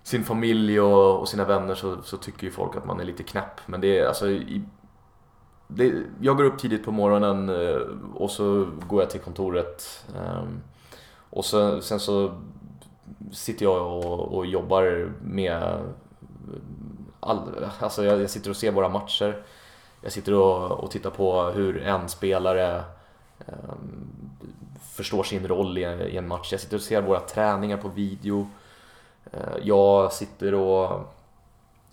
sin 0.03 0.23
familj 0.23 0.79
och, 0.79 1.19
och 1.19 1.29
sina 1.29 1.45
vänner 1.45 1.75
så, 1.75 2.01
så, 2.03 2.17
tycker 2.17 2.43
ju 2.43 2.51
folk 2.51 2.75
att 2.75 2.85
man 2.85 2.99
är 2.99 3.03
lite 3.03 3.23
knäpp. 3.23 3.61
Men 3.65 3.81
det 3.81 3.99
är 3.99 4.07
alltså 4.07 4.29
i, 4.29 4.61
det, 5.67 5.93
jag 6.21 6.37
går 6.37 6.43
upp 6.43 6.59
tidigt 6.59 6.85
på 6.85 6.91
morgonen 6.91 7.49
eh, 7.49 7.81
och 8.13 8.31
så 8.31 8.67
går 8.87 9.01
jag 9.01 9.09
till 9.09 9.19
kontoret. 9.19 10.05
Ehm, 10.17 10.61
och 11.29 11.45
så, 11.45 11.81
sen 11.81 11.99
så 11.99 12.41
sitter 13.31 13.65
jag 13.65 14.05
och, 14.05 14.37
och 14.37 14.45
jobbar 14.45 15.11
med 15.21 15.79
all, 17.19 17.39
alltså 17.79 18.03
jag, 18.03 18.21
jag, 18.21 18.29
sitter 18.29 18.49
och 18.49 18.57
ser 18.57 18.71
våra 18.71 18.89
matcher. 18.89 19.43
Jag 20.05 20.11
sitter 20.11 20.33
och, 20.33 20.71
och 20.71 20.91
tittar 20.91 21.09
på 21.09 21.43
hur 21.43 21.81
en 21.81 22.09
spelare 22.09 22.83
ehm, 23.47 24.29
förstår 24.81 25.23
sin 25.23 25.47
roll 25.47 25.77
i, 25.77 25.81
i, 25.81 26.17
en 26.17 26.27
match. 26.27 26.51
Jag 26.51 26.61
sitter 26.61 26.77
och 26.77 26.83
ser 26.83 27.01
våra 27.01 27.19
träningar 27.19 27.77
på 27.77 27.87
video. 27.87 28.49
Eh, 29.31 29.57
jag 29.63 30.13
sitter 30.13 30.53
och, 30.53 30.91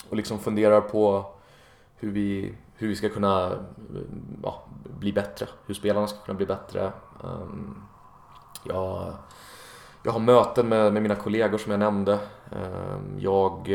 och 0.08 0.16
liksom 0.16 0.38
funderar 0.38 0.80
på 0.80 1.26
hur 1.96 2.10
vi, 2.10 2.54
hur 2.76 2.88
vi 2.88 2.96
ska 2.96 3.08
kunna 3.08 3.52
ja, 4.42 4.62
bli 4.84 5.12
bättre. 5.12 5.46
Hur 5.66 5.74
spelarna 5.74 6.06
ska 6.06 6.18
kunna 6.18 6.36
bli 6.36 6.46
bättre. 6.46 6.92
Ehm, 7.24 7.82
jag, 8.64 9.12
jag 10.02 10.12
har 10.12 10.20
möten 10.20 10.68
med, 10.68 10.92
med 10.92 11.02
mina 11.02 11.14
kollegor 11.14 11.58
som 11.58 11.70
jag 11.70 11.78
nämnde. 11.78 12.18
Ehm, 12.50 13.18
jag 13.18 13.68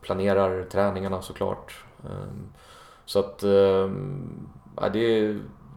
planerar 0.00 0.64
träningarna 0.64 1.22
såklart. 1.22 1.84
Ehm, 2.04 2.52
så 3.06 3.18
att 3.18 3.42
ja, 4.76 4.88
det, 4.88 5.32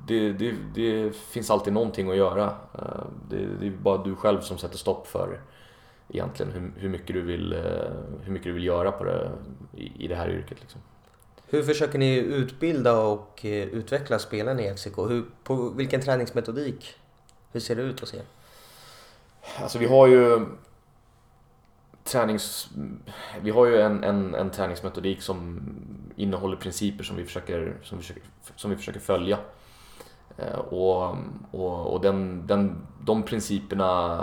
det, 0.08 0.34
det, 0.34 0.56
det, 0.76 1.16
finns 1.16 1.52
alltid 1.52 1.74
någonting 1.74 2.10
att 2.10 2.18
göra. 2.18 2.56
Ehm, 2.74 3.08
det, 3.30 3.46
det, 3.60 3.68
är 3.68 3.72
bara 3.72 4.04
du 4.04 4.16
själv 4.16 4.42
som 4.42 4.58
sätter 4.58 4.78
stopp 4.78 5.08
för 5.08 5.40
egentligen 6.10 6.52
hur, 6.52 6.72
hur, 6.82 6.90
mycket, 6.90 7.14
du 7.14 7.22
vill, 7.22 7.54
eh, 7.54 7.60
hur 8.24 8.32
mycket 8.32 8.46
du 8.46 8.52
vill 8.52 8.64
göra 8.64 8.92
på 8.92 9.04
det, 9.04 9.32
i, 9.76 10.06
i 10.06 10.08
det 10.08 10.16
här 10.16 10.30
yrket. 10.30 10.58
Liksom. 10.62 10.82
Hur 11.48 11.64
försöker 11.64 12.00
ni 12.00 12.16
utbilda 12.18 13.00
och 13.00 13.46
eh, 13.46 13.68
utveckla 13.68 14.20
spelarna 14.20 14.62
i 14.62 14.76
FCK? 14.76 14.98
Hur, 14.98 15.26
på 15.44 15.56
vilken 15.56 16.02
träningsmetodik? 16.02 16.96
Hur 17.52 17.60
ser 17.60 17.76
det 17.76 17.82
ut 17.82 18.00
hos 18.00 18.14
er? 18.14 18.22
Alltså 19.62 19.80
vi 19.80 19.86
har 19.86 20.08
ju 20.08 20.46
tränings... 22.04 22.70
Vi 23.42 23.52
har 23.52 23.66
ju 23.66 23.82
en, 23.82 24.04
en, 24.04 24.36
en 24.36 24.50
träningsmetodik 24.50 25.22
som 25.22 25.60
innehåller 26.18 26.58
principer 26.58 27.04
som 27.04 27.16
vi 27.18 27.24
försöker, 27.24 27.78
som 27.84 27.98
vi 27.98 28.04
försöker, 28.04 28.24
som 28.56 28.70
vi 28.72 28.78
försöker 28.78 29.00
följa. 29.00 29.40
Eh, 30.38 30.60
och, 30.60 31.18
och, 31.52 31.94
och 31.94 32.02
den, 32.02 32.48
den, 32.48 32.88
de 33.02 33.24
principerna... 33.24 34.22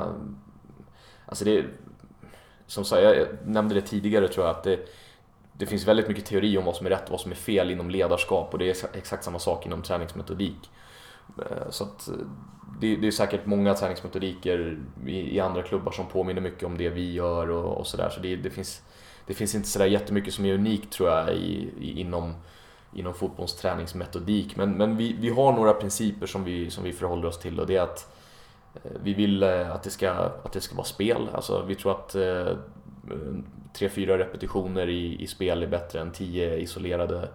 Alltså 1.26 1.44
det... 1.44 1.64
Som 2.66 2.84
sagt, 2.84 3.02
jag 3.02 3.26
nämnde 3.44 3.74
det 3.74 3.80
tidigare 3.80 4.28
tror 4.28 4.46
jag 4.46 4.56
att 4.56 4.64
det, 4.64 4.88
det 5.52 5.66
finns 5.66 5.88
väldigt 5.88 6.08
mycket 6.08 6.26
teori 6.26 6.58
om 6.58 6.64
vad 6.64 6.76
som 6.76 6.86
är 6.86 6.90
rätt 6.90 7.04
och 7.04 7.10
vad 7.10 7.20
som 7.20 7.30
är 7.30 7.36
fel 7.36 7.70
inom 7.70 7.90
ledarskap 7.90 8.52
och 8.52 8.58
det 8.58 8.82
är 8.82 8.96
exakt 8.96 9.24
samma 9.24 9.38
sak 9.38 9.66
inom 9.66 9.82
träningsmetodik. 9.82 10.70
Eh, 11.38 11.70
så 11.70 11.84
att 11.84 12.08
eh, 12.08 12.14
det, 12.80 12.96
det 12.96 13.06
är 13.06 13.10
säkert 13.10 13.46
många 13.46 13.74
träningsmetodiker 13.74 14.78
i, 15.06 15.36
i, 15.36 15.40
andra 15.40 15.62
klubbar 15.62 15.92
som 15.92 16.06
påminner 16.06 16.40
mycket 16.40 16.64
om 16.64 16.78
det 16.78 16.88
vi 16.88 17.12
gör 17.12 17.50
och, 17.50 17.78
och 17.78 17.86
sådär. 17.86 18.10
Så, 18.10 18.20
det, 18.20 18.36
det, 18.36 18.50
finns, 18.50 18.82
det 19.26 19.34
finns 19.34 19.54
inte 19.54 19.68
sådär 19.68 19.86
jättemycket 19.86 20.34
som 20.34 20.44
är 20.44 20.54
unikt 20.54 20.92
tror 20.92 21.08
jag 21.08 21.34
i, 21.34 21.70
i, 21.80 22.00
inom, 22.00 22.34
inom 22.92 23.14
fotbollens 23.14 23.54
träningsmetodik. 23.54 24.56
Men, 24.56 24.72
men 24.72 24.96
vi, 24.96 25.16
vi 25.20 25.28
har 25.28 25.52
några 25.52 25.74
principer 25.74 26.26
som 26.26 26.44
vi, 26.44 26.70
som 26.70 26.84
vi 26.84 26.92
förhåller 26.92 27.28
oss 27.28 27.38
till 27.38 27.60
och 27.60 27.66
det 27.66 27.76
är 27.76 27.82
att 27.82 28.14
eh, 28.74 28.90
vi 29.02 29.14
vill 29.14 29.42
eh, 29.42 29.70
att 29.70 29.82
det 29.82 29.90
ska, 29.90 30.10
att 30.10 30.52
det 30.52 30.60
ska 30.60 30.74
vara 30.74 30.86
spel. 30.86 31.28
Alltså, 31.32 31.62
vi 31.62 31.74
tror 31.74 31.92
att 31.92 32.14
eh, 32.14 32.56
tre, 33.72 33.88
fyra 33.88 34.18
repetitioner 34.18 34.88
i, 34.88 35.22
i 35.22 35.26
spel 35.26 35.62
är 35.62 35.66
bättre 35.66 36.00
än 36.00 36.12
tio 36.12 36.56
isolerade 36.56 37.28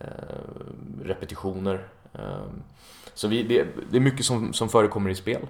eh, 0.00 0.06
repetitioner. 1.04 1.86
Eh, 2.12 2.46
så 3.14 3.28
vi, 3.28 3.42
det, 3.42 3.66
det, 3.90 3.96
är 3.96 4.00
mycket 4.00 4.26
som, 4.26 4.52
som 4.52 4.68
förekommer 4.68 5.10
i 5.10 5.14
spel. 5.14 5.46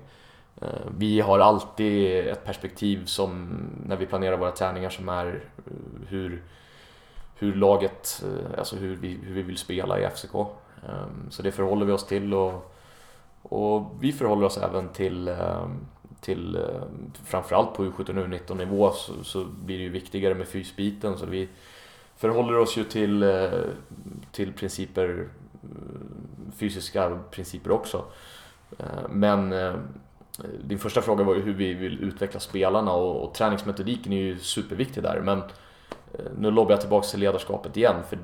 Eh, 0.60 0.68
vi 0.98 1.20
har 1.20 1.38
alltid 1.38 2.26
ett 2.26 2.44
perspektiv 2.44 3.04
som, 3.04 3.58
när 3.86 3.96
vi 3.96 4.06
planerar 4.06 4.36
våra 4.36 4.50
träningar 4.50 4.90
som 4.90 5.08
är 5.08 5.26
eh, 5.26 5.72
hur, 6.08 6.42
hur 7.34 7.54
laget, 7.54 8.24
eh, 8.24 8.58
alltså 8.58 8.76
hur 8.76 8.96
vi, 8.96 9.08
hur 9.08 9.34
vi 9.34 9.42
vill 9.42 9.58
spela 9.58 10.00
i 10.00 10.10
FCK. 10.10 10.34
Ehm, 10.34 11.30
så 11.30 11.42
det 11.42 11.52
förhåller 11.52 11.86
vi 11.86 11.92
oss 11.92 12.06
till 12.06 12.34
och, 12.34 12.74
och 13.42 13.90
vi 14.00 14.12
förhåller 14.12 14.46
oss 14.46 14.58
även 14.58 14.88
till, 14.88 15.28
ehm, 15.28 15.86
till 16.20 16.58
framförallt 17.24 17.74
på 17.74 17.84
U17 17.84 18.18
och 18.18 18.28
U19 18.28 18.54
nivå 18.54 18.90
så, 18.90 19.24
så 19.24 19.44
blir 19.44 19.78
det 19.78 19.84
ju 19.84 19.90
viktigare 19.90 20.34
med 20.34 20.48
fysbiten 20.48 21.18
så 21.18 21.26
vi 21.26 21.48
förhåller 22.16 22.58
oss 22.58 22.76
ju 22.76 22.84
till, 22.84 23.24
till 24.32 24.52
principer 24.52 25.28
fysiska 26.56 27.18
principer 27.30 27.70
också. 27.70 28.04
Ehm, 28.78 29.10
men 29.10 29.52
Eh, 30.38 30.44
din 30.64 30.78
första 30.78 31.02
fråga 31.02 31.24
var 31.24 31.34
ju 31.34 31.42
hur 31.42 31.54
vi 31.54 31.74
vill 31.74 32.04
utveckla 32.04 32.40
spelarna 32.40 32.92
och, 32.92 33.24
och 33.24 33.34
träningsmetodiken 33.34 34.12
är 34.12 34.16
ju 34.16 34.38
superviktig 34.38 35.02
där. 35.02 35.20
Men 35.20 35.38
eh, 35.38 35.44
nu 36.38 36.50
lobbar 36.50 36.72
jag 36.72 36.80
tillbaka 36.80 37.06
till 37.06 37.20
ledarskapet 37.20 37.76
igen. 37.76 37.96
För 38.08 38.18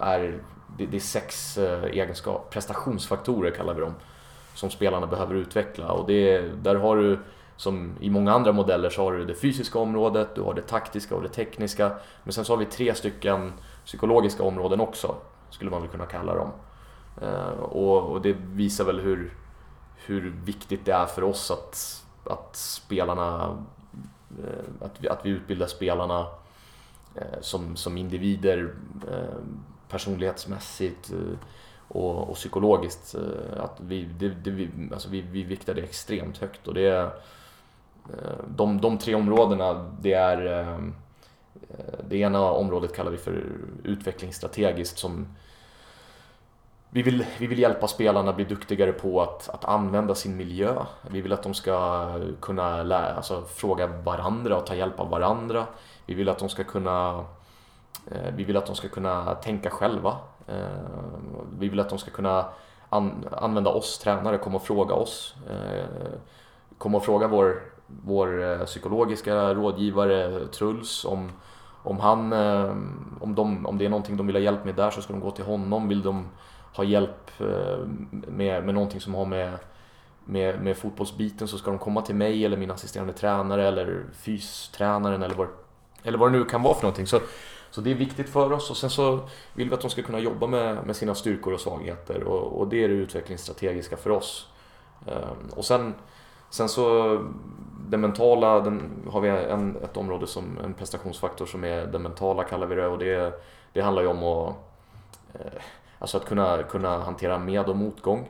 är, 0.00 0.42
det, 0.78 0.86
det 0.86 0.96
är 0.96 1.00
sex 1.00 1.58
egenskaper, 1.92 2.50
prestationsfaktorer 2.50 3.50
kallar 3.50 3.74
vi 3.74 3.80
dem, 3.80 3.94
som 4.54 4.70
spelarna 4.70 5.06
behöver 5.06 5.34
utveckla. 5.34 5.92
Och 5.92 6.06
det, 6.06 6.40
där 6.62 6.74
har 6.74 6.96
du 6.96 7.18
som 7.56 7.96
i 8.00 8.10
många 8.10 8.32
andra 8.32 8.52
modeller 8.52 8.90
så 8.90 9.02
har 9.02 9.12
du 9.12 9.24
det 9.24 9.34
fysiska 9.34 9.78
området, 9.78 10.34
du 10.34 10.42
har 10.42 10.54
det 10.54 10.62
taktiska 10.62 11.14
och 11.14 11.22
det 11.22 11.28
tekniska. 11.28 11.92
Men 12.24 12.32
sen 12.32 12.44
så 12.44 12.52
har 12.52 12.58
vi 12.58 12.66
tre 12.66 12.94
stycken 12.94 13.52
psykologiska 13.84 14.42
områden 14.42 14.80
också, 14.80 15.14
skulle 15.50 15.70
man 15.70 15.80
väl 15.80 15.90
kunna 15.90 16.06
kalla 16.06 16.34
dem. 16.34 16.50
Eh, 17.20 17.60
och, 17.60 18.02
och 18.02 18.22
det 18.22 18.32
visar 18.32 18.84
väl 18.84 19.00
hur, 19.00 19.34
hur 19.96 20.34
viktigt 20.44 20.84
det 20.84 20.92
är 20.92 21.06
för 21.06 21.24
oss 21.24 21.50
att, 21.50 22.04
att 22.24 22.56
spelarna, 22.56 23.58
eh, 24.44 24.86
att 24.86 24.92
vi, 24.98 25.08
att 25.08 25.26
vi 25.26 25.30
utbildar 25.30 25.66
spelarna 25.66 26.26
eh, 27.14 27.40
som, 27.40 27.76
som 27.76 27.96
individer 27.96 28.74
personlighetsmässigt 29.88 31.12
och, 31.88 32.28
och 32.28 32.34
psykologiskt. 32.34 33.14
Att 33.56 33.80
vi, 33.80 34.04
det, 34.04 34.28
det, 34.28 34.50
vi, 34.50 34.70
alltså 34.92 35.08
vi, 35.08 35.20
vi 35.20 35.42
viktar 35.42 35.74
det 35.74 35.82
extremt 35.82 36.38
högt 36.38 36.68
och 36.68 36.74
det 36.74 36.86
är 36.86 37.10
Eh, 38.10 38.44
de, 38.48 38.80
de 38.80 38.98
tre 38.98 39.14
områdena, 39.14 39.90
det 40.00 40.12
är 40.12 40.60
eh, 40.60 40.78
det 42.08 42.16
ena 42.16 42.50
området 42.50 42.96
kallar 42.96 43.10
vi 43.10 43.16
för 43.16 43.44
utvecklingsstrategiskt 43.84 44.98
som 44.98 45.26
vi 46.94 47.02
vill, 47.02 47.26
vi 47.38 47.46
vill 47.46 47.58
hjälpa 47.58 47.88
spelarna 47.88 48.32
bli 48.32 48.44
duktigare 48.44 48.92
på 48.92 49.22
att, 49.22 49.48
att 49.48 49.64
använda 49.64 50.14
sin 50.14 50.36
miljö. 50.36 50.84
Vi 51.10 51.20
vill 51.20 51.32
att 51.32 51.42
de 51.42 51.54
ska 51.54 52.08
kunna 52.40 52.82
lära, 52.82 53.14
alltså, 53.14 53.42
fråga 53.42 53.86
varandra 53.86 54.56
och 54.56 54.66
ta 54.66 54.74
hjälp 54.74 55.00
av 55.00 55.10
varandra. 55.10 55.66
Vi 56.06 56.14
vill 56.14 56.28
att 56.28 56.38
de 56.38 56.48
ska 56.48 56.64
kunna 56.64 57.24
eh, 58.10 58.34
vi 58.36 58.44
vill 58.44 58.56
att 58.56 58.66
de 58.66 58.76
ska 58.76 58.88
kunna 58.88 59.34
tänka 59.34 59.70
själva. 59.70 60.16
Eh, 60.48 60.66
vi 61.58 61.68
vill 61.68 61.80
att 61.80 61.88
de 61.88 61.98
ska 61.98 62.10
kunna 62.10 62.44
an, 62.88 63.28
använda 63.32 63.70
oss 63.70 63.98
tränare, 63.98 64.38
komma 64.38 64.56
och 64.56 64.62
fråga 64.62 64.94
oss. 64.94 65.34
Komma 66.78 66.98
och 66.98 67.04
fråga 67.04 67.26
vår 67.26 67.62
vår 68.04 68.42
eh, 68.42 68.64
psykologiska 68.64 69.54
rådgivare 69.54 70.24
eh, 70.24 70.46
Truls 70.46 71.04
om, 71.04 71.30
om, 71.82 72.00
han, 72.00 72.32
eh, 72.32 72.76
om, 73.20 73.34
de, 73.34 73.66
om 73.66 73.78
det 73.78 73.84
är 73.84 73.88
någonting 73.88 74.16
de 74.16 74.26
vill 74.26 74.36
ha 74.36 74.40
hjälp 74.40 74.64
med 74.64 74.74
där 74.74 74.90
så 74.90 75.02
ska 75.02 75.12
de 75.12 75.20
gå 75.20 75.30
till 75.30 75.44
honom. 75.44 75.88
Vill 75.88 76.02
de 76.02 76.28
ha 76.76 76.84
hjälp 76.84 77.30
med, 78.10 78.64
med 78.64 78.74
någonting 78.74 79.00
som 79.00 79.14
har 79.14 79.26
med, 79.26 79.58
med, 80.24 80.62
med 80.62 80.76
fotbollsbiten 80.76 81.48
så 81.48 81.58
ska 81.58 81.70
de 81.70 81.78
komma 81.78 82.02
till 82.02 82.14
mig 82.14 82.44
eller 82.44 82.56
min 82.56 82.70
assisterande 82.70 83.12
tränare 83.12 83.68
eller 83.68 84.04
fystränaren 84.12 85.22
eller 85.22 85.34
vad, 85.34 85.48
eller 86.02 86.18
vad 86.18 86.32
det 86.32 86.38
nu 86.38 86.44
kan 86.44 86.62
vara 86.62 86.74
för 86.74 86.82
någonting. 86.82 87.06
Så, 87.06 87.20
så 87.70 87.80
det 87.80 87.90
är 87.90 87.94
viktigt 87.94 88.28
för 88.28 88.52
oss 88.52 88.70
och 88.70 88.76
sen 88.76 88.90
så 88.90 89.20
vill 89.54 89.68
vi 89.68 89.74
att 89.74 89.80
de 89.80 89.90
ska 89.90 90.02
kunna 90.02 90.18
jobba 90.18 90.46
med, 90.46 90.86
med 90.86 90.96
sina 90.96 91.14
styrkor 91.14 91.52
och 91.52 91.60
svagheter 91.60 92.24
och, 92.24 92.60
och 92.60 92.68
det 92.68 92.84
är 92.84 92.88
det 92.88 92.94
utvecklingsstrategiska 92.94 93.96
för 93.96 94.10
oss. 94.10 94.48
Ehm, 95.06 95.50
och 95.56 95.64
sen, 95.64 95.94
sen 96.52 96.68
så 96.68 97.18
den 97.88 98.00
mentala, 98.00 98.60
den, 98.60 98.90
har 99.10 99.20
vi 99.20 99.28
en, 99.28 99.76
ett 99.84 99.96
område 99.96 100.26
som 100.26 100.58
en 100.64 100.74
prestationsfaktor 100.74 101.46
som 101.46 101.64
är 101.64 101.86
den 101.86 102.02
mentala 102.02 102.44
kallar 102.44 102.66
vi 102.66 102.74
det 102.74 102.86
och 102.86 102.98
det, 102.98 103.42
det 103.72 103.80
handlar 103.80 104.02
ju 104.02 104.08
om 104.08 104.22
att, 104.22 104.54
eh, 105.34 105.62
alltså 105.98 106.16
att 106.16 106.24
kunna, 106.24 106.62
kunna 106.62 106.98
hantera 106.98 107.38
med 107.38 107.68
och 107.68 107.76
motgång. 107.76 108.28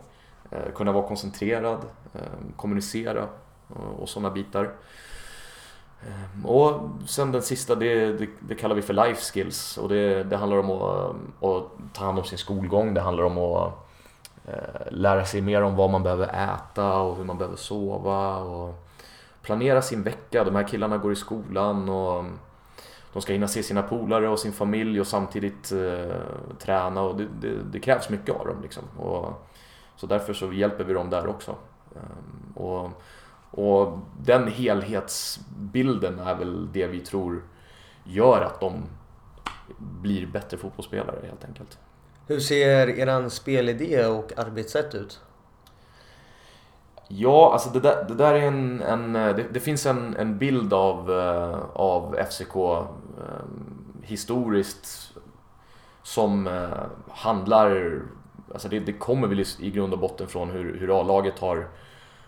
eh, 0.51 0.73
kunna 0.75 0.93
vara 0.93 1.07
koncentrerad, 1.09 1.79
eh, 2.15 2.21
kommunicera 2.57 3.29
och, 3.69 4.03
och 4.03 4.09
sådana 4.09 4.31
bitar. 4.31 4.71
Eh, 6.07 6.47
och 6.47 6.81
sen 7.07 7.33
den 7.33 7.43
sista, 7.43 7.75
det, 7.75 8.13
det, 8.13 8.29
det, 8.41 8.55
kallar 8.55 8.75
vi 8.75 8.83
för 8.83 8.95
life 8.95 9.33
skills 9.33 9.79
och 9.79 9.89
det, 9.89 10.25
det 10.25 10.37
handlar 10.37 10.59
om 10.59 10.71
att, 10.71 11.17
att, 11.45 11.95
ta 11.95 12.05
hand 12.05 12.19
om 12.19 12.25
sin 12.25 12.39
skolgång, 12.39 12.95
det 12.95 13.01
handlar 13.01 13.25
om 13.25 13.39
att 13.39 13.82
Eh, 14.47 14.55
lära 14.91 15.25
sig 15.25 15.41
mer 15.41 15.63
om 15.63 15.77
vad 15.77 15.91
man 15.91 16.03
behöver 16.03 16.55
äta 16.55 16.99
och 16.99 17.17
hur 17.17 17.25
man 17.25 17.39
behöver 17.39 17.57
sova 17.57 18.37
och 18.37 18.75
planera 19.43 19.83
sin 19.83 20.03
vecka. 20.03 20.45
De 20.45 20.55
här 20.55 20.69
killarna 20.69 20.99
går 20.99 21.13
i 21.13 21.17
skolan 21.17 21.89
och 21.89 22.25
de 23.13 23.23
ska 23.23 23.33
hinna 23.33 23.49
se 23.49 23.63
sina 23.63 23.83
polare 23.83 24.29
och 24.29 24.39
sin 24.39 24.53
familj 24.53 25.01
och 25.01 25.07
samtidigt 25.07 25.73
eh, 25.73 26.17
träna 26.59 27.03
och 27.03 27.17
det, 27.17 27.29
det, 27.41 27.63
det, 27.73 27.81
krävs 27.81 28.11
mycket 28.11 28.35
av 28.35 28.47
dem. 28.47 28.63
Liksom. 28.63 28.85
Och, 28.99 29.49
så 29.97 30.07
därför 30.07 30.33
så 30.33 30.53
hjälper 30.53 30.85
vi 30.85 30.93
dem 30.93 31.11
där 31.11 31.27
också. 31.27 31.57
Ehm, 31.97 32.53
och, 32.55 32.91
och 33.51 33.99
den 34.21 34.49
helhetsbilden 34.49 36.19
är 36.19 36.35
väl 36.35 36.73
det 36.73 36.87
vi 36.87 37.01
tror 37.01 37.43
gör 38.05 38.41
att 38.41 38.61
de 38.61 38.83
blir 39.79 40.27
bättre 40.27 40.57
fotbollsspelare 40.57 41.19
helt 41.27 41.45
enkelt. 41.45 41.79
Hur 42.33 42.41
ser 42.41 42.89
eran 42.89 43.31
spelidé 43.31 44.07
och 44.07 44.33
arbetssätt 44.37 44.95
ut? 44.95 45.21
Ja, 47.09 47.53
alltså 47.53 47.71
det 47.71 47.81
där, 47.81 48.05
det 48.09 48.15
där 48.15 48.35
är 48.35 48.47
en... 48.47 48.83
en 48.83 49.13
det, 49.13 49.45
det, 49.53 49.61
finns 49.61 49.87
en, 49.87 50.17
en 50.17 50.39
bild 50.39 50.73
av, 50.73 51.11
eh, 51.11 51.59
av 51.73 52.17
FCK 52.31 52.57
eh, 52.57 52.85
historiskt 54.03 55.13
som 56.03 56.47
eh, 56.47 56.83
handlar... 57.09 58.01
Alltså 58.53 58.69
det, 58.69 58.81
det 58.81 58.93
kommer 58.93 59.29
väl 59.29 59.45
i, 59.61 59.71
grund 59.71 59.93
och 59.93 59.99
botten 59.99 60.29
från 60.29 60.51
hur, 60.51 60.79
hur 60.79 61.01
A-laget 61.01 61.39
har, 61.39 61.69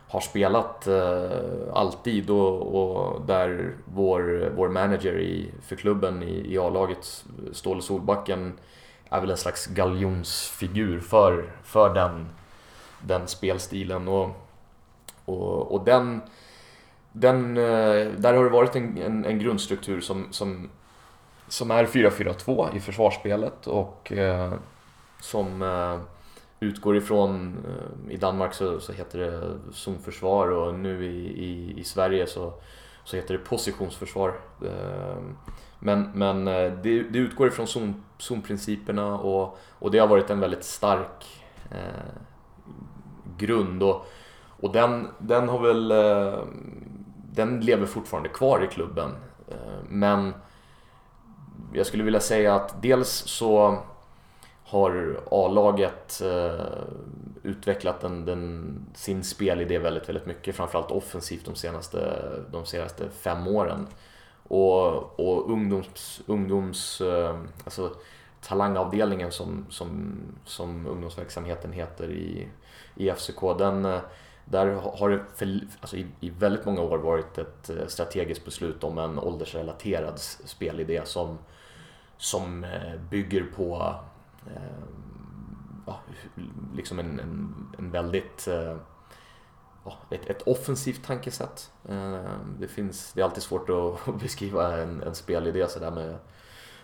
har 0.09 0.21
spelat 0.21 0.87
eh, 0.87 1.31
alltid 1.73 2.31
och, 2.31 2.75
och, 2.75 3.27
där 3.27 3.75
vår, 3.85 4.53
vår 4.57 4.69
manager 4.69 5.19
i, 5.19 5.53
för 5.63 5.77
klubben 5.77 6.23
i, 6.23 6.55
i 6.55 6.59
A-laget, 6.59 7.25
Ståle 7.53 7.83
Solbacken, 7.83 8.53
är 9.11 9.21
väl 9.21 9.31
en 9.31 9.37
slags 9.37 9.67
galjonsfigur 9.67 11.01
för, 11.01 11.53
för 11.63 11.95
den, 11.95 12.29
den 13.01 13.29
spelstilen. 13.29 14.09
Och, 14.09 14.31
och, 15.25 15.73
och 15.73 15.85
den, 15.85 16.21
den, 17.13 17.57
eh, 17.57 18.07
där 18.17 18.35
har 18.35 18.45
det 18.45 18.51
varit 18.51 18.77
en, 18.77 18.99
en, 18.99 19.25
en 19.25 19.39
grundstruktur 19.39 20.01
som, 20.01 20.27
som, 20.31 20.71
som 21.49 21.71
är 21.71 21.87
4-4-2 21.87 22.77
i 22.77 22.81
försvarsspelet 22.81 23.67
och 23.67 24.13
eh, 24.13 24.53
som 25.21 25.63
eh, 25.63 25.99
utgår 26.61 26.97
ifrån, 26.97 27.57
eh, 27.69 28.15
i 28.15 28.17
Danmark 28.17 28.55
så, 28.55 28.81
så 28.81 28.93
heter 28.93 29.19
det 29.19 29.59
zonförsvar 29.73 30.51
och 30.51 30.75
nu 30.75 31.05
i, 31.05 31.45
i, 31.45 31.81
i 31.81 31.85
Sverige 31.85 32.27
så, 32.27 32.53
så 33.05 33.17
heter 33.17 33.35
det 33.35 33.45
positionsförsvar. 33.45 34.35
Eh, 34.63 35.17
men, 35.85 36.11
men 36.15 36.49
eh, 36.49 36.73
det, 36.83 37.03
det 37.03 37.19
utgår 37.19 37.49
ifrån 37.49 37.67
zon, 37.67 38.05
zonprinciperna 38.19 39.19
och, 39.19 39.59
och 39.79 39.91
det 39.91 39.99
har 39.99 40.07
varit 40.07 40.31
en 40.31 40.41
väldigt 40.41 40.65
stark 40.65 41.43
eh, 41.71 42.15
grund. 43.39 43.83
Och, 43.83 44.07
och 44.61 44.73
den, 44.73 45.09
den 45.19 45.49
har 45.49 45.59
väl... 45.59 45.91
Eh, 45.91 46.45
den 47.33 47.61
lever 47.61 47.87
fortfarande 47.87 48.29
kvar 48.29 48.65
i 48.65 48.67
klubben. 48.67 49.11
Eh, 49.49 49.85
men 49.89 50.35
jag 51.73 51.87
skulle 51.87 52.05
vilja 52.05 52.21
säga 52.21 52.55
att 52.55 52.83
dels 52.83 53.11
så 53.11 53.79
har 54.65 55.21
A-laget 55.31 56.23
eh, 56.25 56.67
utvecklat 57.43 58.01
den, 58.01 58.25
den, 58.25 58.75
sin 58.95 59.25
spelidé 59.25 59.79
väldigt, 59.79 60.09
väldigt 60.09 60.27
mycket, 60.27 60.57
framförallt 60.57 60.91
offensivt 60.91 61.45
de 61.45 61.55
senaste, 61.55 62.23
de 62.53 62.67
senaste 62.67 63.09
fem 63.09 63.47
åren. 63.47 63.87
Och, 64.49 65.21
och 65.21 65.51
ungdoms, 65.51 66.23
ungdoms 66.27 67.01
eh, 67.01 67.39
alltså 67.65 67.97
talangavdelningen 68.41 69.33
som, 69.33 69.67
som, 69.71 70.17
som 70.45 70.87
ungdomsverksamheten 70.87 71.73
heter 71.73 72.11
i, 72.11 72.49
i 72.95 73.11
FCK, 73.11 73.41
den, 73.59 73.85
eh, 73.85 74.01
där 74.45 74.67
har 74.99 75.11
det 75.11 75.21
för, 75.35 75.61
alltså 75.81 75.97
i, 75.97 76.07
i, 76.21 76.31
väldigt 76.31 76.65
många 76.65 76.81
år 76.81 76.99
varit 76.99 77.39
ett 77.39 77.71
eh, 77.71 77.87
strategiskt 77.87 78.45
beslut 78.45 78.85
om 78.85 78.99
en 78.99 79.19
åldersrelaterad 79.19 80.19
spelidé 80.45 81.01
som, 81.05 81.39
som 82.17 82.67
bygger 83.11 83.47
på 83.57 83.95
eh, 84.47 85.95
liksom 86.77 86.99
en, 86.99 87.21
en, 87.21 87.55
en 87.79 87.91
väldigt 87.91 88.49
eh, 88.49 88.77
ett, 90.11 90.31
ett 90.31 90.43
offensivt 90.43 91.05
tankesätt. 91.05 91.71
Ehm, 91.89 92.57
det, 92.61 92.69
finns, 92.69 93.13
det 93.13 93.21
är 93.21 93.25
alltid 93.25 93.43
svårt 93.43 93.69
att 93.71 94.21
beskriva 94.21 94.79
en, 94.79 95.03
en 95.03 95.15
spelidé 95.15 95.69
sådär 95.69 95.91
med, 95.91 96.17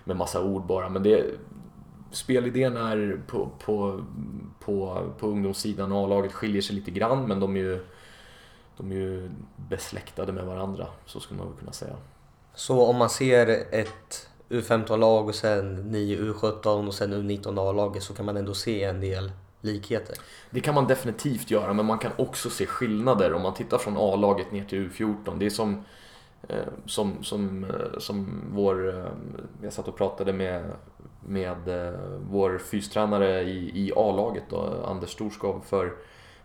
med 0.05 0.17
massa 0.17 0.43
ord 0.43 0.67
bara 0.67 0.89
men 0.89 1.03
det, 1.03 1.25
spelidén 2.11 2.77
är 2.77 3.21
på, 3.27 3.51
på, 3.65 4.05
på, 4.61 5.07
på 5.19 5.27
ungdomssidan 5.27 5.93
och 5.93 6.05
A-laget 6.05 6.33
skiljer 6.33 6.63
sig 6.63 6.77
lite 6.77 6.91
grann 6.91 7.29
men 7.29 7.41
de 7.41 7.57
är 7.57 7.61
ju, 7.61 7.87
de 8.77 8.93
är 8.93 8.97
ju 8.97 9.31
besläktade 9.57 10.33
med 10.33 10.45
varandra, 10.45 10.87
så 11.07 11.21
skulle 11.21 11.39
man 11.39 11.49
väl 11.49 11.59
kunna 11.59 11.73
säga. 11.73 11.97
Så 12.55 12.87
om 12.87 12.97
man 12.97 13.11
ser 13.11 13.47
ett 13.71 14.29
U15-lag 14.49 15.29
och 15.29 15.35
sen 15.35 15.75
9 15.75 16.19
U17 16.19 16.87
och 16.87 16.95
sen 16.95 17.15
U19 17.15 17.71
A-laget 17.71 18.03
så 18.03 18.15
kan 18.15 18.27
man 18.27 18.37
ändå 18.37 18.55
se 18.55 18.85
en 18.85 19.01
del 19.01 19.33
likheter? 19.61 20.17
Det 20.51 20.61
kan 20.61 20.75
man 20.75 20.87
definitivt 20.87 21.51
göra, 21.51 21.73
men 21.73 21.87
man 21.87 21.99
kan 21.99 22.13
också 22.17 22.51
se 22.51 22.67
skillnader 22.67 23.35
om 23.35 23.43
man 23.43 23.55
tittar 23.55 23.79
från 23.79 23.97
A-laget 23.97 24.53
ner 24.53 24.65
till 24.65 24.91
U14. 24.91 25.39
Det 25.39 25.47
är 25.47 25.51
som 25.51 25.85
eh, 26.49 26.57
som, 26.87 27.25
som, 27.25 27.65
eh, 27.65 27.99
som 27.99 28.45
vår, 28.53 28.99
eh, 28.99 29.13
jag 29.63 29.73
satt 29.73 29.89
och 29.89 29.97
pratade 29.97 30.33
med, 30.33 30.73
med 31.27 31.57
vår 32.31 32.59
fystränare 32.59 33.43
i, 33.43 33.87
i 33.87 33.93
A-laget 33.97 34.45
då, 34.51 34.85
Anders 34.87 35.11
Storskov 35.11 35.61
för, 35.67 35.93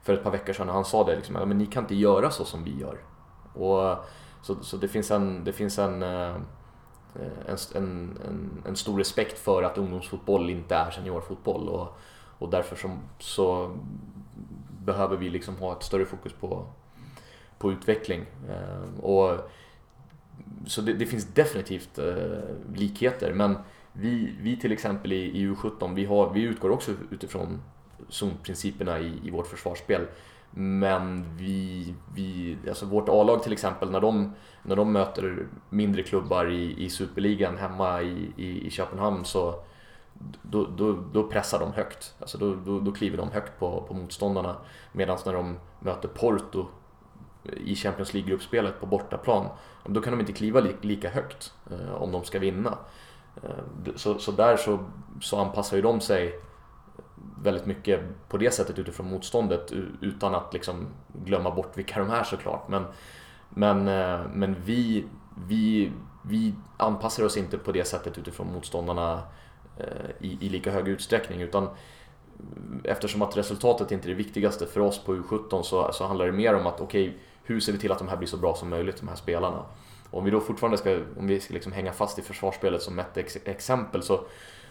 för 0.03 0.13
ett 0.13 0.23
par 0.23 0.31
veckor 0.31 0.53
sedan. 0.53 0.69
Han 0.69 0.85
sa 0.85 1.03
det 1.03 1.15
liksom, 1.15 1.35
men 1.35 1.57
ni 1.57 1.65
kan 1.65 1.83
inte 1.83 1.95
göra 1.95 2.31
så 2.31 2.45
som 2.45 2.63
vi 2.63 2.79
gör. 2.79 2.97
Och, 3.53 4.05
så, 4.41 4.55
så 4.61 4.77
det 4.77 4.87
finns 4.87 5.11
en, 5.11 5.43
det 5.43 5.53
finns 5.53 5.79
en, 5.79 6.03
en, 6.03 6.45
en, 7.73 8.17
en, 8.27 8.63
en 8.65 8.75
stor 8.75 8.97
respekt 8.97 9.39
för 9.39 9.63
att 9.63 9.77
ungdomsfotboll 9.77 10.49
inte 10.49 10.75
är 10.75 10.91
seniorfotboll 10.91 11.69
och, 11.69 11.97
och 12.39 12.49
därför 12.49 12.75
som, 12.75 12.99
så 13.19 13.77
behöver 14.85 15.17
vi 15.17 15.29
liksom 15.29 15.55
ha 15.57 15.77
ett 15.77 15.83
större 15.83 16.05
fokus 16.05 16.33
på, 16.33 16.65
på 17.57 17.71
utveckling. 17.71 18.25
Eh, 18.49 19.03
och 19.03 19.49
så 20.65 20.81
det, 20.81 20.93
det, 20.93 21.05
finns 21.05 21.25
definitivt 21.25 21.97
eh, 21.97 22.75
likheter 22.75 23.33
men 23.33 23.57
vi, 23.93 24.35
vi 24.41 24.57
till 24.57 24.71
exempel 24.71 25.13
i, 25.13 25.41
i 25.41 25.47
U17, 25.47 25.95
vi, 25.95 26.05
har, 26.05 26.33
vi 26.33 26.41
utgår 26.41 26.69
också 26.69 26.91
utifrån 27.11 27.61
zonprinciperna 28.09 28.99
i, 28.99 29.19
i 29.23 29.29
vårt 29.29 29.47
försvarsspel. 29.47 30.01
Men 30.51 31.37
vi, 31.37 31.93
vi, 32.15 32.57
alltså 32.67 32.85
vårt 32.85 33.09
A-lag 33.09 33.43
till 33.43 33.53
exempel, 33.53 33.91
när 33.91 34.01
de, 34.01 34.33
när 34.63 34.75
de 34.75 34.91
möter 34.91 35.47
mindre 35.69 36.03
klubbar 36.03 36.51
i, 36.51 36.85
i 36.85 36.89
superligan 36.89 37.57
hemma 37.57 38.01
i, 38.01 38.31
i, 38.37 38.67
i 38.67 38.71
Köpenhamn 38.71 39.25
så 39.25 39.63
då, 40.41 40.65
då, 40.65 41.03
då, 41.13 41.23
pressar 41.23 41.59
de 41.59 41.73
högt. 41.73 42.15
Alltså 42.19 42.37
då, 42.37 42.55
då, 42.55 42.79
då 42.79 42.91
kliver 42.91 43.17
de 43.17 43.31
högt 43.31 43.59
på, 43.59 43.81
på 43.87 43.93
motståndarna. 43.93 44.55
Medan 44.91 45.17
när 45.25 45.33
de 45.33 45.59
möter 45.79 46.07
Porto 46.07 46.67
i 47.53 47.75
Champions 47.75 48.13
League-gruppspelet 48.13 48.79
på 48.79 48.85
bortaplan, 48.85 49.47
då 49.85 50.01
kan 50.01 50.13
de 50.13 50.19
inte 50.19 50.33
kliva 50.33 50.59
lika 50.81 51.09
högt 51.09 51.53
eh, 51.71 51.93
om 51.93 52.11
de 52.11 52.23
ska 52.23 52.39
vinna. 52.39 52.77
Eh, 53.43 53.95
så, 53.95 54.19
så 54.19 54.31
där 54.31 54.57
så, 54.57 54.79
så 55.21 55.39
anpassar 55.39 55.77
ju 55.77 55.83
de 55.83 56.01
sig 56.01 56.39
väldigt 57.41 57.65
mycket 57.65 58.01
på 58.29 58.37
det 58.37 58.51
sättet 58.51 58.79
utifrån 58.79 59.09
motståndet 59.09 59.71
utan 60.01 60.35
att 60.35 60.53
liksom 60.53 60.87
glömma 61.13 61.51
bort 61.51 61.77
vilka 61.77 61.99
de 61.99 62.09
är 62.09 62.23
såklart. 62.23 62.67
Men, 62.67 62.85
men, 63.49 63.87
eh, 63.87 64.27
men 64.33 64.55
vi, 64.63 65.05
vi, 65.47 65.91
vi 66.21 66.53
anpassar 66.77 67.23
oss 67.23 67.37
inte 67.37 67.57
på 67.57 67.71
det 67.71 67.87
sättet 67.87 68.17
utifrån 68.17 68.53
motståndarna 68.53 69.21
Eh, 69.77 70.09
i, 70.19 70.37
i 70.41 70.49
lika 70.49 70.71
hög 70.71 70.87
utsträckning 70.87 71.41
utan 71.41 71.69
eftersom 72.83 73.21
att 73.21 73.37
resultatet 73.37 73.91
inte 73.91 74.07
är 74.07 74.09
det 74.09 74.15
viktigaste 74.15 74.65
för 74.65 74.79
oss 74.79 75.03
på 75.03 75.15
U17 75.15 75.61
så, 75.61 75.91
så 75.93 76.05
handlar 76.05 76.25
det 76.25 76.31
mer 76.31 76.55
om 76.55 76.67
att 76.67 76.81
okej, 76.81 77.07
okay, 77.09 77.19
hur 77.43 77.59
ser 77.59 77.71
vi 77.71 77.77
till 77.77 77.91
att 77.91 77.99
de 77.99 78.07
här 78.07 78.17
blir 78.17 78.27
så 78.27 78.37
bra 78.37 78.55
som 78.55 78.69
möjligt, 78.69 78.97
de 78.97 79.07
här 79.07 79.15
spelarna? 79.15 79.65
Och 80.09 80.19
om 80.19 80.25
vi 80.25 80.31
då 80.31 80.39
fortfarande 80.39 80.77
ska, 80.77 80.99
om 81.17 81.27
vi 81.27 81.39
ska 81.39 81.53
liksom 81.53 81.71
hänga 81.71 81.93
fast 81.93 82.19
i 82.19 82.21
försvarsspelet 82.21 82.81
som 82.81 82.99
ett 82.99 83.17
ex 83.17 83.37
exempel 83.45 84.03
så, 84.03 84.25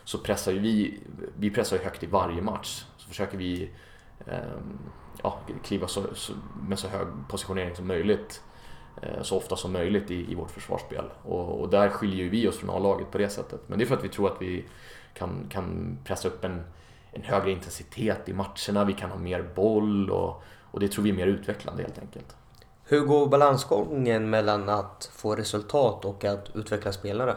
så 0.05 0.19
pressar 0.19 0.53
ju 0.53 0.59
vi, 0.59 1.01
vi 1.37 1.51
pressar 1.51 1.77
ju 1.77 1.83
högt 1.83 2.03
i 2.03 2.07
varje 2.07 2.43
match. 2.43 2.85
Så 2.97 3.09
försöker 3.09 3.39
vi 3.39 3.71
eh, 4.27 4.39
ja, 5.23 5.39
kliva 5.63 5.89
så, 5.89 6.03
så, 6.15 6.33
med 6.69 6.79
så 6.79 6.89
hög 6.89 7.07
positionering 7.29 7.77
som 7.77 7.87
möjligt 7.87 8.43
eh, 9.03 9.23
så 9.23 9.37
ofta 9.37 9.57
som 9.57 9.73
möjligt 9.73 10.11
i, 10.11 10.33
i 10.33 10.35
vårt 10.35 10.51
försvarsspel. 10.51 11.05
Och, 11.23 11.61
och 11.61 11.69
där 11.69 11.89
skiljer 11.89 12.29
vi 12.29 12.49
oss 12.49 12.59
från 12.59 12.71
A-laget 12.71 13.11
på 13.11 13.19
det 13.19 13.29
sättet. 13.29 13.61
Men 13.67 13.79
det 13.79 13.85
är 13.85 13.87
för 13.87 13.97
att 13.97 14.05
vi 14.05 14.09
tror 14.09 14.33
att 14.33 14.43
vi 14.43 14.65
kan, 15.15 15.47
kan 15.51 15.99
pressa 16.05 16.29
upp 16.29 16.45
en, 16.45 16.63
en 17.13 17.23
högre 17.23 17.51
intensitet 17.51 18.29
i 18.29 18.33
matcherna, 18.33 18.85
vi 18.85 18.93
kan 18.93 19.11
ha 19.11 19.19
mer 19.19 19.43
boll 19.55 20.11
och, 20.11 20.43
och 20.71 20.81
det 20.81 20.89
tror 20.89 21.05
vi 21.05 21.11
är 21.11 21.15
mer 21.15 21.27
utvecklande 21.27 21.83
helt 21.83 21.99
enkelt. 21.99 22.37
Hur 22.85 23.01
går 23.01 23.27
balansgången 23.27 24.31
mellan 24.31 24.69
att 24.69 25.11
få 25.17 25.37
resultat 25.37 26.05
och 26.05 26.25
att 26.25 26.51
utveckla 26.55 26.93
spelare? 26.93 27.35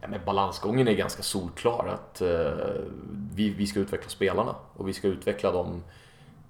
Ja, 0.00 0.08
men 0.08 0.20
balansgången 0.26 0.88
är 0.88 0.92
ganska 0.92 1.22
solklar. 1.22 1.86
att 1.94 2.20
eh, 2.20 2.52
vi, 3.34 3.50
vi 3.50 3.66
ska 3.66 3.80
utveckla 3.80 4.08
spelarna 4.08 4.54
och 4.76 4.88
vi 4.88 4.92
ska 4.92 5.08
utveckla 5.08 5.52
dem 5.52 5.82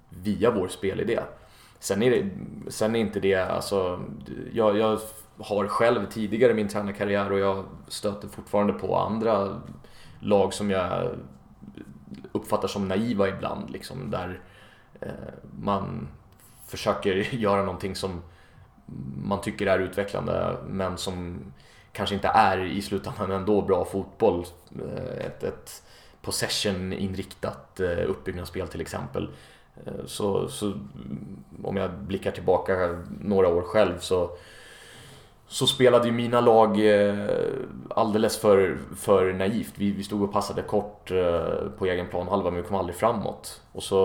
via 0.09 0.51
vår 0.51 0.67
spelidé. 0.67 1.19
Sen 1.79 2.03
är, 2.03 2.11
det, 2.11 2.29
sen 2.71 2.95
är 2.95 2.99
inte 2.99 3.19
det, 3.19 3.35
alltså, 3.35 3.99
jag, 4.53 4.77
jag 4.77 4.99
har 5.37 5.67
själv 5.67 6.05
tidigare 6.05 6.51
i 6.51 6.55
min 6.55 6.67
tränarkarriär 6.67 7.31
och 7.31 7.39
jag 7.39 7.65
stöter 7.87 8.27
fortfarande 8.27 8.73
på 8.73 8.97
andra 8.97 9.61
lag 10.19 10.53
som 10.53 10.69
jag 10.69 11.09
uppfattar 12.31 12.67
som 12.67 12.87
naiva 12.87 13.27
ibland. 13.27 13.69
Liksom, 13.69 14.11
där 14.11 14.41
eh, 15.01 15.09
man 15.59 16.07
försöker 16.67 17.15
göra 17.35 17.63
någonting 17.63 17.95
som 17.95 18.21
man 19.23 19.41
tycker 19.41 19.67
är 19.67 19.79
utvecklande 19.79 20.57
men 20.67 20.97
som 20.97 21.39
kanske 21.91 22.15
inte 22.15 22.27
är 22.27 22.65
i 22.65 22.81
slutändan 22.81 23.31
ändå 23.31 23.61
bra 23.61 23.85
fotboll. 23.85 24.45
Eh, 24.75 25.25
ett, 25.25 25.43
ett 25.43 25.83
possession-inriktat 26.21 27.79
eh, 27.79 28.09
uppbyggnadsspel 28.09 28.67
till 28.67 28.81
exempel. 28.81 29.29
Så, 30.05 30.47
så, 30.47 30.73
om 31.63 31.77
jag 31.77 31.91
blickar 31.91 32.31
tillbaka 32.31 33.03
några 33.21 33.47
år 33.47 33.61
själv 33.61 33.99
så, 33.99 34.37
så 35.51 35.67
spelade 35.67 36.07
ju 36.07 36.13
mina 36.13 36.41
lag 36.41 36.99
eh, 37.07 37.15
alldeles 37.89 38.37
för, 38.37 38.77
för 38.95 39.33
naivt. 39.33 39.73
Vi, 39.75 39.91
vi 39.91 40.03
stod 40.03 40.21
och 40.21 40.33
passade 40.33 40.61
kort 40.61 41.11
eh, 41.11 41.69
på 41.77 41.85
egen 41.85 42.07
planhalva 42.07 42.51
men 42.51 42.61
vi 42.61 42.67
kom 42.67 42.77
aldrig 42.77 42.95
framåt. 42.95 43.61
Och 43.71 43.83
så, 43.83 43.99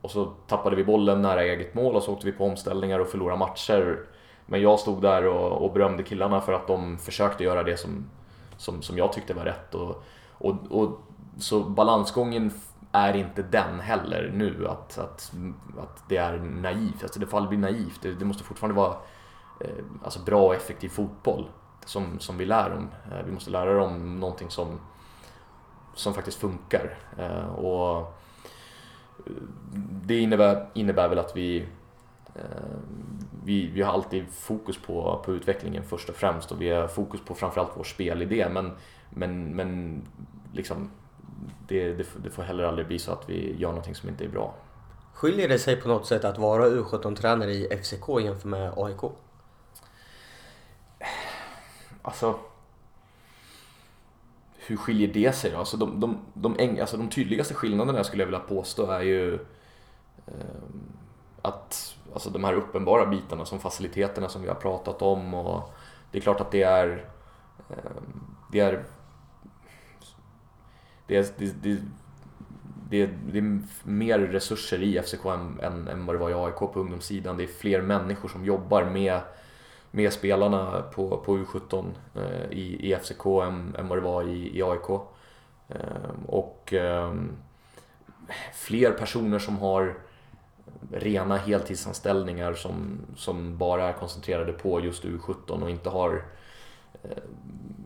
och 0.00 0.10
så 0.10 0.24
tappade 0.24 0.76
vi 0.76 0.84
bollen 0.84 1.22
nära 1.22 1.42
eget 1.42 1.74
mål 1.74 1.96
och 1.96 2.02
så 2.02 2.12
åkte 2.12 2.26
vi 2.26 2.32
på 2.32 2.44
omställningar 2.44 2.98
och 2.98 3.08
förlorade 3.08 3.38
matcher 3.38 3.98
men 4.46 4.62
jag 4.62 4.78
stod 4.78 5.02
där 5.02 5.26
och, 5.26 5.64
och 5.64 5.72
berömde 5.72 6.02
killarna 6.02 6.40
för 6.40 6.52
att 6.52 6.66
de 6.66 6.98
försökte 6.98 7.44
göra 7.44 7.62
det 7.62 7.76
som, 7.76 8.10
som, 8.56 8.82
som 8.82 8.98
jag 8.98 9.12
tyckte 9.12 9.34
var 9.34 9.44
rätt. 9.44 9.74
Och, 9.74 10.02
och, 10.38 10.56
och, 10.70 11.00
så 11.38 11.60
balansgången 11.60 12.50
är 12.92 13.16
inte 13.16 13.42
den 13.42 13.80
heller 13.80 14.30
nu, 14.34 14.68
att, 14.68 14.98
att, 14.98 15.32
att 15.78 16.08
det 16.08 16.16
är 16.16 16.38
naivt. 16.38 17.02
Alltså 17.02 17.20
det 17.20 17.26
får 17.26 17.36
aldrig 17.36 17.58
bli 17.58 17.72
naivt. 17.72 18.02
Det, 18.02 18.12
det 18.12 18.24
måste 18.24 18.44
fortfarande 18.44 18.76
vara 18.76 18.94
Eh, 19.60 19.84
alltså 20.04 20.20
bra 20.20 20.46
och 20.46 20.54
effektiv 20.54 20.88
fotboll 20.88 21.48
som, 21.84 22.18
som 22.18 22.38
vi 22.38 22.44
lär 22.44 22.70
dem. 22.70 22.88
Eh, 23.12 23.24
vi 23.26 23.32
måste 23.32 23.50
lära 23.50 23.74
dem 23.74 24.20
någonting 24.20 24.50
som, 24.50 24.80
som 25.94 26.14
faktiskt 26.14 26.38
funkar. 26.38 26.98
Eh, 27.18 27.46
och 27.46 28.14
det 30.06 30.18
innebär, 30.18 30.66
innebär 30.74 31.08
väl 31.08 31.18
att 31.18 31.36
vi 31.36 31.66
vi, 33.44 33.66
vi 33.66 33.82
har 33.82 33.92
alltid 33.92 34.24
fokus 34.30 34.78
på, 34.78 35.22
på 35.24 35.32
utvecklingen 35.32 35.82
först 35.82 36.08
och 36.08 36.14
främst 36.14 36.52
och 36.52 36.62
vi 36.62 36.70
har 36.70 36.88
fokus 36.88 37.20
på 37.20 37.34
framförallt 37.34 37.70
vår 37.74 37.84
spelidé 37.84 38.48
men, 38.48 38.72
men, 39.10 39.56
men 39.56 40.02
liksom, 40.52 40.90
det, 41.68 41.92
det, 41.92 42.06
det 42.24 42.30
får 42.30 42.42
heller 42.42 42.64
aldrig 42.64 42.86
bli 42.86 42.98
så 42.98 43.12
att 43.12 43.28
vi 43.28 43.56
gör 43.58 43.68
någonting 43.68 43.94
som 43.94 44.08
inte 44.08 44.24
är 44.24 44.28
bra. 44.28 44.54
Skiljer 45.14 45.48
det 45.48 45.58
sig 45.58 45.76
på 45.76 45.88
något 45.88 46.06
sätt 46.06 46.24
att 46.24 46.38
vara 46.38 46.66
U17-tränare 46.66 47.50
i 47.50 47.68
FCK 47.82 48.08
jämfört 48.20 48.44
med 48.44 48.72
AIK? 48.76 49.00
Alltså, 52.06 52.38
hur 54.58 54.76
skiljer 54.76 55.08
det 55.08 55.32
sig 55.32 55.50
då? 55.50 55.58
Alltså 55.58 55.76
de, 55.76 56.00
de, 56.00 56.18
de, 56.34 56.80
alltså 56.80 56.96
de 56.96 57.08
tydligaste 57.08 57.54
skillnaderna 57.54 58.04
skulle 58.04 58.22
jag 58.22 58.26
vilja 58.26 58.40
påstå 58.40 58.90
är 58.90 59.00
ju 59.00 59.34
eh, 60.26 60.32
att 61.42 61.96
alltså 62.12 62.30
de 62.30 62.44
här 62.44 62.52
uppenbara 62.52 63.06
bitarna 63.06 63.44
som 63.44 63.58
faciliteterna 63.60 64.28
som 64.28 64.42
vi 64.42 64.48
har 64.48 64.54
pratat 64.54 65.02
om 65.02 65.34
och 65.34 65.74
det 66.10 66.18
är 66.18 66.22
klart 66.22 66.40
att 66.40 66.50
det 66.50 66.62
är 66.62 67.04
eh, 67.70 68.02
det 68.52 68.60
är 68.60 68.84
det 71.06 71.16
är, 71.16 71.26
det, 71.38 71.62
det, 71.62 71.78
det, 72.90 73.10
det 73.32 73.38
är 73.38 73.60
mer 73.82 74.18
resurser 74.18 74.82
i 74.82 75.02
FCK 75.02 75.24
än, 75.24 75.60
än, 75.60 75.88
än 75.88 76.06
vad 76.06 76.14
det 76.14 76.20
var 76.20 76.30
i 76.30 76.34
AIK 76.34 76.56
på 76.56 76.72
ungdomssidan. 76.74 77.36
Det 77.36 77.44
är 77.44 77.48
fler 77.48 77.82
människor 77.82 78.28
som 78.28 78.44
jobbar 78.44 78.84
med, 78.84 79.20
med 79.96 80.12
spelarna 80.12 80.82
på, 80.94 81.16
på 81.16 81.36
U17 81.36 81.84
eh, 82.14 82.50
i, 82.50 82.92
i 82.92 82.96
FCK 82.96 83.26
än, 83.26 83.74
än 83.78 83.88
vad 83.88 83.98
det 83.98 84.02
var 84.02 84.22
i, 84.22 84.58
i 84.58 84.62
AIK. 84.62 84.90
Eh, 85.68 86.10
och 86.26 86.72
eh, 86.72 87.14
fler 88.54 88.90
personer 88.90 89.38
som 89.38 89.58
har 89.58 89.94
rena 90.90 91.36
heltidsanställningar 91.36 92.54
som, 92.54 92.98
som 93.16 93.58
bara 93.58 93.88
är 93.88 93.92
koncentrerade 93.92 94.52
på 94.52 94.80
just 94.80 95.04
U17 95.04 95.62
och 95.62 95.70
inte 95.70 95.90
har 95.90 96.24
eh, 97.02 97.10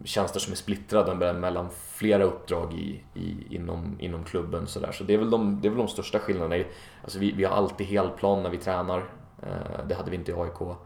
tjänster 0.05 0.41
som 0.41 0.53
är 0.53 0.57
splittrade 0.57 1.33
mellan 1.33 1.69
flera 1.71 2.25
uppdrag 2.25 2.75
i, 2.75 3.03
i, 3.15 3.55
inom, 3.57 3.97
inom 4.01 4.25
klubben. 4.25 4.67
Så, 4.67 4.81
där. 4.81 4.93
så 4.93 5.05
det, 5.05 5.15
är 5.15 5.19
väl 5.19 5.31
de, 5.31 5.61
det 5.61 5.69
är 5.69 5.71
väl 5.71 5.79
de 5.79 5.89
största 5.89 6.19
skillnaderna. 6.19 6.65
Alltså 7.03 7.19
vi, 7.19 7.33
vi 7.33 7.45
har 7.45 7.57
alltid 7.57 7.87
helplan 7.87 8.43
när 8.43 8.51
vi 8.51 8.59
tränar. 8.59 9.05
Eh, 9.43 9.87
det 9.89 9.95
hade 9.95 10.11
vi 10.11 10.17
inte 10.17 10.31
i 10.31 10.35
AIK. 10.35 10.77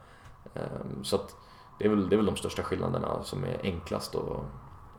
Eh, 0.55 1.03
så 1.03 1.21
det, 1.79 1.85
är 1.85 1.89
väl, 1.89 2.09
det 2.09 2.15
är 2.15 2.17
väl 2.17 2.27
de 2.27 2.37
största 2.37 2.63
skillnaderna 2.63 3.23
som 3.23 3.45
är 3.45 3.61
enklast 3.63 4.15
att, 4.15 4.23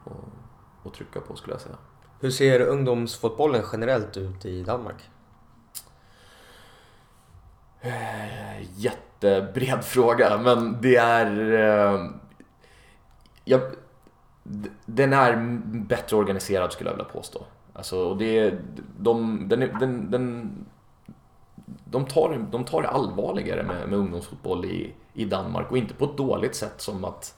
att, 0.06 0.86
att 0.86 0.93
trycka 0.93 1.22
på 1.22 1.36
skulle 1.36 1.53
jag 1.53 1.62
säga. 1.62 1.76
Hur 2.20 2.32
ser 2.32 2.62
ungdomsfotbollen 2.62 3.64
generellt 3.72 4.18
ut 4.18 4.45
i 4.45 4.64
Danmark? 4.64 5.10
Eh, 7.82 8.80
jättebred 8.80 9.84
fråga, 9.84 10.38
men 10.38 10.82
det 10.82 10.95
är... 10.95 11.53
Eh, 11.53 12.10
jag, 13.43 13.62
den 14.86 15.14
är 15.14 15.60
bättre 15.66 16.16
organiserad 16.18 16.72
skulle 16.72 16.89
jag 16.89 16.97
vilja 16.97 17.12
påstå. 17.12 17.45
Alltså, 17.74 18.16
det, 18.16 18.53
de, 18.99 19.47
den, 19.47 19.60
den, 19.60 20.12
den, 20.12 20.56
de, 21.96 22.06
tar, 22.06 22.48
de 22.52 22.66
tar 22.66 22.82
det 22.82 22.88
allvarligare 22.88 23.64
med, 23.64 23.89
med 23.89 24.00
ungdomsfotboll 24.00 24.66
i, 24.66 24.93
i 25.14 25.26
Danmark 25.26 25.72
och 25.72 25.78
inte 25.78 25.93
på 25.93 26.06
ett 26.06 26.18
dåligt 26.18 26.56
sätt 26.56 26.82
som 26.82 27.06
att, 27.06 27.38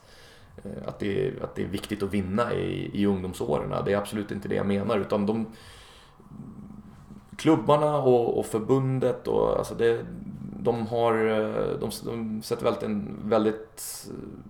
eh, 0.64 0.88
att, 0.88 0.98
det, 0.98 1.42
att 1.42 1.54
det 1.54 1.62
är 1.62 1.66
viktigt 1.66 2.02
att 2.02 2.14
vinna 2.14 2.54
i, 2.54 2.90
i 2.92 3.06
ungdomsåren. 3.06 3.84
Det 3.84 3.92
är 3.92 3.96
absolut 3.96 4.30
inte 4.30 4.48
det 4.48 4.54
jag 4.54 4.66
menar 4.66 4.98
utan 4.98 5.26
de 5.26 5.46
klubbarna 7.36 7.98
och, 7.98 8.38
och 8.38 8.46
förbundet 8.46 9.28
och 9.28 9.58
alltså 9.58 9.74
det, 9.74 10.06
de 10.60 10.86
har, 10.86 11.14
eh, 11.14 11.78
de, 11.80 11.90
de 12.04 12.42
sätter 12.42 12.64
väldigt, 12.64 12.82
en 12.82 13.18
väldigt 13.24 14.06
eh, 14.10 14.40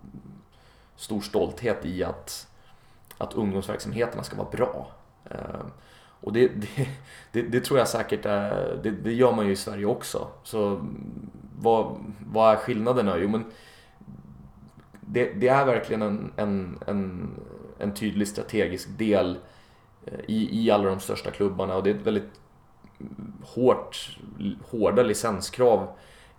stor 0.97 1.21
stolthet 1.21 1.85
i 1.85 2.05
att, 2.05 2.47
att 3.19 3.35
ungdomsverksamheterna 3.35 4.23
ska 4.23 4.37
vara 4.37 4.51
bra. 4.51 4.91
Och 6.21 6.33
det, 6.33 6.49
det, 6.49 6.89
det, 7.33 7.43
det 7.43 7.61
tror 7.61 7.79
jag 7.79 7.89
säkert 7.89 8.27
är, 8.27 8.81
det, 8.83 8.91
det, 8.91 9.12
gör 9.12 9.33
man 9.33 9.47
ju 9.47 9.53
i 9.53 9.57
Sverige 9.57 9.87
också. 9.87 10.29
Så 10.43 10.87
vad, 11.59 11.97
vad 12.27 12.53
är 12.53 12.57
skillnaderna? 12.57 13.19
Jo 13.19 13.29
men 13.29 13.45
det, 15.01 15.33
det 15.33 15.49
är 15.49 15.64
verkligen 15.64 16.03
en, 16.03 16.33
en, 16.37 16.79
en, 16.87 17.31
en 17.79 17.95
tydlig 17.95 18.29
strategisk 18.29 18.89
del 18.99 19.39
eh, 20.07 20.21
i, 20.27 20.64
i 20.64 20.71
alla 20.71 20.89
de 20.89 21.01
största 21.01 21.31
klubbarna 21.31 21.77
och 21.77 21.83
det 21.83 21.91
är 21.91 21.95
ett 21.95 22.07
väldigt 22.07 22.41
hårt, 23.43 24.19
hårda 24.71 25.03
licenskrav 25.03 25.89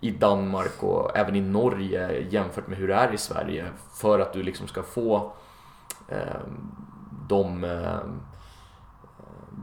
i 0.00 0.10
Danmark 0.10 0.82
och 0.82 1.16
även 1.16 1.36
i 1.36 1.40
Norge 1.40 2.26
jämfört 2.30 2.66
med 2.66 2.78
hur 2.78 2.88
det 2.88 2.94
är 2.94 3.14
i 3.14 3.18
Sverige 3.18 3.66
för 3.94 4.18
att 4.18 4.32
du 4.32 4.42
liksom 4.42 4.68
ska 4.68 4.82
få 4.82 5.32
eh, 6.08 6.40
de 7.28 7.64
eh, 7.64 7.98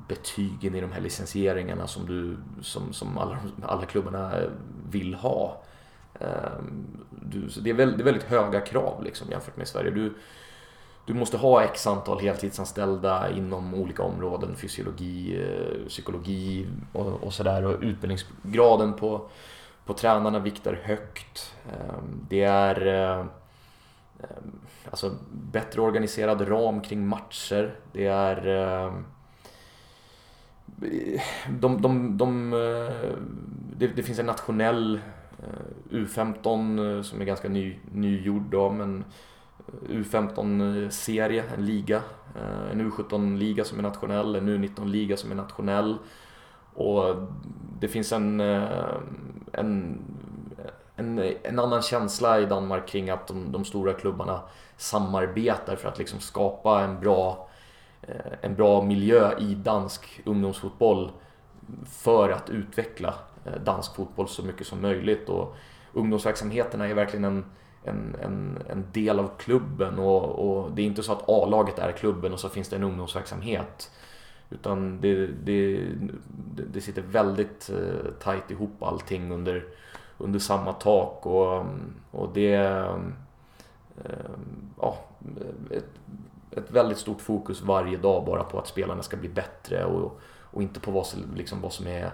betygen 0.07 0.75
i 0.75 0.81
de 0.81 0.91
här 0.91 1.01
licensieringarna 1.01 1.87
som, 1.87 2.05
du, 2.05 2.37
som, 2.61 2.93
som 2.93 3.17
alla, 3.17 3.37
alla 3.61 3.85
klubbarna 3.85 4.31
vill 4.89 5.13
ha. 5.13 5.63
Ehm, 6.19 7.05
du, 7.09 7.47
det, 7.61 7.69
är 7.69 7.73
väldigt, 7.73 7.97
det 7.97 8.01
är 8.01 8.05
väldigt 8.05 8.23
höga 8.23 8.61
krav 8.61 9.03
liksom 9.03 9.31
jämfört 9.31 9.57
med 9.57 9.67
Sverige. 9.67 9.91
Du, 9.91 10.13
du 11.05 11.13
måste 11.13 11.37
ha 11.37 11.63
x 11.63 11.87
antal 11.87 12.19
heltidsanställda 12.19 13.31
inom 13.31 13.73
olika 13.73 14.03
områden, 14.03 14.55
fysiologi, 14.55 15.41
eh, 15.41 15.87
psykologi 15.87 16.67
och, 16.93 17.23
och 17.23 17.33
sådär. 17.33 17.65
Och 17.65 17.75
utbildningsgraden 17.81 18.93
på, 18.93 19.29
på 19.85 19.93
tränarna 19.93 20.39
viktar 20.39 20.73
högt. 20.83 21.55
Ehm, 21.69 22.25
det 22.29 22.43
är 22.43 22.87
eh, 22.87 23.19
ehm, 24.19 24.59
alltså, 24.89 25.11
bättre 25.31 25.81
organiserad 25.81 26.49
ram 26.49 26.81
kring 26.81 27.07
matcher. 27.07 27.79
Det 27.91 28.05
är 28.05 28.47
de, 31.49 31.81
de, 31.81 32.17
de, 32.17 32.53
eh, 32.53 33.17
det, 33.77 33.87
det 33.87 34.03
finns 34.03 34.19
en 34.19 34.25
nationell 34.25 34.99
eh, 35.39 35.95
U15 35.95 36.97
eh, 36.97 37.01
som 37.01 37.21
är 37.21 37.25
ganska 37.25 37.49
ny, 37.49 37.79
nygjord 37.91 38.41
då, 38.51 38.69
men 38.69 39.05
U15-serie, 39.89 41.43
en 41.57 41.65
liga. 41.65 42.01
En 42.71 42.91
U17-liga 42.91 43.63
som 43.63 43.79
är 43.79 43.83
nationell, 43.83 44.35
en 44.35 44.49
U19-liga 44.49 45.17
som 45.17 45.31
är 45.31 45.35
nationell. 45.35 45.97
Och 46.73 47.15
det 47.79 47.87
finns 47.87 48.11
en, 48.11 48.39
en, 48.39 49.99
en, 50.95 51.33
en 51.43 51.59
annan 51.59 51.81
känsla 51.81 52.39
i 52.39 52.45
Danmark 52.45 52.87
kring 52.87 53.09
att 53.09 53.27
de, 53.27 53.51
de 53.51 53.65
stora 53.65 53.93
klubbarna 53.93 54.41
samarbetar 54.77 55.75
för 55.75 55.89
att 55.89 55.97
liksom 55.97 56.19
skapa 56.19 56.81
en 56.83 56.99
bra, 56.99 57.46
Eh, 58.07 58.33
en 58.41 58.55
bra 58.55 58.81
miljö 58.81 59.37
i 59.39 59.55
dansk 59.55 60.21
ungdomsfotboll 60.25 61.11
för 61.85 62.29
att 62.29 62.49
utveckla 62.49 63.13
eh, 63.45 63.61
dansk 63.65 63.95
fotboll 63.95 64.27
så 64.27 64.43
mycket 64.43 64.67
som 64.67 64.81
möjligt. 64.81 65.29
Och 65.29 65.55
ungdomsverksamheterna 65.93 66.87
är 66.87 66.93
verkligen 66.93 67.25
en, 67.25 67.45
en, 67.83 68.15
en, 68.21 68.57
en 68.69 68.85
del 68.91 69.19
av 69.19 69.29
klubben 69.37 69.99
och, 69.99 70.23
och 70.23 70.71
det 70.71 70.81
är 70.81 70.85
inte 70.85 71.03
så 71.03 71.11
att 71.11 71.29
A-laget 71.29 71.79
är 71.79 71.91
klubben 71.91 72.33
och 72.33 72.39
så 72.39 72.49
finns 72.49 72.69
det 72.69 72.75
en 72.75 72.83
ungdomsverksamhet. 72.83 73.91
Utan 74.49 75.01
det, 75.01 75.27
det, 75.27 75.81
det 76.73 76.81
sitter 76.81 77.01
väldigt 77.01 77.69
eh, 77.69 78.11
tajt 78.19 78.51
ihop 78.51 78.83
allting 78.83 79.31
under, 79.31 79.65
under 80.17 80.39
samma 80.39 80.73
tak 80.73 81.25
och, 81.25 81.65
och 82.11 82.29
det 82.33 82.85
ja, 84.79 84.97
ett, 85.71 85.85
ett 86.57 86.71
väldigt 86.71 86.97
stort 86.97 87.21
fokus 87.21 87.61
varje 87.61 87.97
dag 87.97 88.25
bara 88.25 88.43
på 88.43 88.59
att 88.59 88.67
spelarna 88.67 89.03
ska 89.03 89.17
bli 89.17 89.29
bättre 89.29 89.85
och, 89.85 90.19
och 90.51 90.61
inte 90.61 90.79
på 90.79 90.91
vad, 90.91 91.07
liksom, 91.35 91.61
vad 91.61 91.73
som 91.73 91.87
är 91.87 92.11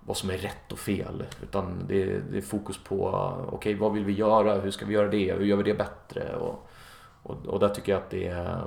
vad 0.00 0.16
som 0.16 0.30
är 0.30 0.36
rätt 0.36 0.72
och 0.72 0.78
fel. 0.78 1.24
Utan 1.42 1.84
det 1.88 2.18
det 2.30 2.38
är 2.38 2.42
fokus 2.42 2.78
på, 2.84 3.08
okej 3.46 3.56
okay, 3.56 3.76
vad 3.76 3.92
vill 3.92 4.04
vi 4.04 4.12
göra, 4.12 4.54
hur 4.54 4.70
ska 4.70 4.86
vi 4.86 4.94
göra 4.94 5.08
det, 5.08 5.32
hur 5.32 5.44
gör 5.44 5.56
vi 5.56 5.62
det 5.62 5.74
bättre? 5.74 6.36
Och, 6.36 6.68
och, 7.22 7.46
och 7.46 7.60
där 7.60 7.68
tycker 7.68 7.92
jag 7.92 8.02
att 8.02 8.10
det 8.10 8.26
är, 8.26 8.62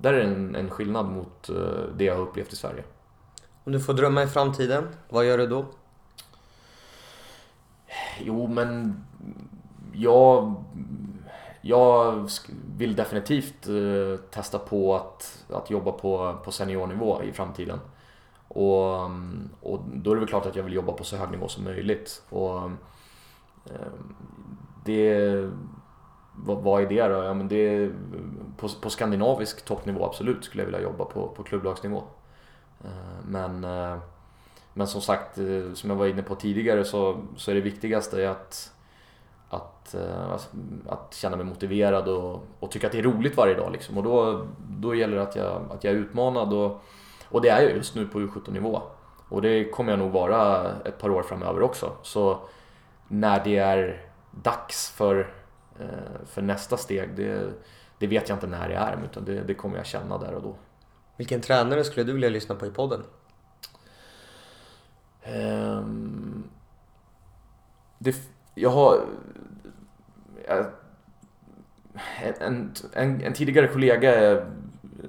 där 0.00 0.12
är 0.12 0.20
en, 0.20 0.54
en 0.54 0.70
skillnad 0.70 1.06
mot 1.06 1.48
eh, 1.48 1.56
det 1.96 2.04
jag 2.04 2.14
har 2.14 2.22
upplevt 2.22 2.52
i 2.52 2.56
Sverige. 2.56 2.84
Om 3.64 3.72
du 3.72 3.80
får 3.80 3.94
drömma 3.94 4.22
i 4.22 4.26
framtiden, 4.26 4.88
vad 5.08 5.24
gör 5.24 5.38
du 5.38 5.46
då? 5.46 5.66
Jo, 8.20 8.46
men 8.46 9.04
jag, 9.92 10.54
jag 11.60 12.28
vill 12.76 12.96
definitivt 12.96 13.68
eh, 13.68 14.20
testa 14.30 14.58
på 14.58 14.96
att, 14.96 15.44
att 15.48 15.70
jobba 15.70 15.92
på, 15.92 16.36
på 16.44 16.52
seniornivå 16.52 17.22
i 17.22 17.32
framtiden. 17.32 17.78
Och, 18.48 19.04
mm, 19.04 19.50
och 19.60 19.80
då 19.94 20.10
är 20.10 20.14
det 20.14 20.20
väl 20.20 20.28
klart 20.28 20.46
att 20.46 20.56
jag 20.56 20.62
vill 20.62 20.72
jobba 20.72 20.92
på 20.92 21.04
så 21.04 21.16
hög 21.16 21.30
nivå 21.30 21.48
som 21.48 21.64
möjligt. 21.64 22.22
Och 22.28 22.62
ehm, 22.62 22.76
det... 24.84 25.50
Vad, 26.42 26.62
vad 26.62 26.82
är 26.82 26.86
det 26.88 27.08
då? 27.08 27.24
Ja, 27.24 27.34
men 27.34 27.48
det 27.48 27.76
mm, 27.76 28.54
på, 28.56 28.68
på 28.68 28.90
skandinavisk 28.90 29.64
toppnivå 29.64 30.04
absolut 30.04 30.44
skulle 30.44 30.62
jag 30.62 30.66
vilja 30.66 30.82
jobba 30.82 31.04
på, 31.04 31.28
på 31.28 31.42
klubblagsnivå. 31.42 32.02
Eh, 32.84 33.24
men, 33.24 33.64
eh, 33.64 33.98
men 34.74 34.86
som 34.86 35.00
sagt, 35.00 35.34
som 35.74 35.90
jag 35.90 35.96
var 35.96 36.06
inne 36.06 36.22
på 36.22 36.34
tidigare 36.34 36.84
så, 36.84 37.20
så 37.36 37.50
är 37.50 37.54
det 37.54 37.60
viktigaste 37.60 38.30
att, 38.30 38.72
att, 39.50 39.94
att 40.88 41.14
känna 41.14 41.36
mig 41.36 41.46
motiverad 41.46 42.08
och, 42.08 42.44
och 42.60 42.70
tycka 42.70 42.86
att 42.86 42.92
det 42.92 42.98
är 42.98 43.02
roligt 43.02 43.36
varje 43.36 43.54
dag. 43.54 43.72
Liksom. 43.72 43.98
Och 43.98 44.04
då, 44.04 44.46
då 44.68 44.94
gäller 44.94 45.16
det 45.16 45.22
att 45.22 45.36
jag, 45.36 45.62
att 45.70 45.84
jag 45.84 45.94
är 45.94 45.98
utmanad. 45.98 46.52
Och, 46.52 46.82
och 47.24 47.42
det 47.42 47.48
är 47.48 47.62
jag 47.62 47.72
just 47.72 47.94
nu 47.94 48.08
på 48.08 48.20
U17-nivå. 48.20 48.82
Och 49.28 49.42
det 49.42 49.70
kommer 49.70 49.92
jag 49.92 49.98
nog 49.98 50.12
vara 50.12 50.70
ett 50.84 50.98
par 50.98 51.10
år 51.10 51.22
framöver 51.22 51.62
också. 51.62 51.92
Så 52.02 52.40
när 53.08 53.44
det 53.44 53.58
är 53.58 54.10
dags 54.30 54.90
för, 54.90 55.34
eh, 55.80 56.26
för 56.26 56.42
nästa 56.42 56.76
steg, 56.76 57.16
det, 57.16 57.52
det 57.98 58.06
vet 58.06 58.28
jag 58.28 58.36
inte 58.36 58.46
när 58.46 58.68
det 58.68 58.74
är, 58.74 58.98
utan 59.04 59.24
det, 59.24 59.42
det 59.42 59.54
kommer 59.54 59.76
jag 59.76 59.86
känna 59.86 60.18
där 60.18 60.34
och 60.34 60.42
då. 60.42 60.54
Vilken 61.16 61.40
tränare 61.40 61.84
skulle 61.84 62.04
du 62.04 62.12
vilja 62.12 62.28
lyssna 62.28 62.54
på 62.54 62.66
i 62.66 62.70
podden? 62.70 63.02
Um, 65.26 66.50
det, 67.98 68.16
jag 68.60 68.70
har... 68.70 69.00
En, 72.40 72.72
en, 72.92 73.20
en, 73.22 73.32
tidigare 73.32 73.68
kollega 73.68 74.40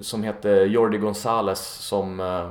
som 0.00 0.22
heter 0.22 0.64
Jordi 0.64 0.98
Gonzales 0.98 1.60
som, 1.60 2.20
eh, 2.20 2.50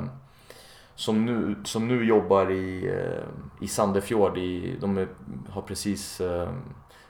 som, 0.96 1.26
nu, 1.26 1.56
som 1.64 1.88
nu 1.88 2.06
jobbar 2.06 2.52
i, 2.52 2.88
eh, 2.88 3.24
i 3.62 3.68
Sandefjord. 3.68 4.38
I, 4.38 4.78
de 4.82 5.08
har 5.50 5.62
precis 5.62 6.22
eh, 6.22 6.50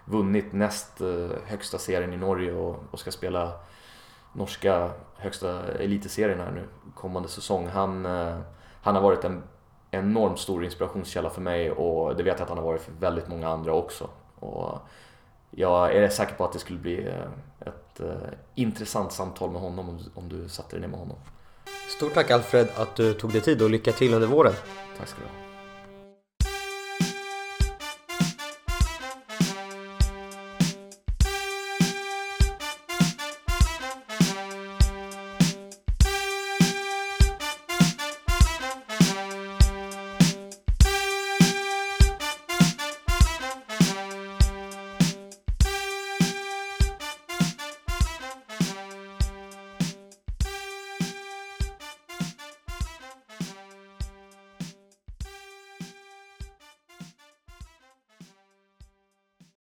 vunnit 0.05 0.53
näst 0.53 1.01
högsta 1.45 1.77
serien 1.77 2.13
i 2.13 2.17
Norge 2.17 2.53
och, 2.53 2.83
och 2.91 2.99
ska 2.99 3.11
spela 3.11 3.53
norska 4.33 4.91
högsta 5.17 5.73
elitserien 5.73 6.39
här 6.39 6.51
nu 6.51 6.63
kommande 6.95 7.29
säsong. 7.29 7.67
Han, 7.67 8.05
han 8.81 8.95
har 8.95 9.01
varit 9.01 9.23
en 9.23 9.43
enormt 9.91 10.39
stor 10.39 10.65
inspirationskälla 10.65 11.29
för 11.29 11.41
mig 11.41 11.71
och 11.71 12.15
det 12.15 12.23
vet 12.23 12.33
jag 12.33 12.41
att 12.41 12.49
han 12.49 12.57
har 12.57 12.65
varit 12.65 12.81
för 12.81 12.91
väldigt 12.91 13.27
många 13.27 13.49
andra 13.49 13.73
också. 13.73 14.09
Och 14.35 14.79
jag 15.51 15.95
är 15.95 16.09
säker 16.09 16.33
på 16.35 16.45
att 16.45 16.53
det 16.53 16.59
skulle 16.59 16.79
bli 16.79 17.07
eh, 17.07 17.67
ett 17.67 17.99
eh, 17.99 18.29
intressant 18.55 19.11
samtal 19.11 19.51
med 19.51 19.61
honom 19.61 19.99
om 20.13 20.29
du 20.29 20.49
satte 20.49 20.75
dig 20.75 20.81
ner 20.81 20.87
med 20.87 20.99
honom. 20.99 21.17
Stort 21.97 22.13
tack 22.13 22.31
Alfred 22.31 22.67
att 22.75 22.95
du 22.95 23.13
tog 23.13 23.31
dig 23.31 23.41
tid 23.41 23.61
och 23.61 23.69
lycka 23.69 23.91
till 23.91 24.13
under 24.13 24.27
våren. 24.27 24.53
Tack 24.97 25.07
ska 25.07 25.19
du 25.21 25.27
ha. 25.27 25.50